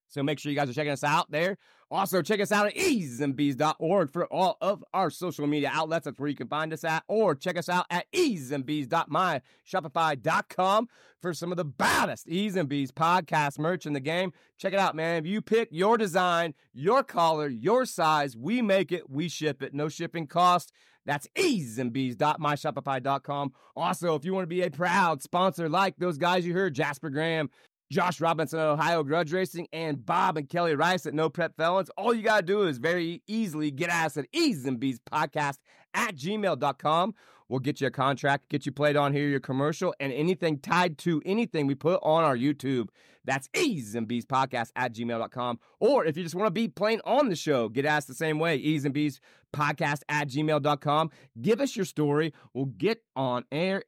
So 0.09 0.22
make 0.22 0.38
sure 0.38 0.51
you 0.51 0.57
guys 0.57 0.70
are 0.70 0.74
checking 0.74 0.92
us 0.92 1.03
out 1.03 1.30
there. 1.30 1.57
Also, 1.90 2.22
check 2.22 2.40
us 2.40 2.51
out 2.51 2.66
at 2.66 2.74
easeandbees.org 2.76 4.11
for 4.12 4.26
all 4.26 4.57
of 4.61 4.84
our 4.92 5.11
social 5.11 5.47
media 5.47 5.70
outlets. 5.72 6.05
That's 6.05 6.18
where 6.18 6.28
you 6.28 6.36
can 6.36 6.49
find 6.49 6.72
us 6.72 6.82
at. 6.84 7.05
Or 7.09 7.34
check 7.34 7.59
us 7.59 7.68
out 7.68 7.86
at 7.90 8.11
easeandbees.myshopify.com 8.12 10.88
for 11.20 11.34
some 11.34 11.53
of 11.53 11.57
the 11.57 11.64
baddest 11.64 12.28
Ease 12.28 12.57
and 12.57 12.68
Bees 12.68 12.90
podcast 12.90 13.59
merch 13.59 13.86
in 13.86 13.92
the 13.92 14.01
game. 14.01 14.32
Check 14.59 14.72
it 14.72 14.78
out, 14.78 14.97
man. 14.97 15.18
If 15.18 15.26
you 15.26 15.42
pick 15.42 15.68
your 15.70 15.99
design, 15.99 16.55
your 16.72 17.03
color, 17.03 17.49
your 17.49 17.86
size, 17.86 18.36
we 18.36 18.62
make 18.62 18.92
it, 18.92 19.11
we 19.11 19.28
ship 19.28 19.62
it. 19.62 19.74
No 19.74 19.88
shipping 19.88 20.26
cost. 20.26 20.72
That's 21.07 21.28
easeandbees.myshopify.com. 21.36 23.52
Also, 23.76 24.14
if 24.14 24.24
you 24.24 24.32
want 24.32 24.44
to 24.44 24.48
be 24.48 24.62
a 24.62 24.70
proud 24.70 25.22
sponsor 25.22 25.68
like 25.68 25.96
those 25.98 26.18
guys 26.18 26.46
you 26.46 26.55
heard, 26.55 26.74
Jasper 26.74 27.11
Graham, 27.11 27.50
Josh 27.90 28.20
Robinson 28.20 28.59
Ohio 28.59 29.02
Grudge 29.02 29.32
Racing, 29.32 29.68
and 29.72 30.05
Bob 30.05 30.36
and 30.36 30.48
Kelly 30.48 30.74
Rice 30.74 31.07
at 31.07 31.14
No 31.14 31.28
Prep 31.28 31.57
Felons. 31.57 31.90
All 31.96 32.14
you 32.14 32.22
got 32.22 32.40
to 32.40 32.46
do 32.46 32.62
is 32.62 32.78
very 32.78 33.22
easily 33.26 33.70
get 33.70 33.90
us 33.90 34.16
at 34.16 34.26
Ease 34.32 34.64
and 34.64 34.80
Bees 34.80 35.00
podcast 35.00 35.59
at 35.92 36.16
gmail.com. 36.16 37.14
We'll 37.48 37.61
get 37.61 37.80
you 37.80 37.88
a 37.88 37.90
contract, 37.90 38.48
get 38.48 38.64
you 38.64 38.72
played 38.72 38.96
on 38.96 39.12
here, 39.12 39.28
your 39.28 39.40
commercial, 39.40 39.94
and 40.00 40.12
anything 40.12 40.59
tied 40.59 40.96
to 40.98 41.20
anything 41.26 41.66
we 41.66 41.74
put 41.74 42.00
on 42.02 42.24
our 42.24 42.36
YouTube. 42.36 42.88
That's 43.25 43.49
Ease 43.57 43.95
and 43.95 44.07
Bees 44.07 44.27
podcast 44.27 44.70
at 44.77 44.95
gmail.com. 44.95 45.59
Or 45.81 46.05
if 46.05 46.16
you 46.16 46.22
just 46.22 46.35
want 46.35 46.47
to 46.47 46.51
be 46.51 46.68
playing 46.68 47.01
on 47.05 47.29
the 47.29 47.37
show, 47.37 47.68
get 47.68 47.87
asked 47.87 48.09
the 48.09 48.14
same 48.14 48.39
way, 48.39 48.57
Ease 48.57 48.85
and 48.85 48.95
B's 48.95 49.20
podcast 49.55 50.01
at 50.09 50.29
gmail.com. 50.29 51.11
Give 51.41 51.61
us 51.61 51.77
your 51.77 51.87
story. 51.87 52.33
We'll 52.53 52.66
get 52.66 53.03
on 53.16 53.45
air 53.51 53.85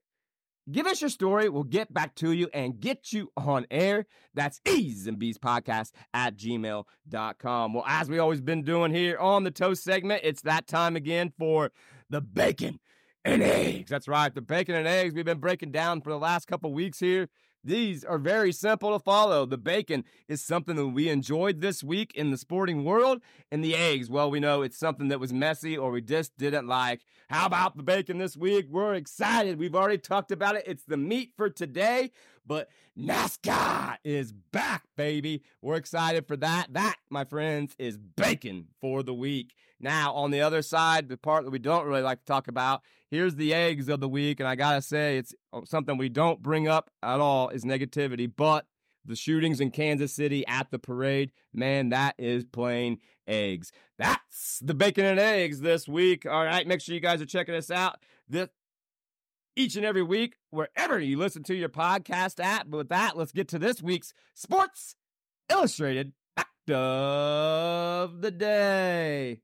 Give 0.70 0.86
us 0.86 1.00
your 1.00 1.10
story. 1.10 1.48
We'll 1.48 1.62
get 1.62 1.94
back 1.94 2.16
to 2.16 2.32
you 2.32 2.48
and 2.52 2.80
get 2.80 3.12
you 3.12 3.30
on 3.36 3.66
air. 3.70 4.06
That's 4.34 4.60
Ease 4.66 5.06
and 5.06 5.16
B's 5.16 5.38
Podcast 5.38 5.92
at 6.12 6.36
gmail.com. 6.36 7.72
Well, 7.72 7.84
as 7.86 8.08
we 8.08 8.18
always 8.18 8.40
been 8.40 8.62
doing 8.62 8.92
here 8.92 9.16
on 9.18 9.44
the 9.44 9.52
toast 9.52 9.84
segment, 9.84 10.22
it's 10.24 10.42
that 10.42 10.66
time 10.66 10.96
again 10.96 11.32
for 11.38 11.70
the 12.10 12.20
bacon 12.20 12.80
and 13.24 13.44
eggs. 13.44 13.90
That's 13.90 14.08
right, 14.08 14.34
the 14.34 14.40
bacon 14.40 14.74
and 14.74 14.88
eggs 14.88 15.14
we've 15.14 15.24
been 15.24 15.38
breaking 15.38 15.70
down 15.70 16.00
for 16.00 16.10
the 16.10 16.18
last 16.18 16.48
couple 16.48 16.72
weeks 16.72 16.98
here. 16.98 17.28
These 17.66 18.04
are 18.04 18.18
very 18.18 18.52
simple 18.52 18.92
to 18.92 19.02
follow. 19.02 19.44
The 19.44 19.58
bacon 19.58 20.04
is 20.28 20.40
something 20.40 20.76
that 20.76 20.86
we 20.86 21.08
enjoyed 21.08 21.60
this 21.60 21.82
week 21.82 22.12
in 22.14 22.30
the 22.30 22.36
sporting 22.36 22.84
world, 22.84 23.20
and 23.50 23.64
the 23.64 23.74
eggs, 23.74 24.08
well, 24.08 24.30
we 24.30 24.38
know 24.38 24.62
it's 24.62 24.78
something 24.78 25.08
that 25.08 25.18
was 25.18 25.32
messy 25.32 25.76
or 25.76 25.90
we 25.90 26.00
just 26.00 26.38
didn't 26.38 26.68
like. 26.68 27.00
How 27.28 27.46
about 27.46 27.76
the 27.76 27.82
bacon 27.82 28.18
this 28.18 28.36
week? 28.36 28.68
We're 28.70 28.94
excited. 28.94 29.58
We've 29.58 29.74
already 29.74 29.98
talked 29.98 30.30
about 30.30 30.54
it. 30.54 30.62
It's 30.64 30.84
the 30.84 30.96
meat 30.96 31.32
for 31.36 31.50
today, 31.50 32.12
but 32.46 32.68
NASCAR 32.98 33.96
is 34.04 34.32
back, 34.32 34.84
baby. 34.96 35.42
We're 35.60 35.76
excited 35.76 36.26
for 36.26 36.36
that. 36.38 36.68
That, 36.72 36.96
my 37.10 37.24
friends, 37.24 37.74
is 37.78 37.98
bacon 37.98 38.68
for 38.80 39.02
the 39.02 39.14
week. 39.14 39.54
Now, 39.78 40.14
on 40.14 40.30
the 40.30 40.40
other 40.40 40.62
side, 40.62 41.08
the 41.08 41.16
part 41.16 41.44
that 41.44 41.50
we 41.50 41.58
don't 41.58 41.86
really 41.86 42.02
like 42.02 42.20
to 42.20 42.24
talk 42.24 42.48
about, 42.48 42.82
here's 43.10 43.34
the 43.34 43.52
eggs 43.52 43.88
of 43.88 44.00
the 44.00 44.08
week. 44.08 44.40
And 44.40 44.48
I 44.48 44.54
got 44.54 44.74
to 44.74 44.82
say, 44.82 45.18
it's 45.18 45.34
uh, 45.52 45.60
something 45.64 45.98
we 45.98 46.08
don't 46.08 46.42
bring 46.42 46.68
up 46.68 46.90
at 47.02 47.20
all 47.20 47.50
is 47.50 47.64
negativity, 47.64 48.30
but 48.34 48.66
the 49.04 49.16
shootings 49.16 49.60
in 49.60 49.70
Kansas 49.70 50.12
City 50.12 50.46
at 50.46 50.70
the 50.70 50.78
parade, 50.78 51.32
man, 51.52 51.90
that 51.90 52.14
is 52.18 52.44
plain 52.44 52.98
eggs. 53.28 53.70
That's 53.98 54.58
the 54.60 54.74
bacon 54.74 55.04
and 55.04 55.20
eggs 55.20 55.60
this 55.60 55.86
week. 55.86 56.26
All 56.26 56.44
right, 56.44 56.66
make 56.66 56.80
sure 56.80 56.94
you 56.94 57.00
guys 57.00 57.20
are 57.20 57.26
checking 57.26 57.54
us 57.54 57.70
out 57.70 57.98
this 58.28 58.48
each 59.56 59.74
and 59.74 59.84
every 59.84 60.02
week 60.02 60.36
wherever 60.50 61.00
you 61.00 61.18
listen 61.18 61.42
to 61.44 61.54
your 61.54 61.70
podcast 61.70 62.38
at. 62.44 62.70
But 62.70 62.76
with 62.76 62.88
that, 62.90 63.16
let's 63.16 63.32
get 63.32 63.48
to 63.48 63.58
this 63.58 63.82
week's 63.82 64.12
Sports 64.34 64.96
Illustrated 65.50 66.12
Fact 66.36 66.70
of 66.70 68.20
the 68.20 68.30
Day. 68.30 69.40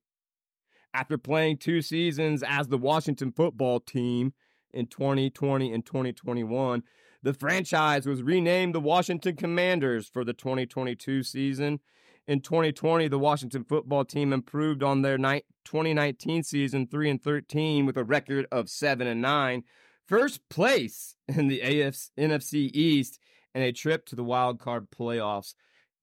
After 0.95 1.17
playing 1.17 1.57
two 1.57 1.81
seasons 1.81 2.45
as 2.47 2.69
the 2.69 2.77
Washington 2.77 3.33
football 3.33 3.81
team 3.81 4.35
in 4.75 4.87
2020 4.87 5.73
and 5.73 5.85
2021, 5.85 6.83
the 7.23 7.33
franchise 7.33 8.07
was 8.07 8.23
renamed 8.23 8.75
the 8.75 8.81
Washington 8.81 9.37
Commanders 9.37 10.09
for 10.09 10.25
the 10.25 10.35
2022 10.35 11.23
season. 11.23 11.81
In 12.27 12.41
2020, 12.41 13.09
the 13.09 13.19
Washington 13.19 13.65
football 13.65 14.05
team 14.05 14.33
improved 14.33 14.83
on 14.83 15.03
their 15.03 15.17
2019 15.17 16.43
season 16.43 16.87
3 16.87 17.11
and 17.11 17.23
13 17.23 17.87
with 17.87 17.97
a 17.97 18.05
record 18.05 18.47
of 18.53 18.69
7 18.69 19.07
and 19.07 19.23
9, 19.23 19.65
first 20.07 20.49
place 20.49 21.17
in 21.29 21.49
the 21.49 21.61
AFC, 21.61 22.11
NFC 22.19 22.71
East 22.73 23.19
and 23.55 23.65
a 23.65 23.73
trip 23.73 24.07
to 24.07 24.17
the 24.17 24.25
wild 24.25 24.59
card 24.59 24.91
playoffs. 24.91 25.55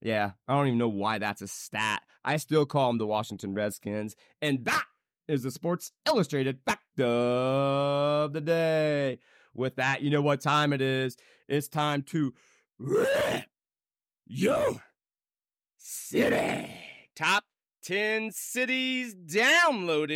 Yeah, 0.02 0.32
I 0.48 0.56
don't 0.56 0.68
even 0.68 0.78
know 0.80 0.88
why 0.90 1.18
that's 1.18 1.42
a 1.42 1.48
stat. 1.48 2.02
I 2.24 2.38
still 2.38 2.66
call 2.66 2.88
them 2.88 2.98
the 2.98 3.08
Washington 3.08 3.54
Redskins. 3.54 4.16
And 4.42 4.66
that 4.66 4.86
is 5.28 5.44
the 5.44 5.52
Sports 5.52 5.92
Illustrated 6.08 6.60
fact 6.66 7.00
of 7.00 8.34
the 8.34 8.42
day. 8.42 9.20
With 9.54 9.76
that, 9.78 10.02
you 10.02 10.10
know 10.10 10.22
what 10.22 10.42
time 10.42 10.74
it 10.74 10.82
is. 10.82 11.18
It's 11.48 11.68
time 11.68 12.04
to 12.04 12.34
your 14.28 14.84
city. 15.78 16.70
Top 17.16 17.44
10 17.84 18.32
cities 18.32 19.16
downloaded 19.16 20.10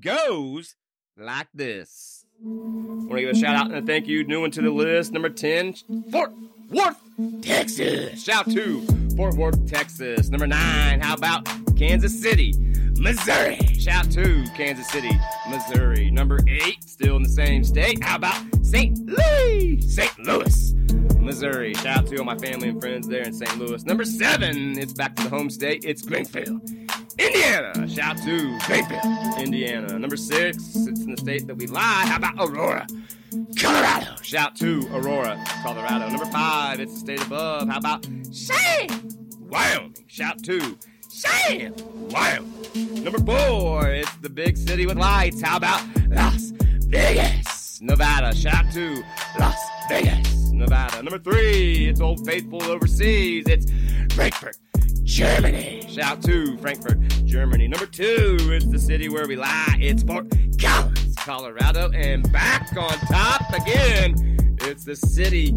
goes 0.00 0.76
like 1.16 1.48
this. 1.54 2.24
I 2.42 2.46
want 2.46 3.12
to 3.12 3.20
give 3.20 3.30
a 3.30 3.34
shout 3.34 3.56
out 3.56 3.66
and 3.66 3.76
a 3.76 3.82
thank 3.82 4.06
you, 4.06 4.24
new 4.24 4.42
one 4.42 4.50
to 4.52 4.60
the 4.60 4.70
list. 4.70 5.12
Number 5.12 5.30
10, 5.30 5.74
Fort 6.12 6.32
Worth, 6.68 6.98
Texas. 7.40 8.22
Shout 8.22 8.50
to 8.50 8.82
Fort 9.16 9.34
Worth, 9.36 9.66
Texas. 9.66 10.28
Number 10.28 10.46
9, 10.46 11.00
how 11.00 11.14
about 11.14 11.48
Kansas 11.76 12.20
City, 12.20 12.52
Missouri? 12.98 13.56
Shout 13.78 14.10
to 14.10 14.44
Kansas 14.54 14.88
City, 14.88 15.18
Missouri. 15.48 16.10
Number 16.10 16.40
8, 16.46 16.84
still 16.84 17.16
in 17.16 17.22
the 17.22 17.28
same 17.28 17.64
state. 17.64 18.02
How 18.04 18.16
about 18.16 18.42
St. 18.62 18.98
Louis, 19.06 19.80
St. 19.80 20.18
Louis, 20.18 20.74
Missouri? 21.18 21.72
Shout 21.74 21.86
out 21.86 22.06
to 22.08 22.18
all 22.18 22.24
my 22.24 22.36
family 22.36 22.68
and 22.68 22.80
friends 22.80 23.08
there 23.08 23.22
in 23.22 23.32
St. 23.32 23.58
Louis. 23.58 23.86
Number 23.86 24.04
7, 24.04 24.78
it's 24.78 24.92
back 24.92 25.16
to 25.16 25.22
the 25.22 25.30
home 25.30 25.48
state. 25.48 25.86
It's 25.86 26.02
Greenfield, 26.02 26.60
Indiana. 27.18 27.88
Shout 27.88 28.18
out 28.18 28.24
to 28.24 28.58
Greenfield, 28.66 29.38
Indiana. 29.38 29.98
Number 29.98 30.16
6, 30.16 30.56
it's 30.58 30.85
in 31.06 31.14
the 31.14 31.20
state 31.20 31.46
that 31.46 31.54
we 31.56 31.66
lie. 31.66 32.04
How 32.06 32.16
about 32.16 32.34
Aurora? 32.38 32.86
Colorado. 33.58 34.16
Shout 34.22 34.56
to 34.56 34.88
Aurora, 34.92 35.42
Colorado. 35.62 36.08
Number 36.08 36.26
five, 36.26 36.80
it's 36.80 36.92
the 36.94 36.98
state 37.00 37.22
above. 37.22 37.68
How 37.68 37.78
about 37.78 38.06
Cheyenne, 38.32 39.16
Wyoming? 39.40 39.94
Shout 40.06 40.42
to 40.44 40.76
Cheyenne, 41.10 41.74
Wyoming. 42.10 43.04
Number 43.04 43.18
four, 43.20 43.88
it's 43.88 44.14
the 44.16 44.30
big 44.30 44.56
city 44.56 44.86
with 44.86 44.96
lights. 44.96 45.40
How 45.40 45.56
about 45.56 45.82
Las 46.08 46.52
Vegas, 46.86 47.80
Nevada? 47.80 48.34
Shout 48.34 48.70
to 48.72 49.02
Las 49.38 49.56
Vegas, 49.88 50.50
Nevada. 50.50 51.02
Number 51.02 51.18
three, 51.18 51.88
it's 51.88 52.00
Old 52.00 52.24
Faithful 52.26 52.62
overseas. 52.64 53.44
It's 53.46 53.66
Frankfurt, 54.14 54.56
Germany. 55.04 55.86
Shout 55.88 56.22
to 56.22 56.56
Frankfurt, 56.58 57.00
Germany. 57.24 57.68
Number 57.68 57.86
two, 57.86 58.36
it's 58.40 58.66
the 58.66 58.78
city 58.78 59.08
where 59.08 59.26
we 59.26 59.36
lie. 59.36 59.76
It's 59.80 60.02
Fort 60.02 60.26
Collins, 60.58 60.95
Colorado. 61.26 61.90
And 61.90 62.32
back 62.32 62.74
on 62.76 62.92
top 63.08 63.52
again, 63.52 64.14
it's 64.60 64.84
the 64.84 64.94
city 64.94 65.50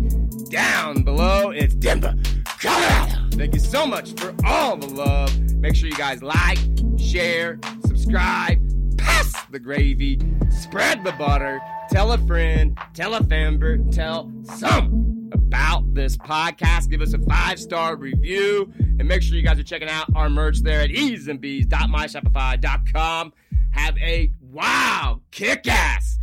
down 0.49 1.03
below. 1.03 1.51
It's 1.51 1.75
Denver, 1.75 2.15
Colorado. 2.59 3.29
Thank 3.33 3.53
you 3.53 3.59
so 3.59 3.85
much 3.85 4.19
for 4.19 4.33
all 4.43 4.77
the 4.77 4.87
love. 4.87 5.39
Make 5.53 5.75
sure 5.75 5.87
you 5.87 5.95
guys 5.95 6.23
like, 6.23 6.57
share, 6.97 7.59
subscribe, 7.85 8.59
pass 8.97 9.31
the 9.51 9.59
gravy, 9.59 10.19
spread 10.49 11.03
the 11.03 11.11
butter, 11.11 11.61
tell 11.91 12.13
a 12.13 12.17
friend, 12.17 12.75
tell 12.95 13.13
a 13.13 13.21
member, 13.21 13.77
tell 13.91 14.31
some 14.43 15.29
about 15.31 15.93
this 15.93 16.17
podcast. 16.17 16.89
Give 16.89 17.01
us 17.01 17.13
a 17.13 17.19
five 17.19 17.59
star 17.59 17.95
review 17.95 18.73
and 18.79 19.07
make 19.07 19.21
sure 19.21 19.37
you 19.37 19.43
guys 19.43 19.59
are 19.59 19.63
checking 19.63 19.87
out 19.87 20.07
our 20.15 20.31
merch 20.31 20.63
there 20.63 20.81
at 20.81 20.89
easeandbees.myshopify.com. 20.89 23.33
Have 23.71 23.95
a 23.99 24.31
wow, 24.51 25.21
kick 25.31 25.67
ass 25.67 26.19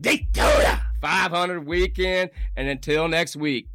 Daytona 0.00 0.82
500 1.00 1.66
weekend. 1.66 2.30
And 2.56 2.68
until 2.68 3.08
next 3.08 3.36
week, 3.36 3.68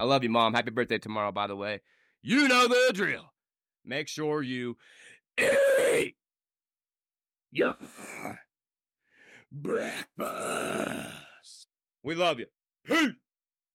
I 0.00 0.04
love 0.04 0.22
you, 0.22 0.30
Mom. 0.30 0.54
Happy 0.54 0.70
birthday 0.70 0.98
tomorrow, 0.98 1.32
by 1.32 1.46
the 1.46 1.56
way. 1.56 1.80
You 2.22 2.48
know 2.48 2.68
the 2.68 2.92
drill. 2.94 3.32
Make 3.84 4.08
sure 4.08 4.42
you 4.42 4.76
eat 5.38 6.16
your 7.50 7.76
breakfast. 9.50 11.08
We 12.02 12.14
love 12.14 12.38
you. 12.38 12.46
Peace. 12.84 13.12